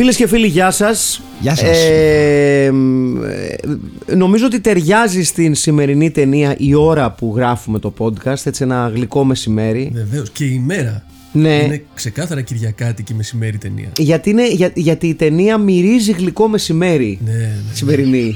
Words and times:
Φίλες 0.00 0.16
και 0.16 0.26
φίλοι, 0.26 0.46
γεια 0.46 0.70
σας. 0.70 1.22
Γεια 1.40 1.54
σας. 1.54 1.78
Ε, 1.78 2.70
μ, 2.72 3.24
ε, 3.24 4.14
νομίζω 4.14 4.46
ότι 4.46 4.60
ταιριάζει 4.60 5.22
στην 5.22 5.54
σημερινή 5.54 6.10
ταινία 6.10 6.54
η 6.58 6.74
ώρα 6.74 7.10
που 7.10 7.32
γράφουμε 7.36 7.78
το 7.78 7.94
podcast, 7.98 8.44
έτσι 8.44 8.62
ένα 8.62 8.92
γλυκό 8.94 9.24
μεσημέρι. 9.24 9.90
Βεβαίως. 9.94 10.30
Και 10.30 10.44
η 10.44 10.62
μέρα. 10.66 11.04
Ναι. 11.32 11.54
Είναι 11.54 11.82
ξεκάθαρα 11.94 12.40
Κυριακάτικη 12.40 13.14
μεσημέρι 13.14 13.58
ταινία. 13.58 13.88
Γιατί, 13.98 14.30
είναι, 14.30 14.48
για, 14.48 14.70
γιατί 14.74 15.06
η 15.06 15.14
ταινία 15.14 15.58
μυρίζει 15.58 16.12
γλυκό 16.12 16.48
μεσημέρι. 16.48 17.18
Ναι, 17.24 17.32
ναι. 17.32 17.54
Σημερινή. 17.72 18.34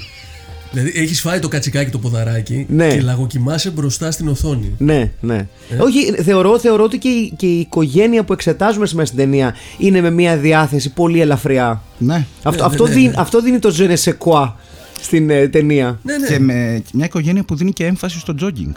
Δηλαδή 0.74 1.00
έχεις 1.00 1.20
φάει 1.20 1.38
το 1.38 1.48
κατσικάκι 1.48 1.90
το 1.90 1.98
ποδαράκι 1.98 2.66
Ναι. 2.68 2.88
και 2.94 3.00
λαγοκοιμάσαι 3.00 3.70
μπροστά 3.70 4.10
στην 4.10 4.28
οθόνη. 4.28 4.74
Ναι, 4.78 5.10
ναι. 5.20 5.46
Ε. 5.70 5.76
Όχι, 5.78 6.12
θεωρώ, 6.22 6.58
θεωρώ 6.58 6.84
ότι 6.84 6.98
και 6.98 7.08
η, 7.08 7.32
και 7.36 7.46
η 7.46 7.58
οικογένεια 7.58 8.24
που 8.24 8.32
εξετάζουμε 8.32 8.86
μέσα 8.92 9.06
στην 9.06 9.18
ταινία 9.18 9.54
είναι 9.78 10.00
με 10.00 10.10
μια 10.10 10.36
διάθεση 10.36 10.92
πολύ 10.92 11.20
ελαφριά. 11.20 11.82
Ναι. 11.98 12.26
Αυτό, 12.42 12.62
ναι, 12.62 12.68
αυτό, 12.70 12.86
ναι, 12.86 12.94
δίνει, 12.94 13.06
ναι. 13.06 13.14
αυτό 13.16 13.40
δίνει 13.42 13.58
το 13.58 13.74
je 13.78 13.90
ne 13.90 13.96
sais 14.04 14.16
quoi 14.26 14.52
στην 15.00 15.30
ε, 15.30 15.48
ταινία. 15.48 15.98
Ναι, 16.02 16.16
ναι. 16.16 16.26
Και 16.26 16.38
με 16.38 16.82
μια 16.92 17.04
οικογένεια 17.04 17.44
που 17.44 17.56
δίνει 17.56 17.72
και 17.72 17.84
έμφαση 17.84 18.18
στο 18.18 18.34
jogging. 18.40 18.72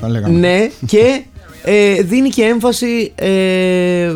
Θα 0.00 0.08
λέγαμε. 0.08 0.38
Ναι, 0.38 0.70
και 0.86 1.22
ε, 1.64 2.02
δίνει 2.02 2.28
και 2.28 2.42
έμφαση. 2.42 3.12
Ε, 3.14 4.12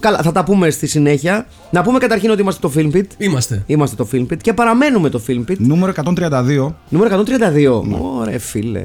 καλά, 0.00 0.18
θα 0.22 0.32
τα 0.32 0.44
πούμε 0.44 0.70
στη 0.70 0.86
συνέχεια. 0.86 1.46
Να 1.70 1.82
πούμε 1.82 1.98
καταρχήν 1.98 2.30
ότι 2.30 2.40
είμαστε 2.40 2.68
το 2.68 2.72
Film 2.76 2.96
Pit. 2.96 3.04
Είμαστε. 3.18 3.62
Είμαστε 3.66 3.96
το 3.96 4.08
Film 4.12 4.22
Pit 4.32 4.36
και 4.42 4.52
παραμένουμε 4.52 5.08
το 5.08 5.20
Film 5.28 5.44
Pit. 5.50 5.56
Νούμερο 5.58 5.92
132. 5.96 6.74
Νούμερο 6.88 7.24
132. 7.26 7.82
Ωραία, 8.20 8.38
φίλε. 8.38 8.84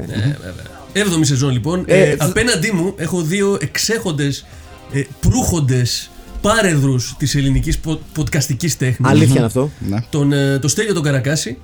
Έβδομη 0.94 1.26
σεζόν 1.26 1.52
λοιπόν. 1.52 1.84
Ε, 1.88 2.02
Ε, 2.02 2.16
θ- 2.16 2.22
απέναντί 2.24 2.72
μου 2.72 2.94
έχω 2.98 3.22
δύο 3.22 3.58
εξέχοντες, 3.62 4.46
ε, 4.94 5.02
προύχοντες 5.20 6.10
πάρεδρους 6.42 7.16
της 7.18 7.36
ελληνικής 7.36 7.80
podcastικής 8.18 8.72
τέχνης. 8.78 9.10
Αλήθεια 9.10 9.36
είναι 9.36 9.46
αυτό. 9.46 9.70
Ναι. 9.90 9.98
Τον, 10.10 10.34
ε, 10.34 10.60
το 10.60 10.68
Στέλιο 10.68 10.94
τον 10.94 11.04
Καρακάση 11.04 11.58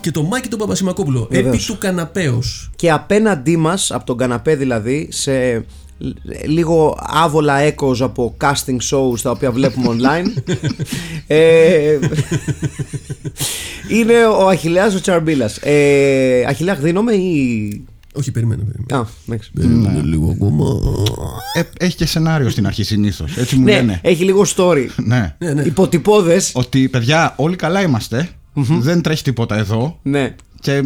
και 0.00 0.10
τον 0.10 0.24
Μάκη 0.26 0.48
τον 0.48 0.58
Παπασημακόπουλο. 0.58 1.28
Βεβαίως. 1.30 1.54
Επί 1.54 1.64
του 1.64 1.78
καναπέως. 1.78 2.70
Και 2.76 2.90
απέναντί 2.90 3.56
μας, 3.56 3.90
από 3.90 4.04
τον 4.06 4.16
καναπέ 4.16 4.54
δηλαδή, 4.56 5.08
σε 5.12 5.64
λίγο 6.44 6.98
άβολα 7.00 7.58
έκοζ 7.58 8.02
από 8.02 8.36
casting 8.40 8.76
shows 8.90 9.20
τα 9.22 9.30
οποία 9.30 9.52
βλέπουμε 9.52 9.88
online. 9.90 10.42
ε, 11.26 11.98
είναι 13.90 14.24
ο 14.26 14.48
Αχιλέας 14.48 14.94
ο 14.94 15.00
Τσαρμπίλας. 15.00 15.56
Ε, 15.62 16.44
Αχιλέα, 16.48 16.74
δίνομαι 16.74 17.12
ή... 17.12 17.84
Όχι, 18.16 18.30
περιμένω. 18.30 18.62
περιμένω. 18.62 19.02
Α, 19.02 19.08
εντάξει. 19.28 19.50
Περιμένω 19.54 20.00
λίγο 20.02 20.30
ακόμα. 20.30 20.64
Ε, 21.56 21.62
έχει 21.84 21.96
και 21.96 22.06
σενάριο 22.06 22.50
στην 22.50 22.66
αρχή 22.66 22.82
συνήθως. 22.82 23.36
Έτσι 23.36 23.56
μου 23.56 23.64
Ναι, 23.64 23.72
λένε. 23.72 24.00
έχει 24.02 24.24
λίγο 24.24 24.44
story. 24.56 24.86
Ναι. 24.96 25.34
Ναι, 25.38 25.52
ναι. 25.52 25.62
Υποτυπώδες. 25.62 26.50
Ότι 26.54 26.88
παιδιά, 26.88 27.32
όλοι 27.36 27.56
καλά 27.56 27.82
είμαστε. 27.82 28.28
Δεν 28.62 29.02
τρέχει 29.02 29.22
τίποτα 29.22 29.56
εδώ. 29.56 29.98
Ναι. 30.02 30.34
Και 30.60 30.72
ε, 30.72 30.82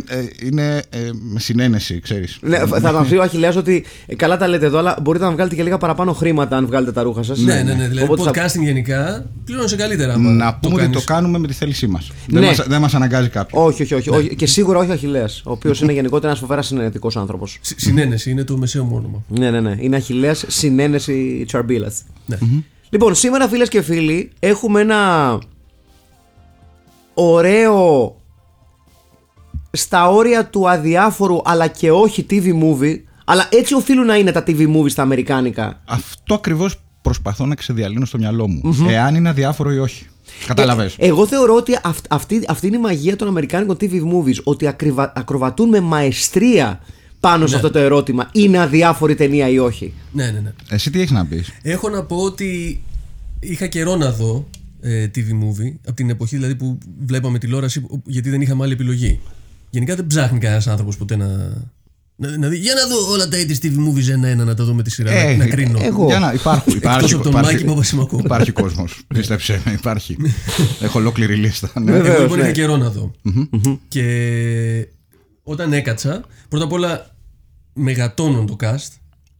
είναι 0.46 0.82
ε, 0.90 0.98
με 1.12 1.40
συνένεση, 1.40 2.00
ξέρεις. 2.00 2.38
Ναι, 2.42 2.58
θα 2.58 2.92
μας 2.92 3.08
πει 3.08 3.14
ο 3.16 3.22
Αχιλέας 3.22 3.56
ότι 3.56 3.84
ε, 4.06 4.14
καλά 4.14 4.36
τα 4.36 4.48
λέτε 4.48 4.66
εδώ, 4.66 4.78
αλλά 4.78 4.98
μπορείτε 5.02 5.24
να 5.24 5.30
βγάλετε 5.30 5.54
και 5.54 5.62
λίγα 5.62 5.78
παραπάνω 5.78 6.12
χρήματα 6.12 6.56
αν 6.56 6.66
βγάλετε 6.66 6.92
τα 6.92 7.02
ρούχα 7.02 7.22
σας. 7.22 7.38
Ναι, 7.38 7.54
ναι, 7.62 7.74
ναι. 7.74 7.88
Δηλαδή, 7.88 8.06
Οπότε 8.12 8.22
θα- 8.22 8.30
podcasting 8.46 8.62
γενικά 8.62 9.26
πλήρωνε 9.44 9.68
καλύτερα. 9.76 10.12
άμα 10.14 10.30
Να 10.30 10.54
πούμε 10.54 10.74
ότι 10.74 10.82
το 10.82 10.88
κάνεις. 10.90 11.04
κάνουμε 11.04 11.38
με 11.38 11.46
τη 11.46 11.52
θέλησή 11.52 11.86
μας. 11.86 12.10
Ναι. 12.26 12.40
Δεν 12.40 12.48
μας, 12.48 12.66
δεν 12.68 12.80
μας 12.80 12.94
αναγκάζει 12.94 13.28
κάποιος. 13.28 13.62
Όχι, 13.66 13.82
όχι, 13.82 13.94
όχι, 13.94 14.10
όχι. 14.10 14.34
Και 14.36 14.46
σίγουρα 14.46 14.78
όχι 14.78 14.90
ο 14.90 14.92
Αχιλέας, 14.92 15.42
ο 15.44 15.50
οποίος 15.50 15.80
είναι 15.80 15.92
γενικότερα 15.92 16.26
ένας 16.28 16.38
φοβεράς 16.40 16.66
συνενετικός 16.66 17.16
άνθρωπος. 17.16 17.58
Συ- 17.60 17.80
Συνένεση 17.80 18.30
είναι 18.30 18.44
το 18.44 18.56
μεσαίο 18.56 18.84
μου 18.84 18.96
όνομα. 18.96 19.22
Ναι, 19.28 19.50
ναι, 19.50 19.60
ναι. 19.60 19.76
Είναι 19.80 19.96
Αχιλέα 19.96 20.34
συνένεση 20.46 21.44
Τσαρμπίλας. 21.46 22.02
Ναι. 22.26 22.38
Λοιπόν, 22.90 23.14
σήμερα 23.14 23.48
φίλες 23.48 23.68
και 23.68 23.82
φίλοι, 23.82 24.30
έχουμε 24.38 24.80
ένα 24.80 25.38
ωραίο 27.22 28.16
στα 29.70 30.10
όρια 30.10 30.46
του 30.46 30.68
αδιάφορου 30.70 31.38
αλλά 31.44 31.66
και 31.66 31.90
όχι 31.90 32.26
TV 32.30 32.44
movie. 32.44 32.96
Αλλά 33.24 33.48
έτσι 33.52 33.74
οφείλουν 33.74 34.06
να 34.06 34.16
είναι 34.16 34.32
τα 34.32 34.44
TV 34.46 34.76
movies 34.76 34.90
στα 34.90 35.02
αμερικάνικα. 35.02 35.80
Αυτό 35.84 36.34
ακριβώς 36.34 36.80
προσπαθώ 37.02 37.46
να 37.46 37.54
ξεδιαλύνω 37.54 38.04
στο 38.04 38.18
μυαλό 38.18 38.48
μου. 38.48 38.60
Εάν 38.88 39.14
είναι 39.14 39.28
αδιάφορο 39.28 39.72
ή 39.72 39.78
όχι. 39.78 40.06
Κατάλαβε. 40.46 40.84
Ε, 40.96 41.06
εγώ 41.06 41.26
θεωρώ 41.26 41.54
ότι 41.54 41.78
αυ- 41.82 42.04
αυτή, 42.12 42.44
αυτή 42.48 42.66
είναι 42.66 42.76
η 42.76 42.80
μαγεία 42.80 43.16
των 43.16 43.28
αμερικάνικων 43.28 43.76
TV 43.80 43.92
movies. 43.92 44.42
Ότι 44.44 44.66
ακριβα, 44.66 45.12
ακροβατούν 45.16 45.68
με 45.68 45.80
μαεστρία 45.80 46.80
πάνω 47.20 47.46
σε 47.46 47.54
αυτό 47.56 47.70
το 47.70 47.78
ερώτημα. 47.78 48.28
Είναι 48.32 48.58
αδιάφορη 48.58 49.14
ταινία 49.14 49.48
ή 49.48 49.58
όχι. 49.58 49.92
ναι, 50.12 50.24
ναι, 50.24 50.38
ναι. 50.40 50.52
Εσύ 50.70 50.90
τι 50.90 50.98
έχεις 50.98 51.10
να 51.10 51.26
πεις; 51.26 51.52
Έχω 51.62 51.88
να 51.88 52.02
πω 52.04 52.16
ότι 52.16 52.82
είχα 53.40 53.66
καιρό 53.66 53.96
να 53.96 54.10
δω 54.12 54.46
ε, 54.54 54.57
TV 54.84 55.28
movie 55.42 55.72
από 55.86 55.96
την 55.96 56.10
εποχή 56.10 56.36
δηλαδή 56.36 56.54
που 56.54 56.78
βλέπαμε 57.06 57.38
τηλεόραση 57.38 57.80
που- 57.80 58.02
γιατί 58.06 58.30
δεν 58.30 58.40
είχαμε 58.40 58.62
άλλη 58.64 58.72
επιλογή. 58.72 59.20
Γενικά 59.70 59.94
δεν 59.94 60.06
ψάχνει 60.06 60.38
κανένας 60.38 60.66
άνθρωπος 60.66 60.96
ποτέ 60.96 61.16
να. 61.16 61.26
Να, 62.20 62.38
να 62.38 62.48
δει, 62.48 62.56
για 62.58 62.74
να 62.74 62.86
δω 62.86 63.10
όλα 63.10 63.28
τα 63.28 63.36
80's 63.38 63.64
TV 63.64 63.72
movies 63.88 64.08
ένα-ένα 64.08 64.44
να 64.44 64.54
τα 64.54 64.64
δω 64.64 64.74
με 64.74 64.82
τη 64.82 64.90
σειρά. 64.90 65.10
Ε, 65.10 65.30
να, 65.30 65.44
να 65.44 65.50
κρίνω. 65.50 65.78
εγώ. 65.82 66.06
Για 66.06 66.18
να, 66.18 66.32
υπάρχουν. 66.32 66.76
υπάρχει, 66.76 67.14
από 67.14 67.22
τον 67.22 67.32
υπάρχει, 67.32 67.52
Μάκη 67.52 67.64
Παπασημακόπουλο. 67.64 68.22
Υπάρχει 68.24 68.50
κόσμος. 68.52 69.02
Πίστεψε 69.14 69.62
με, 69.64 69.72
υπάρχει. 69.72 70.16
Έχω 70.82 70.98
ολόκληρη 70.98 71.34
λίστα. 71.34 71.70
Ναι. 71.74 71.92
Βέβαια. 71.92 71.96
Εγώ 71.96 72.02
Βεβαίως, 72.04 72.20
λοιπόν 72.22 72.38
ναι. 72.38 72.42
είχα 72.44 72.52
καιρό 72.52 72.76
να 72.76 72.90
δω. 72.90 73.10
Και 73.88 74.04
όταν 75.42 75.72
έκατσα, 75.72 76.24
πρώτα 76.48 76.64
απ' 76.64 76.72
όλα 76.72 77.14
μεγατώνουν 77.72 78.46
το 78.46 78.56
cast. 78.60 78.88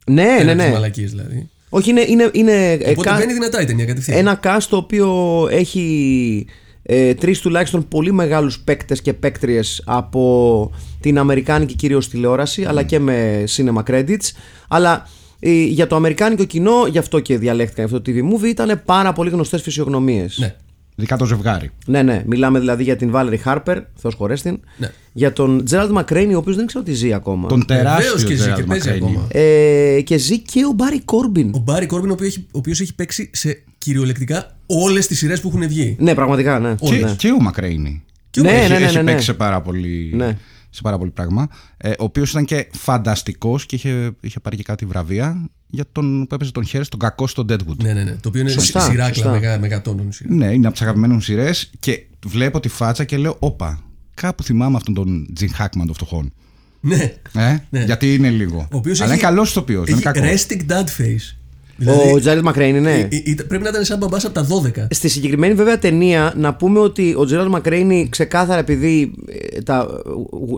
Ναι, 0.05 0.23
ναι, 0.23 0.37
Πέρα 0.37 0.51
από 0.51 0.57
τις 0.57 0.65
ναι. 0.67 0.71
μαλακίες 0.73 1.09
δηλαδή. 1.09 1.49
Όχι, 1.69 1.89
είναι, 1.89 2.01
είναι, 2.07 2.29
είναι 2.33 2.71
ε, 2.71 2.89
Οπότε 2.89 3.09
κα- 3.09 3.17
μπαίνει 3.17 3.33
δυνατά 3.33 3.61
η 3.61 3.65
ταινία 3.65 3.85
κατευθείαν. 3.85 4.17
ένα 4.17 4.39
cast 4.43 4.65
το 4.69 4.77
οποίο 4.77 5.47
έχει 5.51 6.45
ε, 6.83 7.13
τρεις 7.13 7.39
τουλάχιστον 7.39 7.87
πολύ 7.87 8.11
μεγάλους 8.11 8.59
παίκτες 8.59 9.01
και 9.01 9.13
παίκτριες 9.13 9.81
από 9.85 10.71
την 10.99 11.17
αμερικάνικη 11.17 11.75
κυρίως 11.75 12.09
τηλεόραση 12.09 12.65
αλλά 12.65 12.83
και 12.83 12.99
με 12.99 13.43
cinema 13.55 13.83
credits 13.91 14.31
αλλά 14.67 15.07
ε, 15.39 15.51
για 15.63 15.87
το 15.87 15.95
αμερικάνικο 15.95 16.43
κοινό, 16.43 16.85
γι' 16.91 16.97
αυτό 16.97 17.19
και 17.19 17.37
διαλέχτηκαν 17.37 17.85
αυτό 17.85 18.01
το 18.01 18.11
TV 18.11 18.15
movie, 18.33 18.47
ήταν 18.47 18.81
πάρα 18.85 19.13
πολύ 19.13 19.29
γνωστές 19.29 19.61
φυσιογνωμίες. 19.61 20.37
Ναι. 20.39 20.55
Ειδικά 20.99 21.17
το 21.17 21.25
ζευγάρι. 21.25 21.69
Ναι, 21.85 22.01
ναι. 22.01 22.23
Μιλάμε 22.25 22.59
δηλαδή 22.59 22.83
για 22.83 22.95
την 22.95 23.11
Valerie 23.15 23.37
Harper, 23.45 23.81
Θεός 23.95 24.13
χωρές 24.13 24.41
την. 24.41 24.59
Ναι. 24.77 24.91
Για 25.13 25.33
τον 25.33 25.63
Gerald 25.69 25.91
McCraney, 25.97 26.31
ο 26.33 26.37
οποίος 26.37 26.55
δεν 26.55 26.65
ξέρω 26.65 26.83
τι 26.83 26.93
ζει 26.93 27.13
ακόμα. 27.13 27.47
Τον 27.47 27.63
Βεβαίως 27.67 27.83
τεράστιο 27.83 28.27
και 28.27 28.35
ζει 28.35 28.49
Gerald 28.49 28.55
και 28.55 28.63
παίζει 28.63 28.89
McCraney. 28.91 28.95
ακόμα. 28.95 29.27
Ε, 29.31 30.01
και 30.01 30.17
ζει 30.17 30.39
και 30.39 30.59
ο 30.65 30.75
Barry 30.77 30.97
Corbin. 31.15 31.49
Ο 31.53 31.57
Μπάρι 31.59 31.85
Κόρμπιν, 31.85 32.09
ο 32.09 32.13
οποίος 32.13 32.29
έχει, 32.29 32.45
ο 32.45 32.57
οποίος 32.57 32.79
έχει 32.81 32.95
παίξει 32.95 33.29
σε 33.33 33.63
κυριολεκτικά 33.77 34.55
όλες 34.65 35.07
τις 35.07 35.17
σειρές 35.17 35.41
που 35.41 35.47
έχουν 35.47 35.67
βγει. 35.67 35.95
Ναι, 35.99 36.13
πραγματικά, 36.13 36.59
ναι. 36.59 36.75
Και, 36.75 36.95
ναι. 36.95 37.15
και 37.17 37.31
ο 37.31 37.39
Μακρέινι. 37.41 38.03
Και 38.29 38.39
ο 38.39 38.43
Ναι, 38.43 38.49
έχει, 38.51 38.71
ναι, 38.71 38.77
ναι, 38.79 38.85
έχει 38.85 38.95
ναι, 38.95 39.01
ναι. 39.01 39.11
παίξει 39.11 39.25
σε 39.25 39.33
πάρα 39.33 39.61
πολύ, 39.61 40.11
Ναι. 40.15 40.37
σε 40.69 40.81
πάρα 40.81 40.97
πολύ 40.97 41.11
πράγμα. 41.11 41.47
Ε, 41.77 41.89
ο 41.89 42.03
οποίος 42.03 42.29
ήταν 42.31 42.45
και 42.45 42.67
φανταστικός 42.71 43.65
και 43.65 43.75
είχε, 43.75 44.11
είχε 44.21 44.39
πάρει 44.39 44.55
και 44.55 44.63
κάτι 44.63 44.85
βραβεία 44.85 45.49
για 45.69 45.85
τον 45.91 46.27
που 46.27 46.35
έπαιζε 46.35 46.51
τον 46.51 46.65
Χέρι, 46.65 46.87
τον 46.87 46.99
κακό 46.99 47.27
στο 47.27 47.45
Deadwood. 47.49 47.77
Ναι, 47.77 47.93
ναι, 47.93 48.03
ναι. 48.03 48.11
Το 48.11 48.27
οποίο 48.29 48.41
είναι 48.41 48.49
Σωστά, 48.49 48.79
σειράκλα 48.79 49.13
σωστά. 49.13 49.29
μεγα, 49.31 49.59
μεγατόνων 49.59 50.11
σειρά. 50.11 50.33
Ναι, 50.33 50.45
είναι 50.45 50.65
από 50.65 50.73
τις 50.73 50.81
αγαπημένες 50.81 51.15
μου 51.15 51.21
σειρές 51.21 51.69
και 51.79 52.05
βλέπω 52.25 52.59
τη 52.59 52.69
φάτσα 52.69 53.03
και 53.03 53.17
λέω: 53.17 53.35
Όπα, 53.39 53.79
κάπου 54.13 54.43
θυμάμαι 54.43 54.75
αυτόν 54.77 54.93
τον 54.93 55.27
Τζιν 55.33 55.53
Χάκμαν 55.53 55.85
των 55.85 55.95
φτωχών. 55.95 56.33
Ναι. 56.81 57.13
Ε, 57.33 57.57
Ναι. 57.69 57.83
Γιατί 57.83 58.13
είναι 58.13 58.29
λίγο. 58.29 58.67
Ο 58.71 58.77
οποίος 58.77 59.01
Αλλά 59.01 59.11
έχει- 59.13 59.21
είναι 59.21 59.29
καλός 59.31 59.49
ηθοποιό, 59.49 59.83
δεν 59.83 59.97
είναι 59.97 60.09
Έχει 60.09 60.19
κακός. 60.21 60.45
resting 60.45 60.71
dad 60.71 61.01
face. 61.01 61.35
Δηλαδή, 61.79 62.11
ο 62.13 62.19
Τζάρετ 62.19 62.43
Μακρέιν 62.43 62.75
είναι. 62.75 62.91
ε, 62.91 63.15
ε, 63.15 63.21
ήταν- 63.25 63.47
πρέπει 63.47 63.63
να 63.63 63.69
ήταν 63.69 63.83
σαν 63.85 63.97
μπαμπάς 63.97 64.25
από 64.25 64.33
τα 64.33 64.43
12. 64.43 64.87
Στη 64.89 65.07
συγκεκριμένη 65.09 65.53
βέβαια 65.53 65.79
ταινία 65.79 66.33
να 66.37 66.53
πούμε 66.53 66.79
ότι 66.79 67.13
ο 67.17 67.25
Τζέραλ 67.25 67.47
Μακρέινι 67.47 68.07
ξεκάθαρα 68.09 68.59
επειδή 68.59 69.11
ε, 69.55 69.61
τα 69.61 69.87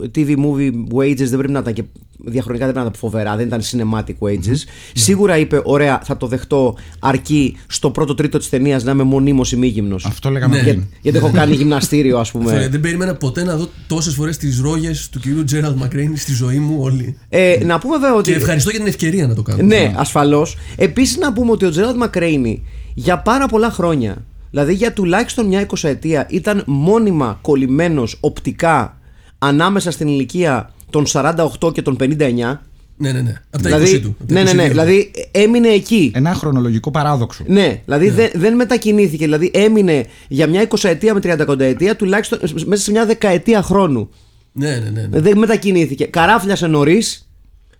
ε, 0.03 0.07
TV 0.15 0.29
movie 0.29 0.71
wages 0.95 1.15
δεν 1.27 1.37
πρέπει 1.37 1.51
να 1.53 1.59
ήταν 1.59 1.73
και 1.73 1.83
διαχρονικά 2.25 2.65
δεν 2.65 2.73
πρέπει 2.73 2.85
να 2.85 2.91
ήταν 2.91 2.93
φοβερά, 2.93 3.35
δεν 3.35 3.47
ήταν 3.47 3.61
cinematic 3.61 4.27
wages. 4.27 4.57
Σίγουρα 4.93 5.37
είπε, 5.37 5.61
ωραία, 5.63 6.01
θα 6.03 6.17
το 6.17 6.27
δεχτώ 6.27 6.75
αρκεί 6.99 7.57
στο 7.67 7.89
πρώτο 7.91 8.15
τρίτο 8.15 8.37
της 8.37 8.49
ταινίας 8.49 8.83
να 8.83 8.91
είμαι 8.91 9.03
μονίμως 9.03 9.51
ημίγυμνος. 9.51 10.05
Αυτό 10.05 10.29
λέγαμε 10.29 10.55
Ναι. 10.55 10.61
πριν. 10.63 10.83
Γιατί 11.01 11.17
έχω 11.17 11.31
κάνει 11.33 11.55
γυμναστήριο, 11.55 12.17
ας 12.19 12.27
Αυτό, 12.27 12.39
πούμε. 12.39 12.67
Δεν 12.69 12.79
περίμενα 12.79 13.15
ποτέ 13.15 13.43
να 13.43 13.55
δω 13.55 13.69
τόσες 13.87 14.13
φορές 14.13 14.37
τις 14.37 14.59
ρόγες 14.59 15.09
του 15.11 15.19
κυρίου 15.19 15.43
Τζέραλ 15.43 15.73
Μακρέιν 15.73 16.17
στη 16.17 16.33
ζωή 16.33 16.57
μου 16.59 16.77
όλη. 16.79 17.17
Ε, 17.29 17.57
να 17.65 17.79
πούμε 17.79 17.97
βέβαια 17.97 18.15
ότι. 18.15 18.31
Και 18.31 18.37
ευχαριστώ 18.37 18.69
για 18.69 18.79
την 18.79 18.87
ευκαιρία 18.87 19.27
να 19.27 19.33
το 19.35 19.41
κάνω. 19.41 19.63
Ναι, 19.63 19.93
ασφαλώς. 19.95 20.57
Επίσης 20.75 21.10
να 21.19 21.33
πούμε 21.33 21.51
ότι 21.51 21.65
ο 21.65 21.69
Τζέραλτ 21.69 21.97
Μακρέινι 21.97 22.63
για 22.93 23.19
πάρα 23.19 23.47
πολλά 23.47 23.69
χρόνια, 23.69 24.25
δηλαδή 24.49 24.73
για 24.73 24.93
τουλάχιστον 24.93 25.45
μια 25.45 25.61
εικοσαετία, 25.61 26.27
ήταν 26.29 26.63
μόνιμα 26.65 27.39
κολλημένος 27.41 28.17
οπτικά 28.19 28.97
ανάμεσα 29.37 29.91
στην 29.91 30.07
ηλικία 30.07 30.73
των 30.89 31.05
48 31.07 31.73
και 31.73 31.81
των 31.81 31.97
59. 31.99 32.59
Ναι, 32.97 33.11
ναι, 33.11 33.21
ναι. 33.21 33.33
Από 33.49 33.63
τα 33.63 33.69
20 33.69 33.73
Δηλαδή, 33.73 33.99
του. 33.99 34.15
από 34.21 34.33
τα 34.33 34.33
ναι, 34.33 34.43
ναι, 34.43 34.51
22. 34.51 34.55
ναι, 34.55 34.67
δηλαδή 34.67 35.11
έμεινε 35.31 35.67
εκεί. 35.67 36.11
Ένα 36.15 36.33
χρονολογικό 36.33 36.91
παράδοξο. 36.91 37.43
Ναι, 37.47 37.81
δηλαδή 37.85 38.09
Δεν, 38.09 38.29
δεν 38.33 38.55
μετακινήθηκε. 38.55 39.23
Δηλαδή 39.23 39.51
έμεινε 39.53 40.05
για 40.27 40.47
μια 40.47 40.61
εικοσαετία 40.61 41.13
με 41.13 41.19
30 41.23 41.59
ετία 41.59 41.95
τουλάχιστον 41.95 42.39
μέσα 42.65 42.83
σε 42.83 42.91
μια 42.91 43.05
δεκαετία 43.05 43.61
χρόνου. 43.61 44.09
Ναι, 44.51 44.69
ναι, 44.69 44.89
ναι. 44.89 45.07
ναι. 45.07 45.19
Δεν 45.19 45.37
μετακινήθηκε. 45.37 46.05
Καράφλιασε 46.05 46.67
νωρίς, 46.67 47.29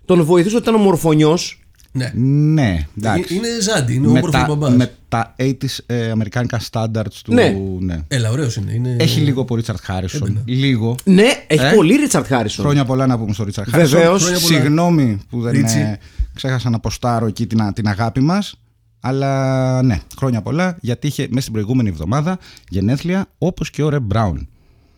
τον 0.04 0.24
βοηθούσε 0.24 0.56
ότι 0.56 0.68
ήταν 0.68 0.80
ομορφωνιός. 0.80 1.61
Ναι. 1.92 2.12
Ναι, 2.14 2.86
εντάξει. 2.98 3.34
Είναι 3.34 3.48
ζάντι, 3.60 3.94
είναι 3.94 4.02
με, 4.06 4.08
όμορφος 4.18 4.30
τα, 4.40 4.46
μπαμπάς. 4.48 4.74
με 4.76 4.92
τα 5.08 5.34
80s 5.38 5.78
ε, 5.86 6.10
αμερικάνικα 6.10 6.60
standards 6.70 7.14
του. 7.24 7.34
Ναι. 7.34 7.56
ναι. 7.78 8.00
Έλα, 8.08 8.30
ωραίος 8.30 8.56
είναι. 8.56 8.72
είναι... 8.72 8.96
Έχει 8.98 9.20
λίγο 9.20 9.40
από 9.40 9.54
Ρίτσαρτ 9.54 9.78
Χάρισον. 9.82 10.42
Λίγο. 10.44 10.94
Ναι, 11.04 11.26
έχει 11.46 11.64
Ε; 11.64 11.72
πολύ 11.74 11.96
Ρίτσαρτ 11.96 12.26
Χάρισον. 12.26 12.64
Χρόνια 12.64 12.84
πολλά 12.84 13.06
να 13.06 13.18
πούμε 13.18 13.32
στο 13.32 13.44
Ρίτσαρτ 13.44 13.70
Βεβαίως. 13.70 13.92
Χάρισον. 13.92 14.18
Χρόνια 14.18 14.40
πολλά. 14.40 14.60
Συγγνώμη 14.60 15.18
που 15.30 15.40
δεν 15.40 15.52
Ρίτσι. 15.52 15.78
ε, 15.78 15.98
ξέχασα 16.34 16.70
να 16.70 16.80
ποστάρω 16.80 17.26
εκεί 17.26 17.46
την, 17.46 17.72
την 17.74 17.88
αγάπη 17.88 18.20
μας. 18.20 18.54
Αλλά 19.00 19.82
ναι, 19.82 19.98
χρόνια 20.16 20.42
πολλά 20.42 20.76
γιατί 20.80 21.06
είχε 21.06 21.22
μέσα 21.28 21.40
στην 21.40 21.52
προηγούμενη 21.52 21.88
εβδομάδα 21.88 22.38
γενέθλια 22.68 23.26
όπως 23.38 23.70
και 23.70 23.82
ο 23.82 23.88
Ρε 23.88 24.00
Μπράουν. 24.00 24.48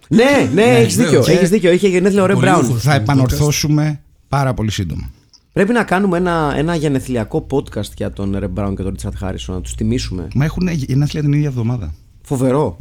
Ναι, 0.08 0.50
ναι, 0.54 0.62
έχεις 0.62 0.94
δίκιο. 0.96 1.10
βεβαίως. 1.10 1.28
Έχεις 1.28 1.50
δίκιο. 1.50 1.72
Είχε 1.72 1.88
γενέθλια 1.88 2.22
ο 2.22 2.26
Ρε 2.26 2.32
Πολύ 2.32 2.46
Μπράουν. 2.46 2.64
ούφος. 2.64 2.82
Θα 2.82 2.92
στο 2.92 3.00
επανορθώσουμε 3.02 4.00
πάρα 4.28 4.54
πολύ 4.54 4.70
σύντομα. 4.70 5.10
Πρέπει 5.54 5.72
να 5.72 5.84
κάνουμε 5.84 6.16
ένα, 6.16 6.52
ένα 6.56 6.74
γενεθλιακό 6.74 7.46
podcast 7.50 7.92
για 7.96 8.12
τον 8.12 8.36
Ρε 8.38 8.48
Μπράουν 8.48 8.76
και 8.76 8.82
τον 8.82 8.90
Ρίτσαρτ 8.90 9.16
Χάρισον, 9.16 9.54
να 9.54 9.60
τους 9.60 9.74
τιμήσουμε. 9.74 10.28
Μα 10.34 10.44
έχουν 10.44 10.68
γενέθλια 10.68 11.22
την 11.22 11.32
ίδια 11.32 11.48
εβδομάδα. 11.48 11.94
Φοβερό. 12.22 12.76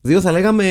Δύο 0.00 0.20
θα 0.20 0.32
λέγαμε 0.32 0.64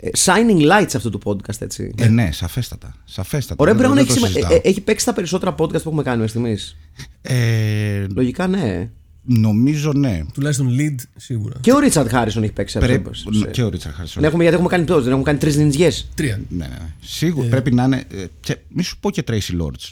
ε, 0.00 0.08
shining 0.18 0.60
lights 0.70 0.92
αυτού 0.96 1.10
του 1.10 1.20
podcast, 1.24 1.60
έτσι. 1.60 1.92
Ε, 1.98 2.08
ναι, 2.08 2.32
σαφέστατα. 2.32 2.94
σαφέστατα. 3.04 3.62
Ο 3.62 3.64
Ρε 3.66 3.70
Δεν- 3.72 3.80
Μπράουν 3.80 3.94
δεν 3.96 4.04
έχει, 4.04 4.12
το 4.12 4.18
σημα- 4.18 4.26
συζητάω. 4.28 4.52
ε, 4.52 4.60
ε, 4.64 4.68
έχει 4.68 4.80
παίξει 4.80 5.04
τα 5.04 5.12
περισσότερα 5.12 5.54
podcast 5.58 5.82
που 5.82 5.88
έχουμε 5.88 6.02
κάνει 6.02 6.20
μέχρι 6.20 6.30
στιγμής. 6.30 6.76
Ε, 7.22 8.06
Λογικά 8.14 8.46
ναι. 8.46 8.90
Νομίζω 9.28 9.92
ναι. 9.92 10.22
Τουλάχιστον 10.34 10.68
lead 10.78 10.94
σίγουρα. 11.16 11.54
Και 11.60 11.72
ο 11.72 11.78
Ρίτσαρτ 11.78 12.08
Χάρισον 12.10 12.42
έχει 12.42 12.52
παίξει. 12.52 12.78
Πρέπει, 12.78 13.08
αυτό, 13.10 13.32
σε- 13.32 13.46
και 13.50 13.62
ο 13.62 13.68
Ρίτσαρ 13.68 13.92
Χάρισον. 13.92 14.14
Δεν 14.22 14.24
έχουμε, 14.24 14.42
γιατί 14.42 14.56
έχουμε 14.58 14.70
κάνει 14.74 14.84
πόσο, 14.86 15.00
δεν 15.00 15.08
έχουμε 15.10 15.24
κάνει 15.24 15.38
τρεις 15.38 15.56
νιτζιέ. 15.56 15.90
Τρία. 16.14 16.40
Ναι, 16.48 16.66
ναι. 16.66 16.76
Σίγουρα 17.00 17.48
πρέπει 17.48 17.74
να 17.74 17.84
είναι. 17.84 18.04
ε, 18.14 18.24
Και 18.40 18.56
μη 18.68 18.82
σου 18.82 18.96
πω 19.00 19.10
και 19.10 19.24
Tracy 19.30 19.62
Lords. 19.62 19.88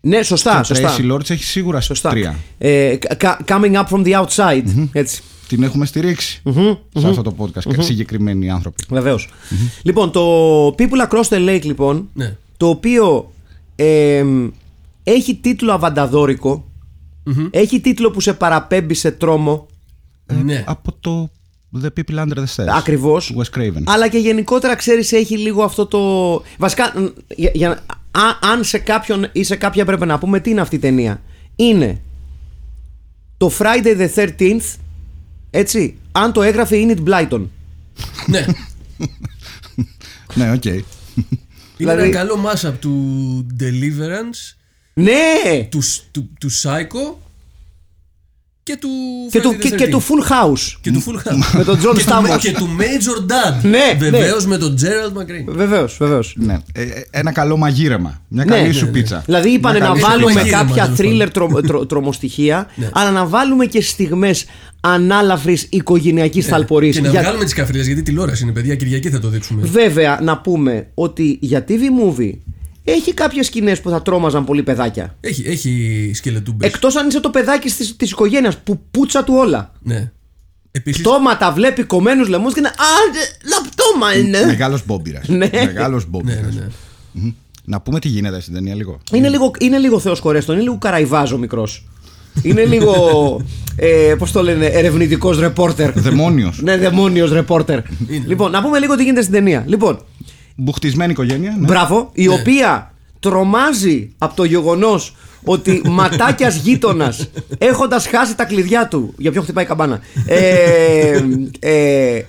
Ναι, 0.00 0.22
σωστά. 0.22 0.58
Και 0.58 0.64
σωστά. 0.74 0.96
Tracy 0.96 1.12
Lords 1.12 1.30
έχει 1.30 1.44
σίγουρα 1.44 1.80
σωστά. 1.80 2.10
τρία. 2.10 2.36
Ε, 2.58 2.96
κα- 3.16 3.40
coming 3.46 3.72
up 3.74 3.84
from 3.84 4.04
the 4.06 4.24
outside. 4.24 4.88
Έτσι. 4.92 5.22
Την 5.48 5.62
έχουμε 5.62 5.86
στηρίξει 5.86 6.42
σε 6.98 7.06
αυτό 7.08 7.22
το 7.22 7.34
podcast. 7.38 7.82
Συγκεκριμένοι 7.82 8.50
άνθρωποι. 8.50 8.82
Βεβαίως. 8.88 9.28
Λοιπόν, 9.82 10.10
το 10.12 10.66
People 10.78 11.08
Across 11.10 11.28
the 11.28 11.48
Lake, 11.48 11.62
λοιπόν, 11.64 12.08
Ναι. 12.14 12.36
το 12.56 12.68
οποίο 12.68 13.32
εμ, 13.76 14.48
έχει 15.02 15.34
τίτλο 15.34 15.72
αβανταδόρικο, 15.72 16.64
έχει 17.50 17.80
τίτλο 17.80 18.10
που 18.10 18.20
σε 18.20 18.32
παραπέμπει 18.34 18.94
σε 18.94 19.10
τρόμο, 19.10 19.66
Ναι. 20.44 20.64
Από 20.66 20.92
το 21.00 21.30
The 21.82 21.86
People 21.86 22.18
Under 22.18 22.36
the 22.38 22.44
Stairs. 22.56 22.66
ακριβώς, 22.76 23.34
Wes 23.36 23.58
Craven. 23.58 23.82
αλλά 23.86 24.08
και 24.08 24.18
γενικότερα, 24.18 24.76
ξέρεις, 24.76 25.12
έχει 25.12 25.38
λίγο 25.38 25.62
αυτό 25.62 25.86
το... 25.86 26.42
Βασικά, 26.58 26.92
μ, 27.00 27.04
για, 27.36 27.50
για- 27.54 27.84
α- 28.10 28.38
αν 28.52 28.64
σε 28.64 28.78
κάποιον 28.78 29.28
ή 29.32 29.42
σε 29.44 29.56
κάποια 29.56 29.84
πρέπει 29.84 30.06
να 30.06 30.18
πούμε, 30.18 30.40
τι 30.40 30.50
είναι 30.50 30.60
αυτή 30.60 30.74
η 30.76 30.78
ταινία; 30.78 31.22
Είναι 31.56 32.00
το 33.36 33.50
Friday 33.58 34.08
the 34.08 34.08
13th, 34.38 34.74
έτσι, 35.50 35.96
αν 36.12 36.32
το 36.32 36.42
έγραφε 36.42 36.76
η 36.76 36.86
Enid 36.96 37.08
Blyton. 37.08 37.46
ναι. 38.26 38.44
Ναι, 40.34 40.52
ΟΚ. 40.52 40.64
Είναι 40.64 40.84
Δηλαδή- 41.76 42.02
ένα 42.02 42.10
καλό 42.18 42.34
mashup 42.46 42.72
του 42.80 43.46
Deliverance, 43.60 44.56
Ναι! 45.00 45.64
τους, 45.70 46.02
του, 46.10 46.30
του 46.40 46.50
Psycho 46.50 47.14
και 48.62 48.76
του 48.80 48.88
Και 49.30 49.40
του, 49.40 49.50
Friday 49.50 49.54
the 49.54 49.58
και, 49.58 49.68
και 49.70 49.84
13th. 49.86 49.90
του 49.90 50.00
Full 50.02 50.30
House. 50.32 50.76
Και 50.80 50.90
του 50.92 51.02
Full 51.06 51.28
House. 51.28 51.56
Με 51.56 51.64
τον 51.64 51.76
John 51.78 51.94
Και 51.96 52.04
του- 52.04 52.10
Stamos. 52.10 52.38
Και 52.40 52.52
του 52.52 52.68
Major 52.78 53.30
Dad. 53.32 53.62
Ναι, 53.62 53.96
Βεβαίως 53.98 54.42
ναι. 54.44 54.50
με 54.50 54.58
τον 54.58 54.76
Gerald 54.80 55.18
McRaney. 55.20 55.44
Βεβαίως, 55.54 55.96
βεβαίως. 56.00 56.34
Ναι. 56.36 56.58
Ε, 56.72 56.82
ε, 56.82 57.04
ένα 57.10 57.32
καλό 57.32 57.56
μαγείρεμα. 57.56 58.20
Μια 58.28 58.44
Ναι, 58.44 58.50
καλή 58.56 58.66
ναι, 58.66 58.72
σου 58.72 58.84
ναι. 58.84 58.90
πίτσα. 58.90 59.22
Δηλαδή 59.26 59.48
είπανε 59.50 59.78
Μια 59.78 59.88
να 59.88 59.92
καλή 59.94 60.00
σου 60.04 60.08
βάλουμε 60.10 60.26
πίτσα. 60.42 60.56
μαγείρεμα, 60.56 60.76
κάποια 60.76 60.94
τέλος 60.96 61.12
thriller 61.22 61.28
τρο, 61.32 61.60
τρο- 61.66 61.86
τρομοστοιχεία, 61.86 62.66
Ναι. 62.74 62.88
αλλά 62.92 63.10
να 63.10 63.26
βάλουμε 63.26 63.66
και 63.66 63.82
στιγμές 63.82 64.44
ανάλαφρης 64.80 65.66
οικογενειακής 65.70 66.46
θαλπορής. 66.46 66.94
Και 66.96 67.00
να 67.02 67.08
Για- 67.10 67.20
βγάλουμε 67.20 67.44
τις 67.44 67.52
καφρίλες 67.54 67.86
γιατί 67.86 68.02
τηλεόραση 68.02 68.42
είναι, 68.42 68.52
παιδιά. 68.52 68.74
Κυριακή 68.74 69.10
θα 69.10 69.18
το 69.18 69.28
δείξουμε. 69.28 69.66
Βέβαια, 69.66 70.18
να 70.22 70.38
πούμε 70.38 70.86
ότι 70.94 71.38
για 71.40 71.64
TV 71.68 71.72
movie 71.72 72.32
έχει 72.88 73.14
κάποιες 73.14 73.46
σκηνές 73.46 73.80
που 73.80 73.90
θα 73.90 74.02
τρόμαζαν 74.02 74.44
πολύ 74.44 74.62
παιδάκια. 74.62 75.16
Έχει, 75.20 75.42
έχει 75.46 76.10
σκελετούμπες. 76.14 76.68
Εκτός 76.68 76.96
αν 76.96 77.08
είσαι 77.08 77.20
το 77.20 77.30
παιδάκι 77.30 77.70
της, 77.70 77.96
της 77.96 78.10
οικογένειας 78.10 78.56
που 78.58 78.80
πουτσα 78.90 79.24
του 79.24 79.34
όλα. 79.36 79.72
Ναι. 79.82 80.10
Επίση. 80.70 81.00
Πτώματα 81.00 81.52
βλέπει 81.52 81.82
κομμένους 81.84 82.28
λαιμούς 82.28 82.52
και 82.54 82.58
είναι 82.58 82.68
«Α, 82.68 82.72
ε, 82.72 83.48
λαπτώμα 83.48 84.16
είναι». 84.16 84.46
Μεγάλος 84.46 84.86
μπόμπιρα. 84.86 85.20
Ναι. 85.26 85.50
Μεγάλος 85.52 86.02
Ναι, 86.04 86.10
μπόμπιρα. 86.10 86.40
ναι, 86.40 86.68
ναι. 87.12 87.32
Να 87.64 87.80
πούμε 87.80 88.00
τι 88.00 88.08
γίνεται 88.08 88.40
στην 88.40 88.54
ταινία 88.54 88.74
λίγο. 88.74 88.98
Είναι 89.12 89.28
λίγο, 89.28 89.50
είναι 89.58 89.78
λίγο 89.78 89.98
Θεός 89.98 90.20
Κορέστον, 90.20 90.54
είναι 90.54 90.64
λίγο 90.64 90.78
Καραϊβάζο 90.78 91.38
μικρός. 91.38 91.84
Είναι 92.42 92.64
λίγο, 92.64 92.94
ε, 93.76 94.14
πώς 94.18 94.32
το 94.32 94.42
λένε, 94.42 94.66
ερευνητικός 94.66 95.38
ρεπόρτερ. 95.38 95.92
Δαιμόνιος. 95.92 96.60
Ναι, 96.62 96.76
δαιμόνιος 96.76 97.32
ρεπόρτερ. 97.32 97.80
Λοιπόν, 98.26 98.50
να 98.50 98.62
πούμε 98.62 98.78
λίγο 98.78 98.94
τι 98.96 99.02
γίνεται 99.02 99.20
στην 99.22 99.34
ταινία. 99.34 99.64
Λοιπόν, 99.66 99.98
Μπουχτισμένη 100.56 101.12
οικογένεια. 101.12 101.56
Ναι. 101.58 101.66
μπράβο, 101.66 102.10
η 102.12 102.28
οποία 102.28 102.94
τρομάζει 103.20 104.14
από 104.18 104.34
το 104.36 104.44
γεγονός 104.44 105.16
ότι 105.44 105.82
ματάκιας 105.88 106.56
γείτονας 106.56 107.28
έχοντας 107.58 108.06
χάσει 108.06 108.34
τα 108.36 108.44
κλειδιά 108.44 108.88
του. 108.88 109.14
Για 109.18 109.30
ποιον 109.30 109.42
χτυπάει 109.44 109.64
η 109.64 109.66
καμπάνα. 109.66 110.00
Ε, 110.26 111.24
ε, 111.58 112.22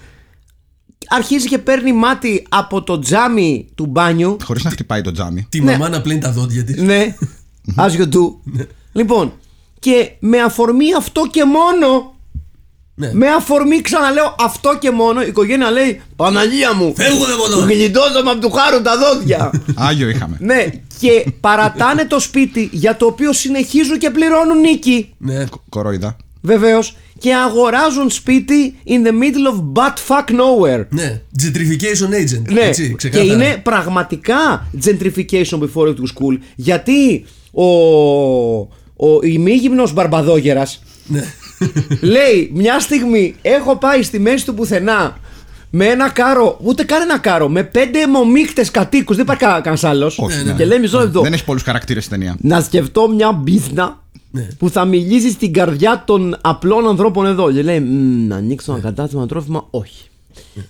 αρχίζει 1.09 1.47
και 1.47 1.57
παίρνει 1.57 1.93
μάτι 1.93 2.45
από 2.49 2.83
το 2.83 2.99
τζάμι 2.99 3.67
του 3.75 3.85
μπάνιου. 3.85 4.37
Χωρίς 4.43 4.63
να 4.63 4.69
χτυπάει 4.69 5.01
το 5.01 5.11
τζάμι. 5.11 5.45
Τη 5.49 5.61
Ναι. 5.61 5.71
μαμά 5.71 5.89
να 5.89 6.01
πλένει 6.01 6.19
τα 6.19 6.31
δόντια 6.31 6.63
της. 6.63 6.81
Ναι, 6.81 7.15
as 7.85 7.89
you 7.91 8.01
do. 8.03 8.35
λοιπόν, 8.93 9.33
και 9.79 10.11
με 10.19 10.39
αφορμή 10.41 10.93
αυτό 10.97 11.27
και 11.31 11.43
μόνο. 11.45 12.15
Ναι. 12.99 13.09
Με 13.13 13.27
αφορμή, 13.27 13.81
ξαναλέω, 13.81 14.35
αυτό 14.39 14.77
και 14.79 14.91
μόνο, 14.91 15.21
η 15.23 15.27
οικογένεια 15.27 15.71
λέει 15.71 16.01
Παναγία 16.15 16.73
μου, 16.73 16.93
Φεύγουμε 16.95 17.33
από 17.33 17.45
εδώ. 17.45 17.59
γλιτώσαμε 17.65 18.29
από 18.31 18.39
του 18.39 18.51
χάρου 18.51 18.81
τα 18.81 18.91
δόντια. 18.97 19.51
Άγιο 19.87 20.09
είχαμε. 20.09 20.37
ναι, 20.39 20.65
και 20.99 21.25
παρατάνε 21.39 22.05
το 22.05 22.19
σπίτι 22.19 22.69
για 22.71 22.97
το 22.97 23.05
οποίο 23.05 23.33
συνεχίζουν 23.33 23.97
και 23.97 24.09
πληρώνουν 24.09 24.59
νίκη. 24.59 25.13
Ναι. 25.17 25.45
Κο- 25.45 25.63
Κορόιδα. 25.69 26.15
Βεβαίως. 26.41 26.95
Και 27.19 27.33
αγοράζουν 27.35 28.09
σπίτι 28.09 28.75
in 28.87 29.07
the 29.07 29.11
middle 29.11 29.51
of 29.53 29.81
butt 29.81 29.93
fuck 30.07 30.29
nowhere. 30.31 30.85
Ναι. 30.89 31.21
Gentrification 31.43 32.13
agent. 32.13 32.41
Ναι, 32.53 32.61
Έτσι, 32.61 32.87
και 32.89 32.95
ξεκάθαρα. 32.95 33.33
είναι 33.33 33.59
πραγματικά 33.63 34.67
gentrification 34.85 35.59
before 35.59 35.87
it 35.87 35.95
was 35.95 36.13
cool. 36.21 36.37
Γιατί 36.55 37.25
ο, 37.51 37.65
ο 38.95 39.19
ημίγυμνος 39.23 39.93
Μπαρμπαδόγερας 39.93 40.81
Ναι. 41.05 41.23
Λέει 42.01 42.51
μια 42.53 42.79
στιγμή 42.79 43.35
έχω 43.41 43.75
πάει 43.77 44.03
στη 44.03 44.19
μέση 44.19 44.45
του 44.45 44.53
πουθενά 44.53 45.17
με 45.69 45.85
ένα 45.85 46.09
κάρο, 46.09 46.59
ούτε 46.63 46.83
καν 46.83 47.01
ένα 47.01 47.17
κάρο, 47.17 47.49
με 47.49 47.63
πέντε 47.63 47.99
αιμομίκτες 48.01 48.71
κατοίκους, 48.71 49.15
δεν 49.15 49.25
υπάρχει 49.25 49.43
κα- 49.43 49.51
κανένας 49.51 49.83
άλλος. 49.83 50.17
Όχι, 50.19 50.43
ναι. 50.43 50.51
Και 50.53 50.65
λέει 50.65 50.79
μισό 50.79 50.99
λεπτό. 50.99 51.21
Δεν 51.21 51.33
έχεις 51.33 51.45
πολλούς 51.45 51.61
χαρακτήρες 51.63 52.03
στην 52.05 52.17
ταινία. 52.19 52.35
Να 52.41 52.61
σκεφτώ 52.61 53.09
μια 53.09 53.31
μπίθνα 53.31 54.01
Ναι. 54.31 54.47
που 54.57 54.69
θα 54.69 54.85
μιλήσει 54.85 55.29
στην 55.31 55.53
καρδιά 55.53 56.03
των 56.05 56.37
απλών 56.41 56.87
ανθρώπων 56.87 57.25
εδώ. 57.25 57.51
Και 57.51 57.61
λέει, 57.61 57.79
«Μμ, 57.79 58.27
να 58.27 58.35
ανοίξω 58.35 58.71
ένα 58.71 58.81
κατάστημα 58.81 59.25
τρόφιμα, 59.25 59.67
όχι. 59.69 60.05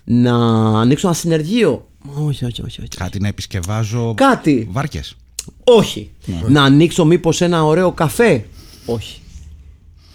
Να 0.03 0.33
ανοίξω 0.79 1.07
ένα 1.07 1.15
συνεργείο, 1.15 1.87
όχι, 2.13 2.45
όχι, 2.45 2.61
όχι. 2.65 2.79
όχι. 2.81 2.89
Κάτι 2.97 3.19
να 3.19 3.27
επισκευάζω. 3.27 4.13
Κάτι. 4.17 4.67
Βάρκες. 4.71 5.15
Όχι. 5.63 6.11
Να 6.47 6.63
ανοίξω 6.63 7.05
μήπως 7.05 7.41
ένα 7.41 7.63
ωραίο 7.65 7.91
καφέ. 7.91 8.45
Όχι. 8.85 9.19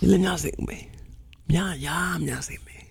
Λέει 0.03 0.19
μια 0.19 0.37
στιγμή. 0.37 0.89
Μια, 1.47 1.75
για 1.79 1.93
μια 2.21 2.41
στιγμή. 2.41 2.87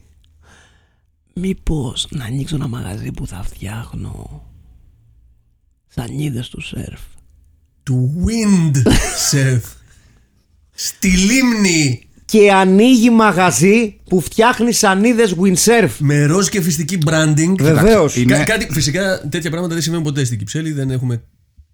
Μήπως 1.33 2.07
να 2.09 2.25
ανοίξω 2.25 2.55
ένα 2.55 2.67
μαγαζί 2.67 3.11
που 3.11 3.27
θα 3.27 3.43
φτιάχνω 3.43 4.43
σανίδες 5.87 6.49
του 6.49 6.61
σερφ; 6.61 6.99
Του 7.83 8.25
wind 8.25 8.77
surf. 9.31 9.61
Στη 10.71 11.09
λίμνη. 11.09 12.05
Και 12.25 12.51
ανοίγει 12.51 13.09
μαγαζί 13.09 13.95
που 14.09 14.21
φτιάχνει 14.21 14.71
σανίδες 14.71 15.35
windsurf. 15.41 15.89
Με 15.99 16.25
ροζ 16.25 16.47
και 16.47 16.61
φυστική 16.61 16.97
branding. 17.05 17.55
Βεβαίως. 17.59 18.15
είναι- 18.15 18.37
Κα- 18.37 18.43
κάτι, 18.43 18.67
φυσικά 18.71 19.27
τέτοια 19.29 19.49
πράγματα 19.49 19.73
δεν 19.73 19.83
συμβαίνουν 19.83 20.05
ποτέ 20.05 20.23
στην 20.23 20.37
Κυψέλη. 20.37 20.71
Δεν 20.71 20.91
έχουμε 20.91 21.23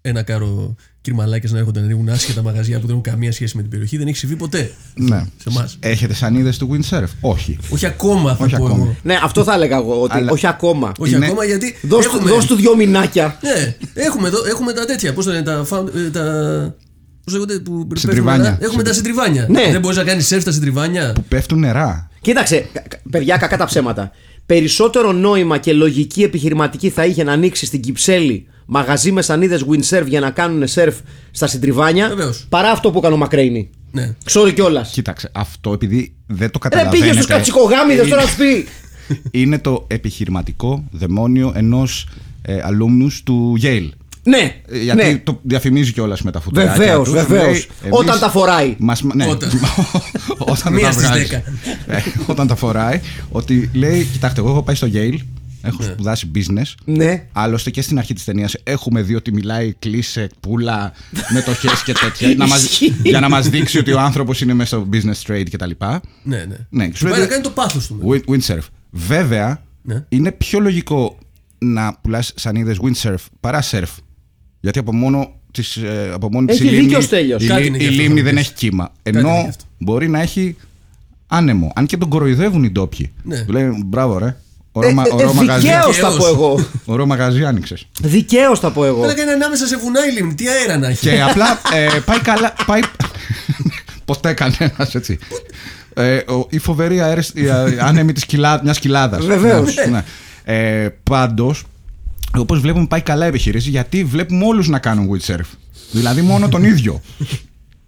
ένα 0.08 0.22
κάρο 0.22 0.74
κυρμαλάκια 1.00 1.48
να 1.52 1.58
έρχονται 1.58 1.78
να 1.78 1.84
ανοίγουν 1.84 2.08
άσχετα 2.08 2.42
μαγαζιά 2.42 2.74
που 2.80 2.86
δεν 2.86 2.90
έχουν 2.90 3.02
καμία 3.02 3.32
σχέση 3.32 3.56
με 3.56 3.62
την 3.62 3.70
περιοχή. 3.70 3.96
Δεν 3.98 4.06
έχει 4.06 4.16
συμβεί 4.16 4.36
ποτέ. 4.36 4.70
Ναι. 4.94 5.18
Σε 5.36 5.48
εμάς. 5.48 5.76
Έχετε 5.80 6.14
σανίδες 6.14 6.58
του 6.58 6.70
windsurf; 6.72 7.06
Όχι. 7.20 7.58
Όχι 7.70 7.86
ακόμα 7.86 8.34
θα 8.36 8.44
Όχι 8.44 8.56
πω 8.56 8.64
ακόμα. 8.64 8.84
εγώ. 8.84 8.96
Ναι, 9.02 9.18
αυτό 9.22 9.44
θα 9.44 9.54
έλεγα 9.54 9.76
εγώ. 9.76 10.00
Ότι 10.02 10.16
Αλλά- 10.16 10.30
όχι 10.32 10.46
ακόμα. 10.46 10.92
Όχι 10.98 11.14
Είναι- 11.14 11.26
ακόμα 11.26 11.44
γιατί. 11.44 11.74
Δώσ' 11.82 12.06
του- 12.06 12.12
έχουμε, 12.16 12.30
δώσ' 12.30 12.46
του 12.46 12.54
δυο 12.54 12.76
μηνάκια. 12.76 13.38
Ναι, 13.42 13.76
έχουμε, 13.94 14.28
εδώ, 14.28 14.38
έχουμε 14.48 14.72
τα 14.72 14.84
τέτοια. 14.84 15.12
Πώς 15.12 15.24
το 15.24 15.30
λένε, 15.30 15.42
τα. 15.44 15.66
found- 15.70 15.94
ε, 15.96 16.10
τα 16.10 16.22
Πώς 17.24 17.32
λέγονται, 17.36 17.58
που 17.58 17.72
πέφτουν 17.86 17.96
Συντριβάνια. 18.10 18.42
νερά; 18.42 18.58
Έχουμε 18.60 18.82
τα 18.82 18.92
συντριβάνια. 18.92 19.46
Ναι. 19.50 19.68
Δεν 19.70 19.80
μπορείς 19.80 19.96
να 19.96 20.04
κάνεις 20.04 20.26
σερφ 20.26 20.42
στα 20.42 20.52
συντριβάνια. 20.52 21.12
Που 21.12 21.22
πέφτουν 21.28 21.58
νερά. 21.58 22.08
Κοίταξε, 22.20 22.66
κα- 22.72 22.82
κα- 22.88 23.00
παιδιά, 23.10 23.36
κακά 23.36 23.56
τα 23.56 23.64
ψέματα. 23.64 24.10
Περισσότερο 24.48 25.12
νόημα 25.12 25.58
και 25.58 25.72
λογική 25.72 26.22
επιχειρηματική 26.22 26.90
θα 26.90 27.04
είχε 27.04 27.22
να 27.24 27.32
ανοίξει 27.32 27.66
στην 27.66 27.80
Κυψέλη 27.80 28.46
μαγαζί 28.66 29.12
με 29.12 29.22
σανίδες 29.22 29.64
windsurf 29.70 30.04
για 30.06 30.20
να 30.20 30.30
κάνουν 30.30 30.66
σερφ 30.66 30.96
στα 31.30 31.46
συντριβάνια 31.46 32.08
Βεβαίως. 32.08 32.46
παρά 32.48 32.70
αυτό 32.70 32.90
που 32.90 32.98
έκανε 32.98 33.14
ο 33.14 33.16
Μακρέινι. 33.16 33.70
Ναι. 33.92 34.14
Sorry 34.30 34.54
κιόλας. 34.54 34.90
Κοίταξε, 34.90 35.30
αυτό 35.34 35.72
επειδή 35.72 36.14
δεν 36.26 36.50
το 36.50 36.58
Ρε 36.62 36.68
καταλαβαίνετε. 36.68 36.98
πήγε 37.04 37.12
στους 37.12 37.26
κατσικογάμιδε 37.26 38.02
τώρα 38.06 38.22
να 38.22 38.28
σου 38.28 38.36
πει. 38.36 38.66
Είναι 39.40 39.58
το 39.58 39.84
επιχειρηματικό 39.86 40.84
δαιμόνιο 40.90 41.52
ενός 41.54 42.08
ε, 42.42 42.58
αλούμνους 42.62 43.22
του 43.22 43.58
Yale. 43.62 43.88
Ναι, 44.28 44.60
Ε, 44.68 44.78
Γιατί 44.82 45.02
ναι. 45.04 45.18
το 45.18 45.40
διαφημίζει 45.42 45.92
κιόλας 45.92 46.22
με 46.22 46.30
τα 46.30 46.40
φουτεράκια 46.40 46.76
Βεβαίως, 46.76 47.08
του. 47.08 47.14
βεβαίως. 47.14 47.42
Λέει, 47.46 47.66
εμείς 47.82 47.98
Όταν 47.98 48.18
τα 48.18 48.30
φοράει. 48.30 48.74
Μας, 48.78 49.02
ναι, 49.02 49.26
Όταν. 49.26 49.50
όταν 50.38 50.72
Μία 50.72 50.84
τα 50.86 50.92
στις 50.92 51.06
βγάζει. 51.06 51.22
δέκα. 51.22 51.36
Ε, 51.86 52.02
όταν 52.26 52.46
τα 52.46 52.54
φοράει, 52.56 53.00
ότι 53.30 53.70
λέει: 53.72 54.04
Κοιτάξτε, 54.12 54.40
εγώ 54.40 54.50
έχω 54.50 54.62
πάει 54.62 54.74
στο 54.74 54.88
Yale, 54.92 55.18
έχω 55.62 55.82
σπουδάσει 55.82 56.30
business. 56.34 56.74
Ναι. 56.84 57.24
Άλλωστε 57.32 57.70
και 57.70 57.82
στην 57.82 57.98
αρχή 57.98 58.14
της 58.14 58.24
ταινίας 58.24 58.56
έχουμε 58.62 59.02
δει 59.02 59.14
ότι 59.14 59.32
μιλάει 59.32 59.72
κλίσε, 59.78 60.28
πουλα, 60.40 60.92
μετοχέ 61.32 61.68
και 61.84 61.92
τέτοια. 61.92 62.34
να 62.36 62.46
μας, 62.46 62.62
Ισχύει. 62.64 62.94
για 63.02 63.20
να 63.20 63.28
μας 63.28 63.48
δείξει 63.48 63.78
ότι 63.78 63.92
ο 63.92 64.00
άνθρωπος 64.00 64.40
είναι 64.40 64.54
μέσα 64.54 64.76
στο 64.76 64.88
business 64.92 65.30
trade 65.32 65.46
κτλ. 65.50 65.70
Ναι, 66.22 66.36
ναι. 66.36 66.56
Ναι, 66.70 66.84
Σου 66.84 66.96
σου 66.96 67.02
πάει 67.04 67.12
λέει- 67.12 67.20
να 67.20 67.26
κάνει 67.26 67.42
το 67.42 67.50
πάθος 67.50 67.86
του. 67.86 68.00
Wind- 68.08 68.32
Windsurf. 68.34 68.66
Βέβαια, 68.90 69.62
Ναι. 69.82 70.04
είναι 70.08 70.32
πιο 70.32 70.60
λογικό 70.60 71.18
να 71.58 71.98
πουλάς 72.02 72.32
σανίδες 72.36 72.76
windsurf 72.82 73.24
παρά 73.40 73.62
surf. 73.70 73.88
Γιατί 74.70 74.78
από 74.88 74.94
μόνο 74.94 75.30
της, 75.52 75.76
ε, 75.76 76.10
από 76.14 76.28
μόνη 76.32 76.46
της 76.46 76.56
Έχει 76.56 76.66
η 76.66 76.70
λίμνη, 76.70 76.84
δίκιο 76.84 76.98
ο 76.98 77.00
Στέλιος. 77.00 77.42
η, 77.42 77.46
Κάτι 77.46 77.60
λί- 77.60 77.66
είναι 77.68 77.76
η 77.76 77.80
γι' 77.80 77.88
αυτό, 77.88 78.02
λίμνη 78.02 78.18
θα 78.18 78.24
δεν 78.24 78.34
πεις. 78.34 78.42
έχει 78.42 78.52
κύμα. 78.54 78.92
είναι 79.02 79.18
Ενώ 79.18 79.40
γι' 79.42 79.48
αυτό. 79.48 79.64
μπορεί 79.78 80.08
να 80.08 80.20
έχει 80.20 80.56
άνεμο. 81.26 81.72
Αν 81.74 81.86
και 81.86 81.96
τον 81.96 82.08
κοροϊδεύουν 82.08 82.64
οι 82.64 82.70
ντόπιοι. 82.70 83.12
Ναι. 83.22 83.40
Του 83.40 83.52
λέει 83.52 83.82
μπράβο 83.86 84.18
ρε. 84.18 84.36
Ωραίο, 84.72 84.90
Ε, 84.90 84.92
μα- 84.92 85.02
ε, 85.06 85.14
ωραίο 85.14 85.30
ε, 85.30 85.34
μαγαζί. 85.34 85.66
Δικαίως 85.66 85.96
θα 85.96 86.16
πω 86.16 86.26
εγώ. 86.26 86.66
Ωραίο 86.84 87.06
μαγαζί 87.06 87.44
άνοιξες. 87.44 87.86
Δικαίως 88.02 88.58
θα 88.60 88.70
πω 88.70 88.84
εγώ. 88.84 89.00
Πρέπει 89.00 89.18
να 89.18 89.24
κάνει 89.24 89.30
ανάμεσα 89.32 89.66
σε 89.66 89.76
βουνά 89.76 90.06
η 90.08 90.12
λίμνη. 90.12 90.34
Τι 90.34 90.48
αέρα 90.48 90.78
να 90.78 90.88
έχει. 90.88 91.00
Και 91.08 91.22
απλά 91.22 91.60
ε, 91.74 91.98
πάει 92.04 92.20
καλά. 92.20 92.52
Πάει... 92.66 92.80
Ποτέ 94.04 94.32
κανένα 94.32 94.88
έτσι. 94.92 95.18
Ε, 95.94 96.16
ο- 96.16 96.46
η 96.50 96.58
φοβερή 96.58 97.00
αέρες, 97.00 97.32
η 97.34 97.48
α- 97.48 97.76
άνεμη 97.80 98.12
της 98.12 98.26
κοιλά, 98.26 98.60
μιας 98.62 98.78
κοιλάδας. 98.78 99.26
Βεβαίως. 99.26 99.74
Ναι, 99.74 99.84
ναι. 99.84 100.04
Ε, 100.44 100.88
πάντως, 101.02 101.64
όπως 102.36 102.60
βλέπουμε 102.60 102.86
πάει 102.86 103.00
καλά 103.00 103.24
η 103.24 103.28
επιχείρηση 103.28 103.70
γιατί 103.70 104.04
βλέπουμε 104.04 104.44
όλους 104.44 104.68
να 104.68 104.78
κάνουν 104.78 105.10
windsurf. 105.12 105.56
Δηλαδή 105.90 106.20
μόνο 106.20 106.48
τον 106.48 106.64
ίδιο. 106.64 107.00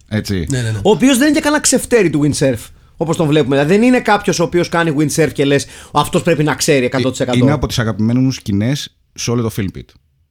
Έτσι. 0.08 0.46
Ναι, 0.50 0.62
ναι, 0.62 0.70
ναι. 0.70 0.78
Ο 0.82 0.90
οποίος 0.90 1.18
δεν 1.18 1.26
είναι 1.26 1.36
και 1.36 1.42
κανένα 1.42 1.62
ξεφτέρι 1.62 2.10
του 2.10 2.20
windsurf. 2.22 2.58
Όπως 2.96 3.16
τον 3.16 3.26
βλέπουμε. 3.26 3.56
Δηλαδή 3.56 3.74
δεν 3.74 3.86
είναι 3.86 4.00
κάποιος 4.00 4.38
ο 4.38 4.42
οποίος 4.42 4.68
κάνει 4.68 4.94
windsurf 4.98 5.30
και 5.32 5.44
λες 5.44 5.66
αυτός 5.92 6.22
πρέπει 6.22 6.42
να 6.42 6.54
ξέρει 6.54 6.90
100%. 6.92 7.36
Είναι 7.36 7.52
από 7.52 7.66
τις 7.66 7.78
αγαπημένες 7.78 8.22
μου 8.22 8.30
σκηνές 8.30 8.96
σε 9.14 9.30
όλο 9.30 9.42
το 9.42 9.50
film 9.56 9.78
pit. 9.78 9.84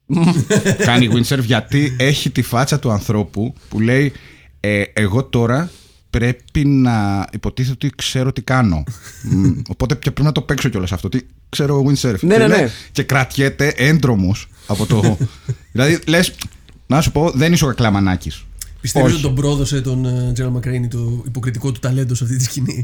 Κάνει 0.88 1.08
windsurf 1.12 1.42
γιατί 1.44 1.96
έχει 1.98 2.30
τη 2.30 2.42
φάτσα 2.42 2.78
του 2.78 2.90
ανθρώπου 2.90 3.54
που 3.68 3.80
λέει 3.80 4.12
ε, 4.60 4.82
εγώ 4.92 5.24
τώρα 5.24 5.70
πρέπει 6.10 6.64
να 6.64 7.26
υποτίθεται 7.32 7.72
ότι 7.86 7.92
ξέρω 7.96 8.32
τι 8.32 8.42
κάνω. 8.42 8.84
Μ, 9.22 9.50
Οπότε 9.68 9.94
και 9.94 10.10
πρέπει 10.10 10.22
να 10.22 10.32
το 10.32 10.40
παίξω 10.42 10.68
κιόλας 10.68 10.92
αυτό. 10.92 11.08
Τι 11.08 11.20
ξέρω 11.48 11.84
windsurf. 11.86 12.18
Ναι, 12.20 12.34
και, 12.34 12.38
ναι, 12.38 12.46
λέει- 12.46 12.60
ναι. 12.60 12.70
και 12.92 13.02
κρατιέται 13.02 13.72
έντρομος 13.76 14.48
από 14.66 14.86
το... 14.86 15.18
δηλαδή 15.72 15.98
λες, 16.06 16.34
να 16.86 17.00
σου 17.00 17.12
πω, 17.12 17.30
δεν 17.30 17.52
είσαι 17.52 17.64
ο 17.64 17.68
κακλαμανάκης. 17.68 18.44
Πιστεύεις 18.80 19.08
Όχι. 19.12 19.24
ότι 19.24 19.34
τον 19.34 19.44
πρόδωσε 19.44 19.80
τον 19.80 20.04
ε, 20.04 20.32
Τζέραλ 20.32 20.52
Μακρέινι 20.52 20.88
το 20.88 21.22
υποκριτικό 21.26 21.72
του 21.72 21.80
ταλέντο 21.80 22.14
σε 22.14 22.24
αυτή 22.24 22.36
τη 22.36 22.44
σκηνή; 22.44 22.82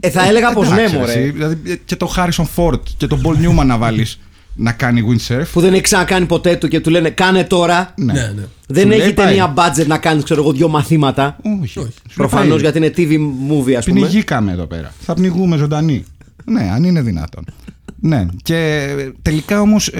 Ε, 0.00 0.10
θα 0.10 0.26
έλεγα 0.26 0.52
πως 0.52 0.68
ναι, 0.68 0.74
Εντάξει, 0.74 0.96
μωρέ. 0.96 1.12
εσύ, 1.12 1.30
δηλαδή, 1.30 1.80
και 1.84 1.96
το 1.96 2.12
Harrison 2.16 2.44
Ford 2.56 2.80
και 2.96 3.06
τον 3.06 3.22
Paul 3.24 3.34
Newman 3.46 3.66
να 3.66 3.76
βάλεις 3.78 4.18
να 4.56 4.72
κάνει 4.72 5.02
windsurf. 5.08 5.44
Που 5.52 5.60
δεν 5.60 5.72
έχει 5.72 5.82
ξανακάνει 5.82 6.26
ποτέ 6.26 6.56
του 6.56 6.68
και 6.68 6.80
του 6.80 6.90
λένε 6.90 7.10
κάνε 7.10 7.44
τώρα. 7.44 7.92
Ναι. 7.96 8.12
Ναι, 8.12 8.32
ναι. 8.36 8.42
Δεν 8.68 8.84
Σου 8.86 8.90
έχει 8.90 9.00
λέει, 9.00 9.12
πάει. 9.12 9.26
ταινία 9.26 9.54
budget 9.56 9.86
να 9.86 9.98
κάνεις, 9.98 10.24
ξέρω 10.24 10.42
εγώ, 10.42 10.52
δύο 10.52 10.68
μαθήματα. 10.68 11.36
Όχι. 11.62 11.78
Όχι. 11.78 11.92
Προφανώς 12.14 12.60
γιατί 12.60 12.78
είναι 12.78 12.92
TV 12.96 13.10
movie, 13.50 13.72
ας 13.72 13.84
πούμε. 13.84 14.00
Πνιγήκαμε 14.00 14.52
εδώ 14.52 14.66
πέρα. 14.66 14.92
Θα 15.00 15.14
πνιγούμε 15.14 15.56
ζωντανοί. 15.56 16.04
ναι, 16.44 16.70
αν 16.72 16.84
είναι 16.84 17.02
δυνατόν. 17.02 17.44
ναι. 18.00 18.26
Και 18.42 18.88
τελικά 19.22 19.60
όμως 19.60 19.90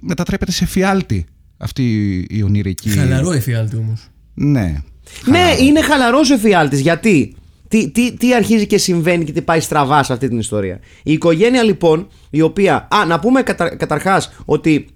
μετατρέπεται 0.00 0.52
σε 0.52 0.66
φιάλτη 0.66 1.26
αυτή 1.56 1.82
η 2.30 2.42
ονειρική. 2.42 2.88
Χαλαρό 2.90 3.32
εφιάλτη 3.32 3.76
όμως. 3.76 4.00
Ναι. 4.34 4.82
Ναι, 5.24 5.54
είναι 5.60 5.82
χαλαρός 5.82 6.30
ο 6.30 6.34
εφιάλτης. 6.34 6.80
Γιατί; 6.80 7.34
Τι, 7.74 7.90
τι, 7.90 8.16
τι 8.16 8.34
αρχίζει 8.34 8.66
και 8.66 8.78
συμβαίνει 8.78 9.24
και 9.24 9.32
τι 9.32 9.42
πάει 9.42 9.60
στραβά 9.60 10.02
σε 10.02 10.12
αυτή 10.12 10.28
την 10.28 10.38
ιστορία. 10.38 10.80
Η 11.02 11.12
οικογένεια 11.12 11.62
λοιπόν, 11.62 12.08
η 12.30 12.40
οποία. 12.40 12.88
Α, 12.94 13.04
να 13.06 13.20
πούμε 13.20 13.42
κατα, 13.42 13.76
καταρχάς 13.76 14.32
ότι. 14.44 14.86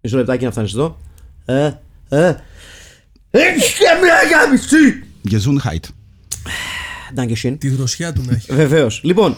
Μισό 0.00 0.16
λεπτάκι 0.16 0.44
να 0.44 0.50
φτάνεις 0.50 0.72
εδώ. 0.72 0.98
Ε, 1.44 1.70
ε. 2.08 2.34
Έχεις 3.30 3.72
και 3.72 3.84
μια 4.02 4.14
γάμιση! 4.38 5.04
Gesundheit. 5.30 5.88
Dankeschön. 7.14 7.56
Τη 7.58 7.68
δροσιά 7.68 8.12
του 8.12 8.22
να 8.26 8.32
έχει. 8.34 8.54
Βεβαίως. 8.54 9.00
Λοιπόν, 9.04 9.36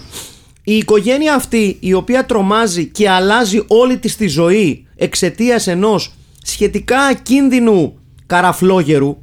η 0.62 0.76
οικογένεια 0.76 1.34
αυτή 1.34 1.76
η 1.80 1.92
οποία 1.92 2.26
τρομάζει 2.26 2.86
και 2.86 3.10
αλλάζει 3.10 3.64
όλη 3.66 3.98
της 3.98 4.16
τη 4.16 4.26
ζωή 4.26 4.86
εξαιτίας 4.96 5.66
ενός 5.66 6.14
σχετικά 6.42 7.00
ακίνδυνου 7.00 7.98
καραφλόγερου. 8.26 9.16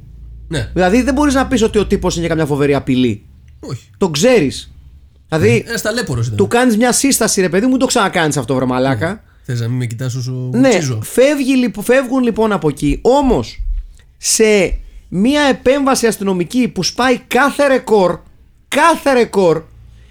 Ναι, 0.48 0.70
Δηλαδή 0.72 1.02
δεν 1.02 1.14
μπορείς 1.14 1.34
να 1.34 1.46
πεις 1.46 1.62
ότι 1.62 1.78
ο 1.78 1.86
τύπος 1.86 2.16
είναι 2.16 2.26
καμιά 2.26 2.46
φοβερή 2.46 2.74
απειλή. 2.74 3.24
όχι. 3.60 3.90
Το 3.98 4.10
ξέρεις. 4.10 4.70
Δηλαδή, 5.28 5.64
Ένα 5.68 5.78
ταλέπορο 5.78 6.20
ήταν. 6.20 6.36
του 6.36 6.46
κάνεις 6.48 6.76
μια 6.76 6.92
σύσταση, 6.92 7.40
ρε 7.40 7.48
παιδί 7.48 7.64
μου, 7.64 7.70
μην 7.70 7.80
το 7.80 7.86
ξανακάνεις 7.86 8.36
αυτό, 8.36 8.54
βρε 8.54 8.64
μαλάκα. 8.64 9.22
Θες 9.42 9.60
να 9.60 9.68
μην 9.68 9.76
με 9.76 9.86
κοιτάς 9.86 10.14
όσο 10.14 10.30
Ναι, 10.52 10.58
μουτσίζω. 10.68 11.00
φεύγει, 11.02 11.54
λοιπόν- 11.56 11.84
φεύγουν 11.84 12.22
λοιπόν 12.22 12.52
από 12.52 12.68
εκεί. 12.68 12.98
Όμως, 13.02 13.60
σε 14.16 14.78
μια 15.08 15.42
επέμβαση 15.42 16.06
αστυνομική 16.06 16.68
που 16.68 16.82
σπάει 16.82 17.18
κάθε 17.18 17.66
ρεκόρ, 17.66 18.18
κάθε 18.68 19.12
ρεκόρ, 19.12 19.62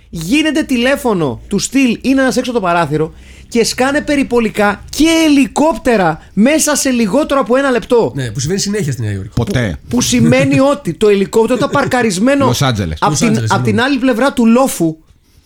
γίνεται 0.10 0.64
τηλέφωνο 0.64 1.42
του 1.48 1.60
στυλ 1.60 2.00
είναι 2.02 2.22
ένας 2.22 2.38
έξω 2.38 2.52
το 2.52 2.60
παράθυρο 2.60 3.14
και 3.48 3.64
σκάνε 3.64 4.02
περιπολικά 4.02 4.84
και 4.90 5.08
ελικόπτερα 5.28 6.22
μέσα 6.34 6.76
σε 6.76 6.90
λιγότερο 6.90 7.40
από 7.40 7.56
ένα 7.56 7.70
λεπτό. 7.70 8.12
Ναι, 8.16 8.32
που 8.32 8.40
συμβαίνει 8.40 8.60
συνέχεια 8.62 8.92
στη 8.92 9.02
Νέα 9.02 9.12
Υόρκη. 9.12 9.30
Ποτέ. 9.36 9.78
Που 9.90 10.02
σημαίνει 10.02 10.60
ότι 10.74 10.94
το 10.94 11.08
ελικόπτερο 11.08 11.58
ήταν 11.58 11.70
παρκαρισμένο 11.70 12.50
Los 12.52 12.68
Angeles. 12.68 12.94
από 13.00 13.14
Los 13.14 13.18
την, 13.18 13.28
Angeles, 13.30 13.46
απ' 13.48 13.56
την 13.64 13.64
συγγνώμη. 13.66 13.82
άλλη 13.82 13.98
πλευρά 13.98 14.34
του 14.34 14.46
λόφου. 14.46 14.98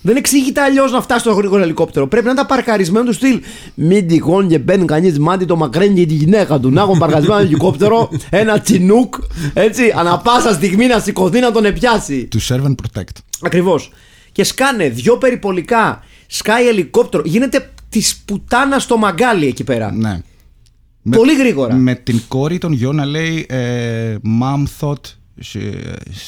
Δεν 0.01 0.15
εξηγείται 0.15 0.61
αλλιώς 0.61 0.91
να 0.91 1.01
φτάσει 1.01 1.19
στο 1.19 1.31
γρήγορο 1.31 1.61
ελικόπτερο. 1.63 2.07
Πρέπει 2.07 2.25
να 2.25 2.31
ήταν 2.31 2.45
παρκαρισμένο 2.45 3.05
του 3.05 3.13
στυλ. 3.13 3.41
Μην 3.73 4.07
τυχόν 4.07 4.47
και 4.47 4.59
μπαίνει 4.59 4.85
κανείς 4.85 5.19
μάτι 5.19 5.45
το 5.45 5.55
μακραίνει 5.55 5.99
και 5.99 6.05
τη 6.05 6.13
γυναίκα 6.13 6.59
του. 6.59 6.69
Να 6.71 6.81
έχουν 6.81 6.97
παρκαρισμένο 6.97 7.39
ελικόπτερο, 7.41 8.09
ένα 8.29 8.59
τσινούκ, 8.59 9.13
έτσι, 9.53 9.93
ανα 9.95 10.17
πάσα 10.17 10.53
στιγμή 10.53 10.87
να 10.87 10.99
σηκωθεί 10.99 11.39
να 11.39 11.51
τον 11.51 11.65
επιάσει. 11.65 12.27
To 12.35 12.53
serve 12.53 12.63
and 12.65 12.75
protect. 12.75 13.15
Ακριβώς. 13.41 13.91
Και 14.31 14.43
σκάνε 14.43 14.89
δυο 14.89 15.17
περιπολικά, 15.17 16.03
σκάει 16.31 16.67
ελικόπτερο. 16.67 17.23
Γίνεται 17.25 17.69
της 17.89 18.17
πουτάνας 18.25 18.83
στο 18.83 18.97
μαγκάλι 18.97 19.47
εκεί 19.47 19.63
πέρα. 19.63 19.91
Ναι. 19.91 20.21
Πολύ 21.11 21.35
γρήγορα. 21.35 21.75
Με 21.75 21.95
την 21.95 22.21
κόρη 22.27 22.57
των 22.57 22.71
γιο 22.71 22.91
να 22.93 23.05
λέει 23.05 23.45
ε, 23.49 24.15
Mom 24.41 24.63
thought 24.79 25.01
she, 25.53 25.59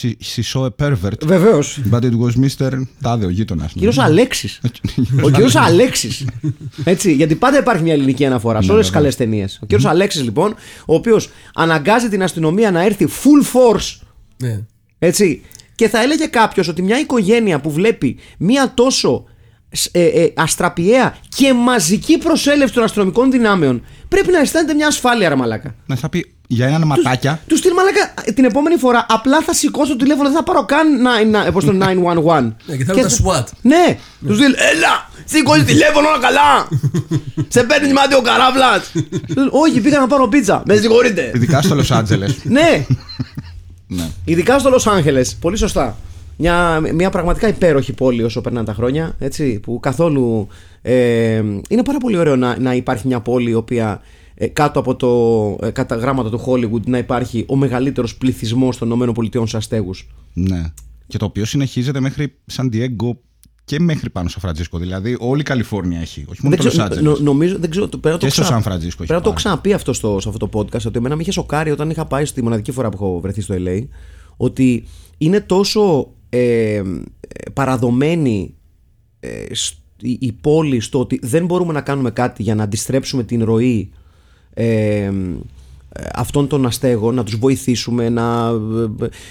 she, 0.01 0.10
she 0.36 0.41
saw 0.53 0.65
a 0.65 0.86
pervert. 0.86 1.25
Βεβαίως. 1.25 1.79
But 1.91 2.00
it 2.01 2.12
was 2.12 2.31
Mr. 2.67 2.81
Τάδε, 3.01 3.25
ο 3.25 3.29
γείτονας. 3.29 3.72
Κύριος 3.72 3.98
Αλέξης. 3.98 4.62
ο 5.24 5.29
κύριος 5.29 5.55
Αλέξης. 5.55 6.25
Έτσι, 6.84 7.13
γιατί 7.13 7.36
πάντα 7.36 7.58
υπάρχει 7.60 7.84
μια 7.84 7.93
ελληνική 7.93 8.25
αναφορά 8.25 8.62
σε 8.62 8.72
όλες 8.72 8.86
τις 8.86 8.93
καλές 8.96 9.15
ταινίες. 9.15 9.60
Ο 9.63 9.65
κύριος 9.65 9.89
Αλέξης, 9.91 10.24
λοιπόν, 10.24 10.55
ο 10.86 10.93
οποίος 10.96 11.29
αναγκάζει 11.53 12.10
την 12.10 12.24
αστυνομία 12.24 12.72
να 12.72 12.84
έρθει 12.86 13.08
full 13.24 13.43
force 13.75 14.00
Ναι. 14.38 14.60
Έτσι. 15.00 15.41
Και 15.75 15.88
θα 15.89 16.01
έλεγε 16.01 16.25
κάποιος 16.25 16.67
ότι 16.67 16.81
μια 16.81 17.00
οικογένεια 17.00 17.60
που 17.62 17.72
βλέπει 17.72 18.17
μια 18.38 18.72
τόσο 18.74 19.24
σ- 19.24 19.30
ε, 19.91 20.05
ε, 20.05 20.33
αστραπιαία 20.35 21.15
και 21.35 21.53
μαζική 21.53 22.17
προσέλευση 22.17 22.73
των 22.73 22.83
αστυνομικών 22.83 23.31
δυνάμεων 23.31 23.83
πρέπει 24.07 24.31
να 24.31 24.39
αισθάνεται 24.39 24.73
μια 24.73 24.87
ασφάλεια, 24.87 25.29
ρε 25.29 25.35
μαλάκα. 25.35 25.75
Να 25.85 25.95
θα 25.95 26.09
πει 26.09 26.33
για 26.47 26.67
έναν 26.67 26.83
ματάκια. 26.85 27.41
Τους 27.47 27.59
στείλ 27.59 27.71
μαλάκα 27.73 28.13
την 28.33 28.45
επόμενη 28.45 28.75
φορά 28.75 29.05
απλά 29.09 29.41
θα 29.41 29.53
σηκώσω 29.53 29.91
το 29.91 29.95
τηλέφωνο, 29.95 30.27
δεν 30.27 30.37
θα 30.37 30.43
πάρω 30.43 30.65
καν 30.65 31.01
να, 31.01 31.23
να, 31.23 31.51
πώς 31.51 31.65
το 31.65 31.71
911. 31.71 32.53
Ναι, 32.65 32.75
και 32.75 32.83
θα 32.83 32.93
είναι 32.93 33.01
τα 33.01 33.09
SWAT. 33.09 33.43
Ναι, 33.61 33.97
τους 34.27 34.37
στείλ, 34.37 34.53
έλα, 34.73 35.09
σηκώσει 35.25 35.63
τηλέφωνο 35.63 36.07
όλα 36.07 36.19
καλά. 36.19 36.67
Σε 37.55 37.63
παίρνει 37.63 37.93
μάτι 37.93 38.15
ο 38.15 38.21
καράβλας. 38.21 38.91
Όχι, 39.49 39.81
πήγα 39.81 39.99
να 39.99 40.07
πάρω 40.07 40.27
πίτσα. 40.27 40.63
Με 40.65 40.75
συγχωρείτε. 40.75 41.31
Ειδικά 41.35 41.61
στο 41.61 41.75
Λο 41.75 41.85
Άντζελε. 41.89 42.25
ναι, 42.43 42.85
ναι. 43.97 44.09
Ειδικά 44.25 44.59
στο 44.59 44.69
Λος 44.69 44.87
Ángeles. 44.87 45.35
Πολύ 45.39 45.57
σωστά. 45.57 45.97
Μια, 46.41 46.79
μια 46.93 47.10
πραγματικά 47.10 47.48
υπέροχη 47.48 47.93
πόλη 47.93 48.24
όσο 48.24 48.41
περνάνε 48.41 48.65
τα 48.65 48.74
χρόνια. 48.74 49.15
Έτσι, 49.19 49.60
που 49.60 49.79
καθόλου. 49.79 50.48
Ε, 50.81 51.36
είναι 51.69 51.83
πάρα 51.86 51.98
πολύ 51.98 52.17
ωραίο 52.17 52.36
να, 52.36 52.60
να 52.60 52.74
υπάρχει 52.75 53.07
μια 53.07 53.19
πόλη 53.19 53.50
η 53.50 53.53
οποία 53.53 54.01
ε, 54.36 54.48
κάτω 54.48 54.79
από 54.79 54.95
το 54.95 55.65
ε, 55.67 55.71
κατά 55.71 55.95
γράμματα 55.95 56.29
του 56.29 56.43
Hollywood 56.45 56.81
να 56.86 56.98
υπάρχει 56.98 57.45
ο 57.48 57.55
μεγαλύτερος 57.55 58.15
πληθυσμός 58.15 58.77
των 58.77 59.01
ΗΠΑ 59.19 59.45
σε 59.48 59.57
αστέγους. 59.57 60.07
ναι. 60.33 60.63
Και 61.07 61.17
το 61.17 61.25
οποίο 61.25 61.45
συνεχίζεται 61.45 62.00
μέχρι 62.00 62.33
Σαν 62.45 62.69
Diego 62.74 63.10
και 63.65 63.79
μέχρι 63.79 64.10
πάνω 64.10 64.29
στο 64.29 64.39
Φραντζίσκο. 64.39 64.77
Δηλαδή 64.77 65.17
όλη 65.19 65.39
η 65.41 65.43
Καλιφόρνια 65.43 66.00
έχει. 66.00 66.25
Όχι 66.29 66.39
μόνο 66.43 66.55
το 66.55 66.63
Λος 66.63 66.79
Άντζελες. 66.79 67.19
νομίζω, 67.19 67.57
δεν 67.60 67.69
ξέρω, 67.69 67.88
πρέπει 67.88 68.07
να 68.07 68.17
το 68.17 68.25
Και 68.25 68.31
στο 68.31 68.41
ξα- 68.41 68.51
Σαν 68.53 68.62
Φραντζίσκο 68.62 69.03
έχει 69.03 69.12
Πρέπει 69.13 69.13
να 69.13 69.21
το 69.21 69.29
πάει. 69.29 69.38
ξαναπεί 69.38 69.74
αυτό 69.74 69.93
στο, 69.93 70.19
σε 70.19 70.29
αυτό 70.29 70.48
το 70.48 70.60
podcast. 70.60 70.86
Ότι 70.86 70.98
εμένα 70.98 71.15
με 71.15 71.21
είχε 71.21 71.31
σοκάρει 71.31 71.71
όταν 71.71 71.89
είχα 71.89 72.05
πάει 72.05 72.25
στη 72.25 72.43
μοναδική 72.43 72.71
φορά 72.71 72.89
που 72.89 72.95
έχω 72.95 73.19
βρεθεί 73.19 73.41
στο 73.41 73.55
LA. 73.57 73.88
Ότι 74.38 74.83
είναι 75.17 75.39
τόσο 75.41 76.12
ε, 76.33 76.81
παραδομένη 77.53 78.53
ε, 79.19 79.53
σ- 79.55 79.77
η, 80.01 80.17
η 80.19 80.31
πόλη 80.31 80.79
στο 80.79 81.00
ότι 81.00 81.19
δεν 81.21 81.45
μπορούμε 81.45 81.73
να 81.73 81.81
κάνουμε 81.81 82.11
κάτι 82.11 82.43
για 82.43 82.55
να 82.55 82.63
αντιστρέψουμε 82.63 83.23
την 83.23 83.43
ροή 83.43 83.89
ε, 84.53 85.11
αυτών 86.13 86.47
των 86.47 86.65
αστέγων, 86.65 87.15
να 87.15 87.23
τους 87.23 87.35
βοηθήσουμε, 87.35 88.09
να, 88.09 88.51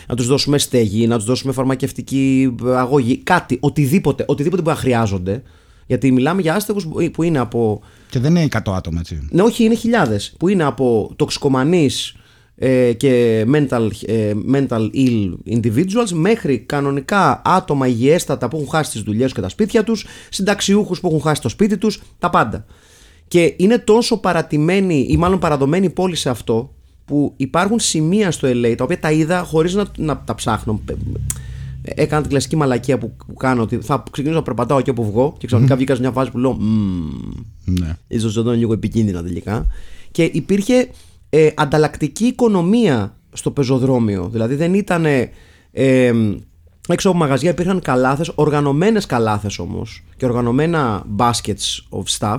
να 0.07 0.17
τους 0.17 0.27
δώσουμε 0.27 0.59
στέγη, 0.59 1.07
να 1.07 1.17
τους 1.17 1.25
δώσουμε 1.25 1.53
φαρμακευτική 1.53 2.55
αγωγή, 2.77 3.17
κάτι, 3.17 3.57
οτιδήποτε, 3.61 4.25
οτιδήποτε 4.29 4.63
που 4.63 4.69
να 4.69 4.75
χρειάζονται. 4.75 5.43
Γιατί 5.87 6.13
μιλάμε 6.13 6.41
για 6.41 6.55
άστεγους 6.55 6.87
που- 6.87 7.11
που 7.13 7.23
είναι 7.23 7.39
από 7.39 7.81
Και 8.11 8.19
δεν 8.19 8.31
είναι 8.37 8.45
100 8.45 8.73
άτομα 8.75 9.01
έτσι. 9.01 9.29
ναι, 9.31 9.43
όχι, 9.43 9.65
είναι 9.65 9.75
χιλιάδες 9.75 10.35
που 10.39 10.49
είναι 10.49 10.65
από 10.65 11.13
τοξικομανείς 11.17 12.15
ε, 12.63 12.93
και 12.93 13.45
mental, 13.53 13.89
ε, 14.07 14.33
mental 14.53 14.91
ill 14.95 15.33
individuals 15.51 16.11
μέχρι 16.13 16.59
κανονικά 16.59 17.43
άτομα 17.45 17.87
υγιέστατα 17.87 18.49
που 18.49 18.57
έχουν 18.57 18.69
χάσει 18.69 18.91
τις 18.91 19.03
δουλειές 19.03 19.33
και 19.33 19.41
τα 19.41 19.49
σπίτια 19.49 19.85
τους, 19.85 20.07
συνταξιούχους 20.31 21.01
που 21.01 21.07
έχουν 21.09 21.21
χάσει 21.21 21.41
το 21.41 21.49
σπίτι 21.49 21.79
τους, 21.79 22.03
τα 22.19 22.31
πάντα. 22.31 22.65
Και 23.29 23.55
είναι 23.57 23.79
τόσο 23.79 24.17
παρατημένη 24.21 25.07
ή 25.11 25.17
μάλλον 25.17 25.39
παραδομένη 25.39 25.87
η 25.87 25.91
πόλη 25.91 26.17
σε 26.17 26.31
αυτό 26.31 26.75
που 27.05 27.33
υπάρχουν 27.37 27.79
σημεία 27.79 28.31
στο 28.31 28.49
LA 28.49 28.75
τα 28.77 28.85
οποία 28.85 28.99
τα 28.99 29.13
είδα 29.13 29.43
χωρίς 29.43 29.75
να, 29.75 29.85
να 29.97 30.19
τα 30.19 30.35
ψάχνω. 30.35 30.81
Έκανα 31.83 32.21
την 32.21 32.31
κλασική 32.31 32.57
μαλακία 32.57 32.99
που, 32.99 33.13
που 33.27 33.35
κάνω 33.35 33.63
ότι 33.63 33.79
θα 33.83 34.03
ξεκινήσω 34.11 34.39
να 34.39 34.45
περπατάω 34.45 34.79
εκεί 34.79 34.91
όπου 34.91 35.05
βγω 35.05 35.35
και 35.39 35.47
ξαφνικά 35.47 35.77
βγήκα 35.77 35.95
σε 35.95 36.01
μια 36.01 36.11
φάση 36.11 36.31
που 36.31 36.39
λέω 36.39 36.53
«Μμμ, 36.53 37.11
Ναι. 37.65 37.97
ίσως 38.09 38.37
εδώ 38.37 38.51
είναι 38.51 38.59
λίγο 38.59 38.73
επικίνδυνα 38.73 39.23
τελικά. 39.23 39.67
Και 40.11 40.31
υπήρχε 40.33 40.89
ε, 41.31 41.49
ανταλλακτική 41.55 42.25
οικονομία 42.25 43.17
στο 43.33 43.51
πεζοδρόμιο. 43.51 44.29
Δηλαδή 44.33 44.55
δεν 44.55 44.75
ήταν. 44.75 45.05
Ε, 45.73 46.13
έξω 46.89 47.09
από 47.09 47.19
μαγαζιά 47.19 47.51
υπήρχαν 47.51 47.81
καλάθες, 47.81 48.33
οργανωμένες 48.35 49.07
καλάθες 49.07 49.59
όμως 49.59 50.05
και 50.17 50.25
οργανωμένα 50.25 51.05
baskets 51.17 51.99
of 51.99 52.19
stuff 52.19 52.39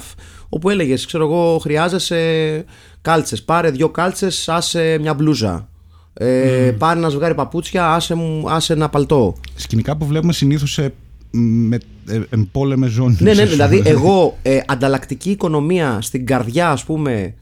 όπου 0.49 0.69
έλεγες, 0.69 1.05
ξέρω 1.05 1.23
εγώ, 1.23 1.57
χρειάζεσαι 1.57 2.65
κάλτσες, 3.01 3.43
πάρε 3.43 3.71
δύο 3.71 3.89
κάλτσες, 3.89 4.49
άσε 4.49 4.97
μια 5.01 5.13
μπλούζα. 5.13 5.69
Ε, 6.13 6.75
Πάρε 6.77 6.99
ένα 6.99 7.09
ζευγάρι 7.09 7.35
παπούτσια, 7.35 7.93
άσε, 7.93 8.15
μου, 8.15 8.49
άσε 8.49 8.73
ένα 8.73 8.89
παλτό. 8.89 9.35
Σκηνικά 9.55 9.97
που 9.97 10.05
βλέπουμε 10.05 10.33
συνήθως 10.33 10.71
σε 10.71 10.93
με, 11.31 11.77
ε, 12.07 12.21
εμπόλεμες 12.29 12.91
ζώνες. 12.91 13.19
Ναι, 13.19 13.33
ναι, 13.33 13.45
δηλαδή 13.45 13.81
εγώ 13.85 14.37
ε, 14.41 14.59
ανταλλακτική 14.65 15.29
οικονομία 15.29 15.97
στην 16.01 16.25
καρδιά 16.25 16.69
ας 16.69 16.83
πούμε 16.83 17.35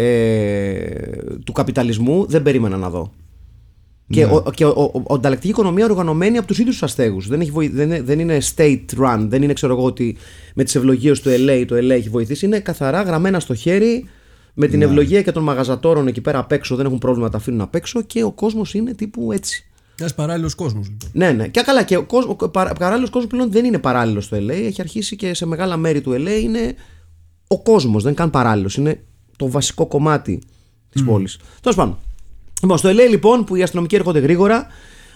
ε, 0.00 0.90
του 1.44 1.52
καπιταλισμού 1.52 2.26
δεν 2.28 2.42
περίμενα 2.42 2.76
να 2.76 2.90
δω. 2.90 3.12
Και, 4.08 4.24
ο, 4.24 4.44
και 4.54 4.64
ο, 4.64 4.68
ο, 4.94 5.00
ο- 5.08 5.14
ανταλλακτική 5.14 5.52
οικονομία 5.52 5.84
οργανωμένη 5.84 6.38
από 6.38 6.46
τους 6.46 6.58
ίδιους 6.58 6.74
τους 6.74 6.82
αστέγους. 6.82 7.28
Δεν, 7.28 7.40
έχει 7.40 7.50
βοη- 7.50 7.72
δεν, 7.74 7.86
είναι- 7.90 8.02
δεν 8.02 8.18
είναι 8.18 8.38
state 8.56 8.84
run, 9.00 9.26
δεν 9.28 9.42
είναι 9.42 9.52
ξέρω 9.52 9.72
εγώ 9.72 9.84
ότι 9.84 10.16
με 10.54 10.64
τις 10.64 10.74
ευλογίες 10.74 11.20
του 11.20 11.30
LA 11.30 11.64
το 11.68 11.76
LA 11.76 11.90
έχει 11.90 12.08
βοηθήσει. 12.08 12.46
Είναι 12.46 12.60
καθαρά 12.60 13.02
γραμμένα 13.02 13.40
στο 13.40 13.54
χέρι 13.54 14.04
με 14.54 14.66
την 14.66 14.82
ευλογία 14.82 15.22
και 15.22 15.32
των 15.32 15.42
μαγαζατόρων 15.42 16.06
εκεί 16.06 16.20
πέρα 16.20 16.38
απ' 16.38 16.52
έξω. 16.52 16.76
Δεν 16.76 16.86
έχουν 16.86 16.98
πρόβλημα 16.98 17.24
να 17.26 17.32
τα 17.32 17.38
αφήνουν 17.38 17.60
απ' 17.60 17.74
έξω 17.74 18.02
και 18.02 18.22
ο 18.22 18.32
κόσμος 18.32 18.74
είναι 18.74 18.94
τύπου 18.94 19.32
έτσι. 19.32 19.64
Ένας 20.00 20.14
παράλληλος 20.14 20.54
κόσμος. 20.54 20.88
Λοιπόν. 20.88 21.10
Ναι, 21.12 21.30
ναι. 21.32 21.48
Και 21.48 21.60
καλά, 21.60 21.82
και 21.82 21.96
ο, 21.96 22.04
κόσμος, 22.04 22.36
ο 22.40 22.48
παρα, 22.48 22.72
παράλληλος 22.72 23.10
κόσμος 23.10 23.30
πλέον 23.30 23.50
δεν 23.52 23.64
είναι 23.64 23.78
παράλληλος 23.78 24.24
στο 24.24 24.36
LA. 24.36 24.50
Έχει 24.50 24.80
αρχίσει 24.80 25.16
και 25.16 25.34
σε 25.34 25.46
μεγάλα 25.46 25.76
μέρη 25.76 26.00
του 26.00 26.10
LA 26.12 26.40
είναι 26.42 26.74
ο 27.46 27.62
κόσμος, 27.62 28.02
δεν 28.02 28.12
είναι 28.12 28.20
καν 28.20 28.30
παράλληλος. 28.30 28.76
Είναι 28.76 29.00
το 29.36 29.50
βασικό 29.50 29.86
κομμάτι 29.86 30.40
της 30.90 31.04
πόλης. 31.04 31.38
Τέλος 31.60 31.76
πάντων. 31.76 31.98
Λοιπόν, 32.62 32.78
στο 32.78 32.88
LA 32.90 33.08
λοιπόν 33.10 33.44
που 33.44 33.56
οι 33.56 33.62
αστυνομικοί 33.62 33.94
έρχονται 33.94 34.18
γρήγορα, 34.18 34.66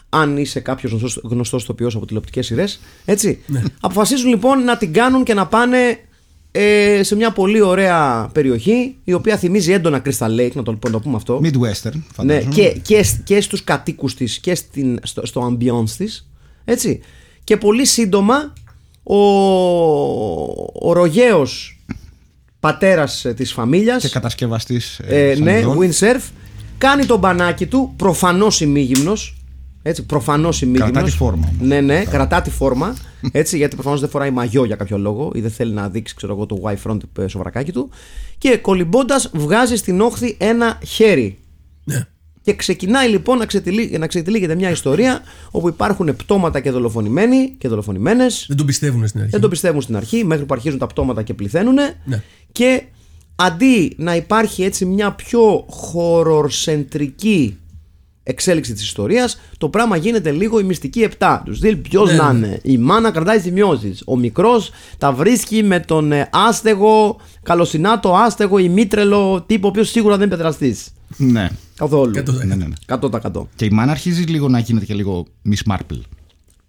αν 0.09 0.37
είσαι 0.37 0.61
κάποιος 0.61 0.93
γνωστός 0.93 1.21
γνωστός 1.25 1.63
ηθοποιός 1.63 1.95
από 1.95 2.07
τηλεοπτικές 2.07 2.47
σειρές, 2.47 2.81
έτσι, 3.05 3.39
αποφασίζουν 3.81 4.29
λοιπόν 4.29 4.65
να 4.65 4.77
την 4.77 4.93
κάνουν 4.93 5.25
και 5.25 5.35
να 5.35 5.47
πάνε 5.47 5.79
ε, 6.53 7.01
σε 7.03 7.17
μια 7.17 7.33
πολύ 7.33 7.61
ωραία 7.61 8.31
περιοχή, 8.33 8.97
η 9.05 9.13
οποία 9.13 9.37
θυμίζει 9.37 9.73
έντονα 9.73 10.03
Crystal 10.05 10.41
Lake, 10.41 10.53
να 10.55 10.63
το, 10.63 10.73
να 10.85 10.91
το 10.91 11.01
πούμε 11.01 11.17
αυτό. 11.17 11.41
Midwestern, 11.45 11.93
Ναι, 11.93 12.03
φαντάζομαι. 12.15 12.55
και, 12.55 12.69
και, 12.83 13.03
σ- 13.03 13.23
και 13.25 13.41
στους 13.41 13.65
κατοίκους 13.65 14.15
της 14.15 14.39
και 14.39 14.55
στην, 14.55 14.99
στο, 15.03 15.27
στο 15.27 15.47
ambience 15.57 15.91
της 15.97 16.29
έτσι 16.65 17.01
και 17.45 17.57
πολύ 17.57 17.87
σύντομα 17.87 18.53
ο, 19.03 19.17
ο 20.89 20.93
ρογαίος 20.93 21.79
πατέρας 22.61 23.25
ε, 23.25 23.35
της 23.35 23.53
φαμίλιας 23.53 24.03
Και 24.03 24.09
κατασκευαστής. 24.09 24.99
ε, 24.99 25.35
ναι, 25.39 25.63
windsurf 25.79 26.21
κάνει 26.79 27.05
τον 27.07 27.19
μπανάκι 27.19 27.67
του 27.67 27.93
προφανώς 27.97 28.61
ημίγυμνος 28.61 29.35
έτσι, 29.83 30.07
προφανώς 30.07 30.63
ημίγυμνος 30.63 30.91
Κρατά 30.93 31.07
τη 31.07 31.17
φόρμα 31.17 31.49
όμως. 31.53 31.69
ναι, 31.69 31.81
ναι, 31.81 32.05
κρατά 32.05 32.43
τη 32.43 32.51
φόρμα 32.51 32.97
έτσι, 33.33 33.57
γιατί 33.57 33.75
προφανώς 33.75 34.01
δεν 34.01 34.09
φοράει 34.09 34.31
μαγιό 34.31 34.65
για 34.65 34.77
κάποιο 34.77 34.99
λόγο 34.99 35.31
ή 35.35 35.41
δεν 35.41 35.51
θέλει 35.51 35.73
να 35.73 35.89
δείξει 35.89 36.15
ξέρω 36.15 36.33
εγώ, 36.33 36.47
το 36.47 36.57
Y 36.65 36.91
front 36.91 36.99
ε, 37.19 37.27
σοβρακάκι 37.27 37.73
του 37.73 37.91
και 38.39 38.57
κολυμπώντας 38.57 39.31
βγάζει 39.35 39.77
στην 39.77 40.01
όχθη 40.01 40.37
ένα 40.39 40.79
χέρι 40.87 41.39
Ναι. 41.85 42.07
και 42.43 42.55
ξεκινάει 42.55 43.09
λοιπόν 43.09 43.39
να, 43.39 43.47
ξετυλί, 43.47 43.97
να 43.99 44.07
ξετυλίγεται 44.07 44.55
μια 44.55 44.71
ιστορία 44.71 45.21
όπου 45.51 45.69
υπάρχουν 45.69 46.17
πτώματα 46.17 46.61
και 46.61 46.71
δολοφονημένοι 46.71 47.55
και 47.59 47.69
δολοφονημένες 47.69 48.45
Δεν 48.49 48.57
τον 48.57 48.67
πιστεύουν 48.67 49.07
στην 49.07 49.19
αρχή. 49.21 49.33
δεν 49.33 49.41
το 49.41 49.49
πιστεύουν 49.49 49.81
στην 49.81 49.97
αρχή 49.97 50.25
μέχρι 50.25 50.45
που 50.45 50.55
αρχίζουν 50.55 50.79
τα 50.79 50.87
πτώματα 50.87 51.23
και 51.23 51.35
πληθαίνουν 51.35 51.75
Ναι. 52.05 52.23
Και 52.53 52.83
αντί 53.37 53.95
να 53.97 54.17
υπάρχει 54.17 54.63
έτσι 54.63 54.85
μια 54.85 55.13
πιο 55.13 55.65
χορορσεντρική 55.71 57.57
εξέλιξη 58.23 58.73
της 58.73 58.83
ιστορίας 58.83 59.41
το 59.59 59.69
πράγμα 59.69 59.97
γίνεται 59.97 60.31
λίγο 60.31 60.61
η 60.61 60.63
μυστική 60.63 61.01
επτά 61.01 61.43
τους 61.45 61.57
στυλ 61.57 61.77
ποιος 61.77 62.11
Ναι, 62.11 62.17
να 62.17 62.33
ναι. 62.33 62.47
είναι 62.47 62.59
η 62.63 62.79
μάνα 62.79 63.11
κρατάει 63.11 63.41
σημειώσεις 63.41 64.03
ο 64.07 64.17
μικρός 64.17 64.71
τα 64.99 65.13
βρίσκει 65.13 65.63
με 65.63 65.81
τον 65.81 66.13
ε, 66.13 66.29
άστεγο 66.33 67.17
καλοσυνάτο 67.43 68.15
άστεγο 68.17 68.59
ημίτρελο 68.59 69.43
τύπο 69.47 69.67
ο 69.67 69.71
οποίος 69.71 69.89
σίγουρα 69.91 70.17
δεν 70.17 70.27
είναι 70.27 70.37
πεδραστής 70.37 70.89
Ναι. 71.17 71.49
καθόλου 71.77 72.13
Κάτω- 72.13 72.33
ναι, 72.33 72.45
ναι, 72.45 72.55
ναι. 72.55 72.75
100%. 72.87 73.47
Και 73.57 73.65
η 73.65 73.71
μάνα 73.71 73.91
αρχίζει 73.91 74.23
λίγο 74.23 74.49
να 74.49 74.59
γίνεται 74.59 74.85
και 74.85 74.95
λίγο 74.95 75.27
Miss 75.51 75.73
Marple. 75.73 76.01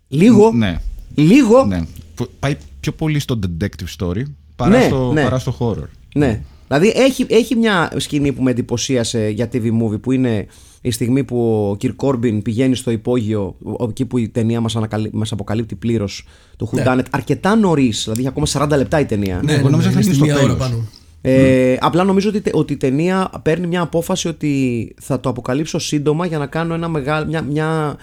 Λίγο, 0.08 0.52
Ναι. 0.52 0.78
λίγο, 1.16 1.66
ναι. 1.66 1.82
Που- 2.16 2.30
Πάει 2.40 2.58
πιο 2.80 2.92
πολύ 2.92 3.20
στο 3.20 3.40
detective 3.44 3.96
story 4.06 4.22
παρά, 4.64 4.78
Ναι, 4.78 4.84
στο, 4.86 5.12
ναι. 5.14 5.24
παρά 5.24 5.40
στο 5.40 5.56
horror. 5.60 5.88
Ναι. 6.16 6.42
Δηλαδή 6.68 6.94
έχει, 6.96 7.26
έχει 7.30 7.56
μια 7.56 7.92
σκηνή 7.98 8.32
που 8.32 8.44
με 8.44 8.52
εντυπωσίασε 8.52 9.30
για 9.30 9.50
TV 9.54 9.64
movie 9.66 10.02
που 10.02 10.12
είναι 10.12 10.46
η 10.82 10.92
στιγμή 10.92 11.24
που 11.24 11.68
ο 11.72 11.76
Κυρ 11.76 11.96
Κόρμπιν 11.96 12.42
πηγαίνει 12.42 12.76
στο 12.76 12.92
υπόγειο, 12.92 13.56
ο- 13.80 13.84
εκεί 13.90 14.06
που 14.06 14.18
η 14.18 14.30
ταινία 14.30 14.62
μας, 14.62 14.76
ανακαλύ, 14.76 15.10
μας 15.14 15.32
αποκαλύπτει 15.32 15.76
πλήρως 15.76 16.26
το 16.56 16.70
Who 16.72 16.76
Ναι. 16.76 16.84
Done 16.88 16.98
It, 17.00 17.04
αρκετά 17.10 17.56
νωρίς, 17.56 18.02
δηλαδή 18.04 18.20
είχε 18.20 18.30
ακόμα 18.30 18.46
40 18.46 18.78
λεπτά 18.78 19.00
η 19.00 19.06
ταινία. 19.06 19.40
Ναι, 19.44 19.54
εγώ 19.54 19.64
ναι, 19.64 19.70
νόμιζα 19.70 19.88
ναι, 19.90 19.94
θα 19.96 20.00
είναι 20.02 20.12
γίνει 20.12 20.14
στη 20.14 20.16
στο 20.16 20.26
μία 20.26 20.34
ώρα 20.36 20.44
τέλος. 20.44 20.58
πάνω. 20.58 20.88
Ε, 21.24 21.78
απλά 21.80 22.04
νομίζω 22.04 22.30
ότι, 22.30 22.42
τε- 22.42 22.56
ότι 22.56 22.74
η 22.74 22.78
ταινία 22.78 23.32
παίρνει 23.44 23.68
μια 23.68 23.82
απόφαση 23.82 24.28
ότι 24.28 24.94
θα 25.02 25.20
το 25.20 25.30
αποκαλύψω 25.30 25.80
σύντομα 25.80 26.26
για 26.26 26.38
να 26.38 26.46
κάνω 26.46 26.74
ένα 26.74 26.88
μεγάλο, 26.88 27.26
μια, 27.26 27.42
μια, 27.42 27.96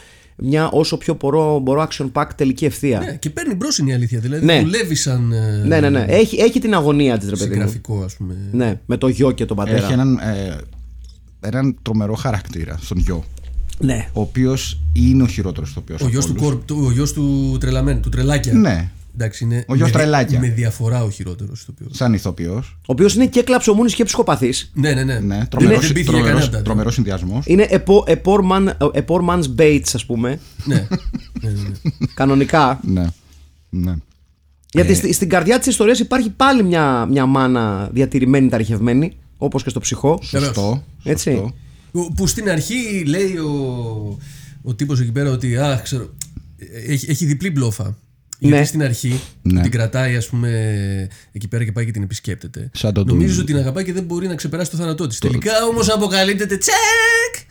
μια 0.43 0.69
όσο 0.71 0.97
πιο 0.97 1.17
μπορώ, 1.21 1.59
μπορώ 1.59 1.87
action 1.91 2.11
pack 2.13 2.27
τελική 2.37 2.65
ευθεία. 2.65 2.99
Ναι, 2.99 3.17
και 3.17 3.31
παίρνει 3.31 3.55
μπρος 3.55 3.79
είναι 3.79 3.91
η 3.91 3.95
αλήθεια. 3.95 4.19
Δηλαδή 4.21 4.45
Ναι. 4.45 4.61
δουλεύει 4.61 4.95
σαν. 4.95 5.33
ε, 5.33 5.63
Ναι, 5.67 5.81
ναι, 5.81 5.89
ναι. 5.91 6.05
Έχει, 6.09 6.37
έχει 6.37 6.59
την 6.61 6.75
αγωνία 6.75 7.19
της 7.19 7.29
ρε 7.29 7.37
παιδί 7.37 7.45
μου. 7.49 7.53
Συγγραφικό, 7.55 8.03
ας 8.05 8.15
πούμε. 8.17 8.37
Ναι, 8.53 8.81
με 8.87 8.97
το 8.97 9.09
γιο 9.09 9.31
και 9.31 9.45
τον 9.45 9.57
πατέρα. 9.57 9.77
Έχει 9.85 9.93
έναν, 9.93 10.19
ε, 10.19 10.57
έναν 11.41 11.77
τρομερό 11.83 12.15
χαρακτήρα 12.15 12.79
στον 12.81 12.99
γιο. 12.99 13.25
Ναι. 13.81 14.09
ο 14.13 14.21
οποίος 14.21 14.81
είναι 14.93 15.23
ο 15.23 15.27
χειρότερος 15.27 15.71
ηθοποιό. 15.71 15.97
Ο 16.03 16.09
γιος 16.09 16.27
του, 16.27 16.35
Κορ- 16.35 16.65
του, 16.67 16.83
ο 16.87 16.91
γιος 16.91 17.13
του 17.13 17.57
Τρελαμένου, 17.61 18.01
του 18.01 18.09
Τρελάκια. 18.09 18.53
Ναι, 18.53 18.91
Εντάξει, 19.21 19.45
είναι 19.45 19.65
Ο 19.69 19.75
γιος 19.75 19.91
με, 19.91 19.99
Τρελάκια. 19.99 20.39
με 20.41 20.49
διαφορά 20.49 21.03
ο 21.05 21.11
χειρότερος 21.11 21.63
itoοποιό. 21.63 21.87
σαν 21.91 22.13
ηθοποιός. 22.15 22.79
Ο 22.81 22.85
οποίος 22.87 23.15
είναι 23.15 23.27
και 23.27 23.43
κλαψομούνης 23.43 23.95
και 23.95 24.05
ψυχοπαθής. 24.05 24.71
Ναι, 24.75 24.93
ναι, 24.93 25.03
ναι. 25.05 25.19
Ναι, 25.19 25.47
τρομερό 25.47 25.81
δεν 25.81 25.93
πήθηκε 25.93 26.21
κανένα. 26.21 26.63
τρομερό 26.63 26.91
συνδυασμός. 26.91 27.45
Είναι 27.47 27.67
a 27.71 27.77
poor, 27.77 28.11
a 28.11 28.15
poor 28.23 28.41
man, 28.53 28.69
a 28.79 29.05
poor 29.07 29.21
man's 29.29 29.45
Bates, 29.59 29.91
ας 29.95 30.07
πούμε. 30.07 30.41
ναι. 30.65 30.75
ναι, 31.43 31.51
ναι, 31.51 31.61
ναι. 31.63 31.91
Κανονικά. 32.15 32.81
Ναι. 32.83 33.07
ναι. 33.69 33.95
Γιατί 34.73 34.95
στη- 34.95 35.13
στην 35.13 35.29
καρδιά 35.29 35.59
της 35.59 35.67
ιστορίας 35.67 35.99
υπάρχει 35.99 36.31
πάλι 36.31 36.63
μια, 36.65 37.07
μια 37.11 37.27
μάνα 37.27 37.89
διατηρημένη, 37.93 38.49
ταρχευμένη, 38.49 39.17
όπως 39.37 39.63
και 39.63 39.71
στο 39.71 39.81
ψυχό. 39.81 40.19
Σωστό. 40.23 40.85
Έτσι. 41.05 41.31
σωστό. 41.31 41.53
Που- 41.93 42.13
Που 42.17 42.27
στην 42.27 42.51
αρχή 42.51 43.05
λέει 43.07 43.37
ο, 43.37 44.19
ο 44.63 44.75
τύπος 44.75 45.01
εκεί 45.01 45.13
πέρα 45.13 45.31
ότι 45.31 45.57
α, 45.57 45.81
ξέρω, 45.83 46.15
έχει, 46.87 47.11
έχει 47.11 47.27
διπλή 47.27 47.51
μπλόφα. 47.51 47.97
Γιατί 48.39 48.57
Ναι. 48.59 48.65
στην 48.65 48.83
αρχή 48.83 49.21
Ναι. 49.43 49.55
που 49.55 49.61
την 49.61 49.71
κρατάει, 49.71 50.17
ας 50.17 50.27
πούμε, 50.29 50.49
εκεί 51.33 51.49
πέρα 51.49 51.65
και 51.65 51.73
πάει 51.73 51.85
και 51.85 51.91
την 51.91 52.03
επισκέπτεται. 52.03 52.71
Σαν 52.75 52.93
τον 52.93 53.07
Νομίζει 53.07 53.35
Doom. 53.35 53.39
ότι 53.39 53.47
την 53.53 53.57
αγαπάει 53.57 53.85
και 53.85 53.93
δεν 53.93 54.03
μπορεί 54.03 54.27
να 54.27 54.35
ξεπεράσει 54.35 54.71
το 54.71 54.77
θάνατό 54.77 55.07
της. 55.07 55.19
Τελικά 55.19 55.53
όμως 55.71 55.89
αποκαλύπτεται 55.91 56.57
τσεκ! 56.57 57.47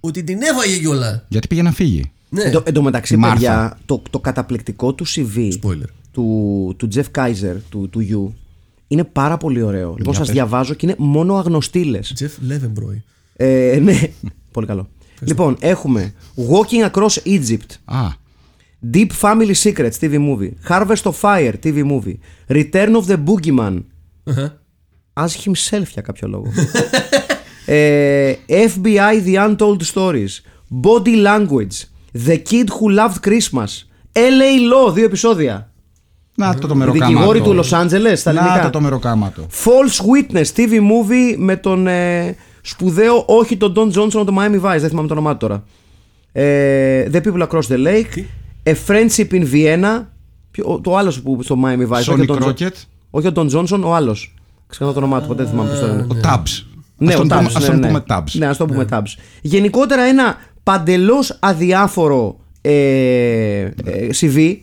Ότι 0.00 0.24
την 0.24 0.42
έφαγε 0.42 0.78
κιόλα. 0.78 1.24
Γιατί 1.28 1.46
πήγε 1.46 1.62
να 1.62 1.72
φύγει. 1.72 2.10
Ναι. 2.28 2.42
Εν 2.42 2.52
τω- 2.52 2.62
εν 2.66 2.72
τω 2.72 2.82
μεταξύ, 2.82 3.16
Μάρθα. 3.16 3.34
παιδιά, 3.34 3.78
το, 3.86 4.02
το 4.10 4.18
καταπληκτικό 4.20 4.92
του 4.94 5.06
CV 5.06 5.52
Spoiler. 5.62 5.88
του, 6.12 6.74
του 6.78 6.88
Jeff 6.94 7.04
Kaiser, 7.18 7.56
του, 7.68 7.88
του 7.88 8.06
You, 8.10 8.34
είναι 8.88 9.04
πάρα 9.04 9.36
πολύ 9.36 9.62
ωραίο. 9.62 9.94
Λοιπόν, 9.98 10.14
σας 10.14 10.26
πες. 10.26 10.34
διαβάζω 10.34 10.74
και 10.74 10.86
είναι 10.86 10.94
μόνο 10.98 11.34
αγνωστήλε. 11.36 11.98
Jeff 12.18 12.52
Levenbroy. 12.52 13.00
Ε, 13.36 13.78
ναι, 13.82 14.00
πολύ 14.50 14.66
καλό. 14.66 14.88
Λοιπόν, 15.20 15.56
έχουμε 15.60 16.12
Walking 16.36 16.90
Across 16.90 17.16
Egypt, 17.24 17.70
Α, 17.84 18.06
Deep 18.94 19.10
Family 19.22 19.54
Secrets 19.64 19.98
TV 20.00 20.18
movie, 20.18 20.52
Harvest 20.68 21.06
of 21.06 21.16
Fire 21.24 21.54
TV 21.64 21.82
movie, 21.92 22.18
Return 22.48 22.94
of 22.96 23.04
the 23.06 23.16
Boogeyman, 23.26 23.82
Αχα. 24.24 24.60
as 25.12 25.28
himself 25.44 25.86
για 25.92 26.02
κάποιο 26.02 26.28
λόγο. 26.28 26.52
ε, 27.66 28.32
FBI 28.48 29.26
The 29.26 29.34
Untold 29.48 29.80
Stories, 29.94 30.40
Body 30.82 31.24
Language, 31.26 31.76
The 32.26 32.36
Kid 32.50 32.66
Who 32.68 32.98
Loved 32.98 33.28
Christmas, 33.28 33.70
LA 34.12 34.86
Law, 34.88 34.94
δύο 34.94 35.04
επεισόδια. 35.04 35.72
να 36.34 36.54
το 36.54 36.66
το 36.68 36.74
μεροκάματο. 36.74 37.06
Δικηγόροι 37.12 37.40
του 37.40 37.60
Los 37.62 37.70
Angeles 37.82 38.16
στα 38.16 38.32
Να 38.32 38.40
ελληνικά. 38.40 38.62
το 38.64 38.70
το 38.70 38.80
μεροκάματο. 38.80 39.46
False 39.64 40.04
Witness 40.34 40.46
TV 40.56 40.70
movie 40.72 41.34
με 41.36 41.56
τον 41.56 41.86
ε, 41.86 42.36
σπουδαίο, 42.62 43.24
όχι 43.26 43.56
τον 43.56 43.72
Don 43.76 43.92
Johnson 43.98 44.10
από 44.14 44.24
το 44.24 44.34
Miami 44.38 44.60
Vice, 44.60 44.78
δεν 44.80 44.88
θυμάμαι 44.88 45.08
το 45.08 45.12
όνομά 45.14 45.36
του 45.36 45.46
τώρα. 45.46 45.64
Ε, 46.32 47.08
the 47.12 47.20
People 47.22 47.46
Across 47.48 47.62
the 47.68 47.86
Lake, 47.86 48.24
A 48.70 48.74
Friendship 48.86 49.30
in 49.32 49.44
Vienna, 49.52 50.02
ποιο- 50.50 50.80
το 50.82 50.96
άλλος 50.96 51.22
που 51.22 51.42
στο 51.42 51.56
Miami 51.64 51.88
Vice. 51.88 51.90
όχι 51.92 52.10
Sonny 52.10 52.28
ο 52.28 52.34
Don 52.34 52.42
Jo- 52.42 52.46
Crockett. 52.48 52.72
Όχι 53.10 53.26
ο 53.26 53.32
Don 53.34 53.50
Johnson, 53.50 53.80
ο 53.84 53.94
άλλος. 53.94 54.34
Ξεχνάω 54.66 54.92
το 54.92 54.98
όνομά 54.98 55.20
του, 55.20 55.26
ποτέ 55.26 55.42
δεν 55.42 55.50
θυμάμαι 55.52 55.68
ποιος 55.68 55.80
το 55.80 55.86
είναι. 55.86 56.02
Ο 56.02 56.16
Tabs. 56.22 56.64
Ναι, 56.96 57.12
ας 57.14 57.20
ο 57.20 57.26
τον 57.26 57.28
Tabs, 57.28 57.36
πούμε- 57.36 57.52
ας 57.56 57.62
ναι, 57.62 57.68
τον 57.68 57.78
ναι. 57.78 57.86
πούμε 57.86 58.04
Tabs. 58.08 58.30
Ναι, 58.32 58.46
ας 58.46 58.56
το 58.56 58.66
πούμε 58.66 58.84
Tabs. 58.90 59.14
Γενικότερα 59.42 60.02
ένα 60.02 60.36
παντελώς 60.62 61.36
αδιάφορο 61.40 62.40
ε, 62.60 62.70
ε, 62.70 63.70
CV. 64.20 64.56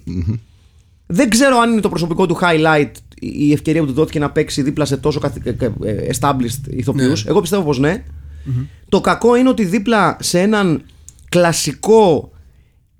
Δεν 1.07 1.29
ξέρω 1.29 1.57
αν 1.57 1.71
είναι 1.71 1.81
το 1.81 1.89
προσωπικό 1.89 2.25
του 2.25 2.37
highlight 2.41 2.91
η 3.19 3.51
ευκαιρία 3.53 3.81
που 3.81 3.87
του 3.87 3.93
δόθηκε 3.93 4.19
να 4.19 4.31
παίξει 4.31 4.61
δίπλα 4.61 4.85
σε 4.85 4.97
τόσο 4.97 5.19
καθ- 5.19 5.47
ε, 5.47 5.55
ε, 5.83 6.09
established 6.19 6.69
ηθοποιούς. 6.69 7.25
Εγώ 7.25 7.41
πιστεύω 7.41 7.63
πως 7.63 7.79
ναι. 7.79 8.03
Το 8.89 9.01
κακό 9.01 9.35
είναι 9.35 9.49
ότι 9.49 9.65
δίπλα 9.65 10.17
σε 10.19 10.39
έναν 10.39 10.81
κλασικό 11.29 12.31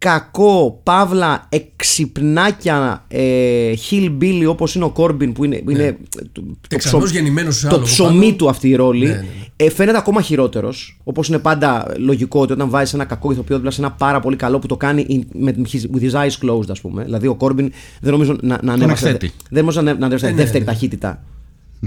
κακό, 0.10 0.80
παύλα, 0.84 1.46
εξυπνάκια 1.50 3.06
ε, 3.08 3.74
hillbilly 3.90 4.44
όπως 4.48 4.76
είναι 4.76 4.84
ο 4.84 4.90
Κόρμπιν 4.90 5.34
που 5.34 5.44
είναι, 5.44 5.62
είναι 5.70 5.98
το, 6.32 6.44
Τεξανός 6.70 7.04
ψω- 7.04 7.16
γεννημένος 7.16 7.56
σε 7.56 7.62
το 7.68 7.76
άλογο 7.76 7.84
ψωμί 7.92 8.20
πάνω. 8.20 8.36
του 8.36 8.50
αυτή 8.50 8.70
η 8.70 8.76
ρόλη 8.76 9.06
Ναι, 9.06 9.12
ναι, 9.12 9.18
ναι. 9.18 9.26
ε, 9.56 9.70
φαίνεται 9.70 9.98
ακόμα 9.98 10.22
χειρότερος 10.22 11.00
όπως 11.04 11.28
είναι 11.28 11.40
πάντα 11.40 11.94
λογικό 11.98 12.40
ότι 12.42 12.54
όταν 12.54 12.70
βάζεις 12.70 12.94
ένα 12.94 13.06
κακό 13.06 13.32
ηθοποιό 13.32 13.56
δίπλα 13.56 13.72
σε 13.72 13.82
ένα 13.82 13.92
πάρα 13.92 14.20
πολύ 14.20 14.36
καλό 14.36 14.60
που 14.60 14.68
το 14.68 14.78
κάνει 14.78 15.06
in- 15.10 15.36
με, 15.40 15.56
his- 15.72 15.96
with 15.98 16.12
his 16.12 16.12
eyes 16.12 16.50
closed 16.50 16.70
ας 16.70 16.82
πούμε 16.82 17.04
δηλαδή 17.04 17.28
ο 17.28 17.36
Κόρμπιν 17.36 17.72
δεν 18.02 18.12
νομίζω 18.12 18.36
να, 18.42 18.60
να 18.64 18.74
ανέβασε 18.74 19.06
εκθέτει. 19.10 19.34
δεν 19.50 19.60
νομίζω 19.62 19.82
να, 19.82 19.94
να 19.94 20.06
ανέβασε 20.06 20.26
ναι, 20.30 20.34
δεύτερη 20.36 20.64
ναι. 20.64 20.72
ταχύτητα 20.72 21.24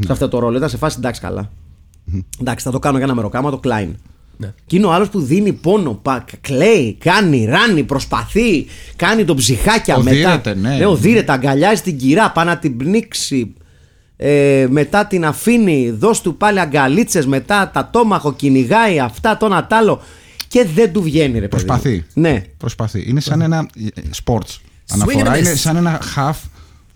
σε 0.07 0.13
αυτό 0.13 0.29
το 0.29 0.39
ρόλο 0.39 0.57
ήταν 0.57 0.69
σε 0.69 0.77
φάση 0.77 0.97
εντάξει 0.99 1.21
καλά 1.21 1.51
εντάξει 2.41 2.65
θα 2.65 2.71
το 2.71 2.79
κάνω 2.79 2.97
για 2.97 3.07
ένα 3.07 3.15
μεροκάμα 3.15 3.51
το 3.51 3.61
Klein 3.65 3.89
Ναι. 4.41 4.53
και 4.67 4.77
είναι 4.77 4.87
ο 4.87 4.93
άλλος 4.93 5.09
που 5.09 5.21
δίνει 5.21 5.53
πόνο, 5.53 5.93
πα, 6.03 6.25
κλαίει, 6.41 6.97
κάνει, 7.01 7.45
ράνει, 7.45 7.83
προσπαθεί, 7.83 8.67
κάνει 8.97 9.25
τον 9.25 9.37
ψυχάκια 9.37 9.97
Οδύρεται, 9.97 10.55
μετά. 10.55 10.77
ναι. 10.77 10.87
οδύρεται, 10.87 11.33
αγκαλιάζει 11.33 11.83
την 11.83 11.99
κυρά, 11.99 12.31
πάει 12.31 12.45
να 12.45 12.59
την 12.59 12.77
πνίξει. 12.77 13.53
Ε, 14.17 14.67
μετά 14.71 15.07
την 15.07 15.25
αφήνει, 15.25 15.91
δώσ' 15.91 16.21
του 16.21 16.37
πάλι 16.37 16.61
αγκαλίτσες, 16.61 17.27
μετά 17.27 17.71
τα 17.75 17.89
τόμαχο 17.93 18.33
κυνηγάει 18.33 18.99
αυτά, 19.01 19.37
το 19.37 19.47
ένα 19.47 19.67
τ' 19.67 19.73
άλλο 19.73 20.01
και 20.49 20.67
δεν 20.75 20.93
του 20.93 21.03
βγαίνει 21.03 21.39
ρε 21.39 21.49
παιδί. 21.49 21.63
μου. 21.63 21.69
Προσπαθεί. 21.69 22.05
Ναι. 22.15 22.43
Προσπαθεί. 22.57 23.05
Είναι 23.09 23.21
σαν 23.21 23.41
ένα 23.41 23.69
ε, 23.95 24.01
sports. 24.25 24.35
Swing 24.35 24.95
Αναφορά 24.95 25.35
and 25.35 25.39
είναι 25.39 25.53
miss. 25.53 25.57
σαν 25.57 25.77
ένα 25.77 26.01
half 26.17 26.35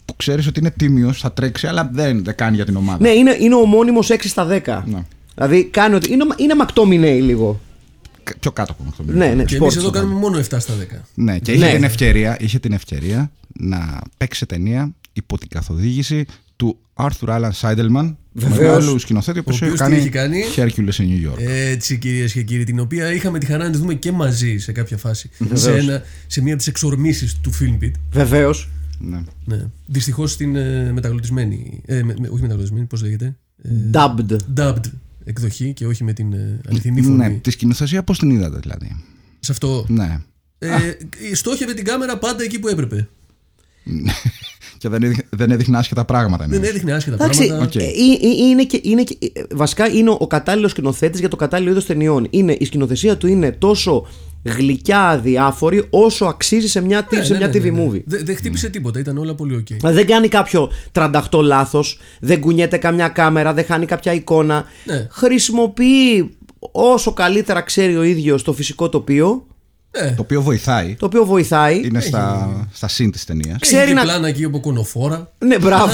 που 0.05 0.16
ξέρεις 0.16 0.46
ότι 0.46 0.61
είναι 0.61 0.70
τίμιος, 0.70 1.20
θα 1.20 1.33
τρέξει, 1.33 1.66
αλλά 1.66 1.90
δεν, 1.92 2.24
δεν 2.24 2.35
κάνει 2.35 2.57
για 2.57 2.64
την 2.64 2.76
ομάδα. 2.76 2.98
Ναι, 3.00 3.09
είναι, 3.09 3.37
είναι 3.40 3.55
ο 3.55 3.64
μόνιμος 3.64 4.09
6 4.12 4.16
στα 4.22 4.46
10. 4.64 4.83
Ναι. 4.87 5.05
Δηλαδή 5.35 5.64
κάνει 5.64 5.95
ότι. 5.95 6.12
Είναι, 6.12 6.25
είναι 6.37 6.55
McTominay 6.66 7.21
λίγο. 7.23 7.61
Κα- 8.23 8.35
Πιο 8.40 8.53
κάτω 8.53 8.73
από 8.73 8.85
αυτό. 8.88 9.03
Ναι, 9.07 9.27
ναι, 9.35 9.45
Και 9.45 9.57
sports 9.57 9.61
εμείς 9.61 9.77
εδώ 9.77 9.85
το 9.85 9.90
κάνουμε 9.90 10.14
μόνο 10.14 10.38
7 10.38 10.42
στα 10.59 10.75
10. 10.75 11.01
Ναι, 11.14 11.38
και 11.38 11.53
είχε, 11.53 11.64
Ναι. 11.66 11.73
την 11.73 11.85
ευκαιρία, 11.85 12.37
είχε 12.40 12.59
την 12.59 12.73
ευκαιρία 12.73 13.31
να 13.53 14.01
παίξει 14.16 14.38
σε 14.38 14.47
ταινία 14.47 14.95
υπό 15.12 15.38
την 15.38 15.49
καθοδήγηση 15.49 16.25
του 16.57 16.77
Arthur 16.95 17.29
Alan 17.29 17.51
Seidelman, 17.61 18.14
Βεβαίως. 18.33 18.59
μεγάλου 18.59 18.99
σκηνοθέτη 18.99 19.42
που 19.42 19.49
Ο 19.51 19.55
έχει 19.55 19.64
οποίος 19.64 19.79
τι 19.79 19.85
κάνει, 19.85 19.97
έχει 19.97 20.09
κάνει; 20.09 20.42
Hercules 20.57 20.88
σε 20.92 21.05
New 21.09 21.29
York. 21.31 21.38
Έτσι 21.47 21.99
κυρίες 21.99 22.33
και 22.33 22.42
κύριοι, 22.42 22.64
την 22.64 22.81
οποία 22.81 23.12
είχαμε 23.12 23.38
τη 23.38 23.47
χαρά 23.47 23.64
να 23.64 23.71
τη 23.71 23.79
δούμε 23.79 23.95
και 23.95 24.12
μαζί 24.12 24.59
σε 24.59 24.73
κάποια 24.73 24.97
φάση. 24.97 25.31
σε, 25.53 25.73
ένα, 25.77 26.03
σε 26.27 26.40
μία 26.42 26.49
από 26.53 26.59
τις 26.62 26.66
εξορμήσεις 26.71 27.37
του 27.40 27.51
Filmpit. 27.61 27.90
Βεβαίως. 28.12 28.68
Ναι. 28.99 29.23
Ναι. 29.45 29.64
Δυστυχώς 29.87 30.33
στην 30.33 30.57
ε, 30.57 30.90
μεταγλωτισμένη. 30.92 31.81
Ε, 31.87 32.03
με- 32.03 32.14
με- 32.21 32.29
όχι 32.29 32.42
μεταγλωτισμένη, 32.42 32.85
πώς 32.87 33.03
λέγεται; 33.03 33.37
Ε, 33.62 33.68
Dubbed. 33.92 34.37
dubbed 34.57 34.85
εκδοχή 35.25 35.73
και 35.73 35.87
όχι 35.87 36.05
με 36.05 36.13
την 36.13 36.33
ε, 36.33 36.61
αληθινή 36.69 37.03
φωνή. 37.03 37.17
ναι, 37.17 37.29
τη 37.31 37.51
σκηνοθεσία 37.51 38.03
πώς 38.03 38.19
την 38.19 38.31
είδατε 38.31 38.59
δηλαδή; 38.59 38.97
Σε 39.41 39.53
αυτό. 39.53 39.85
Ναι. 39.89 40.21
Ε, 40.59 40.79
στόχευε 41.35 41.75
την 41.75 41.85
κάμερα 41.85 42.19
πάντα 42.19 42.43
εκεί 42.43 42.59
που 42.59 42.69
έπρεπε. 42.69 43.09
Και 44.79 44.89
δεν, 44.89 45.03
έδειχ- 45.03 45.27
δεν 45.31 45.51
έδειχνε 45.51 45.79
άσχετα 45.79 46.05
πράγματα. 46.05 46.45
Δεν 46.45 46.53
εννοείς. 46.53 46.71
έδειχνε 46.71 46.93
άσχετα 46.93 47.15
Εντάξει, 47.15 47.47
πράγματα. 47.47 47.65
ΟΚ. 47.66 47.75
ε, 47.75 47.85
ε, 47.85 47.87
ε, 47.87 48.47
είναι 48.49 48.65
και, 48.65 48.81
είναι 48.83 49.03
και, 49.03 49.19
ε, 49.33 49.43
βασικά 49.55 49.89
είναι 49.89 50.11
ο, 50.11 50.17
ο 50.21 50.27
κατάλληλος 50.27 50.71
σκηνοθέτης 50.71 51.21
για 51.21 51.29
το 51.29 51.37
κατάλληλο 51.37 51.71
είδος 51.71 51.87
ταινιών. 51.87 52.27
Είναι, 52.31 52.57
η 52.61 52.65
σκηνοθεσία 52.65 53.17
του 53.17 53.27
είναι 53.27 53.53
τόσο 53.53 54.07
γλυκά 54.42 55.09
αδιάφορη 55.09 55.87
όσο 55.90 56.24
αξίζει 56.24 56.68
σε 56.68 56.81
μια, 56.81 57.07
Ναι, 57.11 57.22
σε 57.24 57.33
ναι, 57.33 57.38
μια 57.38 57.46
ναι, 57.48 57.52
TV 57.59 57.62
ναι, 57.62 57.70
ναι. 57.70 57.87
movie. 57.90 58.02
Δεν 58.05 58.24
δεν 58.24 58.37
χτύπησε 58.37 58.68
τίποτα, 58.68 58.98
ήταν 58.98 59.18
όλα 59.18 59.35
πολύ 59.35 59.57
ΟΚ. 59.57 59.66
Δηλαδή 59.66 59.96
δεν 59.96 60.07
κάνει 60.07 60.28
κάποιο 60.28 60.70
38 60.92 61.11
λάθος, 61.42 61.98
δεν 62.20 62.40
κουνιέται 62.40 62.76
καμιά 62.76 63.09
κάμερα, 63.09 63.52
δεν 63.52 63.64
χάνει 63.64 63.87
κάποια 63.87 64.12
εικόνα. 64.12 64.64
Ναι. 64.85 65.07
Χρησιμοποιεί 65.11 66.31
όσο 66.72 67.12
καλύτερα 67.12 67.61
ξέρει 67.61 67.96
ο 67.96 68.02
ίδιος 68.02 68.42
το 68.42 68.52
φυσικό 68.52 68.88
τοπίο, 68.88 69.46
Ε, 69.94 70.11
Το 70.11 70.22
οποίο 70.22 70.42
βοηθάει. 70.42 70.94
το 70.98 71.07
οποίο 71.07 71.24
βοηθάει. 71.24 71.81
Είναι 71.85 72.00
στα, 72.00 72.50
στα 72.72 72.88
συν 72.88 73.11
της 73.11 73.24
ταινίας. 73.24 73.57
Ξέρει 73.61 73.76
ξέρει 73.76 73.88
και 73.88 73.94
να- 73.94 74.02
πλάνα 74.02 74.28
εκεί 74.28 74.44
από 74.44 74.61
κωνοφόρα. 74.61 75.33
Ναι, 75.38 75.59
μπράβο. 75.59 75.92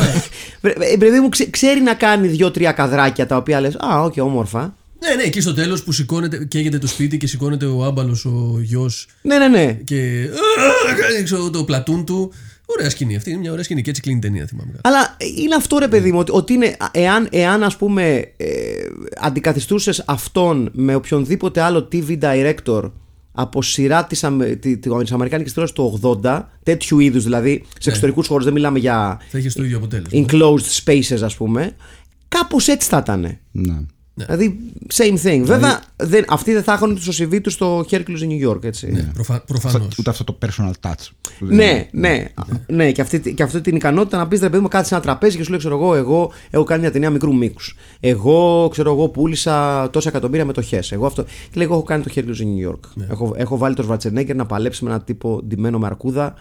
Βρε- 0.60 0.76
ε, 0.92 0.96
Παιδί 0.96 1.20
μου, 1.20 1.28
ξέ- 1.28 1.50
ξέρει 1.50 1.80
να 1.80 1.94
κάνει 1.94 2.28
δύο-τρία 2.28 2.72
καδράκια 2.72 3.26
τα 3.26 3.36
οποία 3.36 3.60
λες: 3.60 3.74
Α, 3.76 4.02
οκ, 4.02 4.14
όμορφα. 4.18 4.74
Ναι, 5.00 5.14
ναι, 5.14 5.22
εκεί 5.22 5.40
στο 5.40 5.54
τέλος 5.54 5.82
που 5.82 5.92
σηκώνεται, 5.92 6.44
καίγεται 6.44 6.78
το 6.78 6.86
σπίτι 6.86 7.16
και 7.16 7.26
σηκώνεται 7.26 7.66
ο 7.66 7.84
άμπαλος 7.84 8.24
ο 8.24 8.58
γιος 8.62 9.06
Ναι, 9.22 9.38
ναι, 9.38 9.48
ναι. 9.48 9.72
και. 9.72 10.28
«Α, 10.90 10.94
κάνει, 10.94 11.22
ξέρω, 11.24 11.50
το 11.50 11.64
πλατούν 11.64 12.04
του. 12.04 12.32
Ωραία 12.66 12.90
σκηνή 12.90 13.16
αυτή, 13.16 13.30
είναι 13.30 13.38
μια 13.38 13.50
ωραία 13.50 13.64
σκηνή 13.64 13.82
και 13.82 13.90
έτσι 13.90 14.02
κλείνει 14.02 14.18
η 14.18 14.20
ταινία, 14.20 14.46
θυμάμαι 14.46 14.70
καλά. 14.82 14.96
Αλλά 14.96 15.16
είναι 15.36 15.54
αυτό 15.54 15.78
ρε 15.78 15.88
παιδί 15.88 16.12
μου, 16.12 16.18
ότι, 16.18 16.30
ότι 16.34 16.52
είναι, 16.52 16.76
εάν, 16.90 17.28
εάν 17.30 17.62
ας 17.62 17.76
πούμε 17.76 18.32
ε, 18.36 18.46
αντικαθιστούσες 19.20 20.02
αυτόν 20.06 20.70
με 20.72 20.94
οποιονδήποτε 20.94 21.60
άλλο 21.60 21.88
TV 21.92 22.18
director 22.22 22.90
από 23.32 23.62
σειρά 23.62 24.04
της, 24.04 24.24
Αμε- 24.24 24.56
τη- 24.60 24.78
της 24.78 25.12
Αμερικάνικης 25.12 25.52
τηλεόρασης 25.52 25.72
του 25.76 26.20
80, 26.24 26.48
τέτοιου 26.62 26.98
είδους 26.98 27.24
δηλαδή, 27.24 27.64
σε 27.80 27.88
εξωτερικούς 27.88 28.26
χώρους, 28.26 28.44
δεν 28.44 28.52
μιλάμε 28.52 28.78
για 28.78 29.20
Θα 29.30 29.38
είχε 29.38 29.48
το 29.50 29.62
ίδιο 29.64 29.76
αποτέλεσμα. 29.76 30.24
enclosed 30.26 30.82
spaces 30.84 31.22
ας 31.22 31.36
πούμε, 31.36 31.76
κάπως 32.28 32.68
έτσι 32.68 32.88
θα 32.88 32.98
ήταν. 32.98 33.38
Ναι. 33.52 33.76
Δηλαδή, 34.26 34.58
same 34.94 35.18
thing. 35.26 35.40
Βέβαια, 35.44 35.82
δεν, 35.96 36.24
αυτοί 36.28 36.52
δεν 36.52 36.62
θα 36.62 36.72
έχουν 36.72 36.94
το 36.94 37.12
CV 37.18 37.40
τους 37.42 37.52
στο 37.52 37.84
Hercules 37.90 38.22
New 38.28 38.48
York, 38.50 38.64
έτσι. 38.64 38.90
Ναι, 38.90 39.10
προφα, 39.14 39.40
προφανώς. 39.40 39.98
Ούτε 39.98 40.10
αυτό 40.10 40.24
το 40.24 40.38
personal 40.46 40.70
touch. 40.80 41.06
που 41.38 41.46
δεν- 41.46 41.56
Ναι, 41.56 41.88
ναι, 41.92 42.24
ναι, 42.66 42.92
και, 42.92 43.00
αυτή, 43.00 43.34
και 43.34 43.42
αυτή 43.42 43.60
την 43.60 43.76
ικανότητα 43.76 44.16
να 44.16 44.28
πεις 44.28 44.40
ρε 44.40 44.48
παιδί 44.50 44.62
μου, 44.62 44.68
κάτσε 44.68 44.88
σε 44.88 44.94
ένα 44.94 45.02
τραπέζι 45.02 45.36
και 45.36 45.42
σου 45.42 45.50
λέει, 45.50 45.58
ξέρω 45.58 45.76
εγώ, 45.76 45.94
εγώ 45.94 46.32
έχω 46.50 46.64
κάνει 46.64 46.80
μια 46.80 46.90
ταινία 46.90 47.10
μικρού 47.10 47.34
μήκους. 47.36 47.76
Εγώ, 48.00 48.68
ξέρω 48.70 48.92
εγώ, 48.92 49.08
πούλησα 49.08 49.90
τόσα 49.90 50.08
εκατομμύρια 50.08 50.44
μετοχέ. 50.44 50.82
Εγώ 50.90 51.06
αυτό. 51.06 51.22
Και 51.24 51.30
λέει, 51.54 51.64
εγώ 51.66 51.74
έχω 51.74 51.82
κάνει 51.82 52.02
το 52.02 52.08
χέρι 52.08 52.26
του 52.26 52.34
New 52.38 52.68
York. 52.70 53.02
Έχω, 53.10 53.32
έχω 53.36 53.56
βάλει 53.56 53.74
τον 53.74 53.84
Σβατσενέγκερ 53.84 54.36
να 54.36 54.46
παλέψει 54.46 54.84
με 54.84 54.90
έναν 54.90 55.04
τύπο 55.04 55.42
ντυμένο 55.46 55.78
με 55.78 55.86
αρκούδα, 55.86 56.34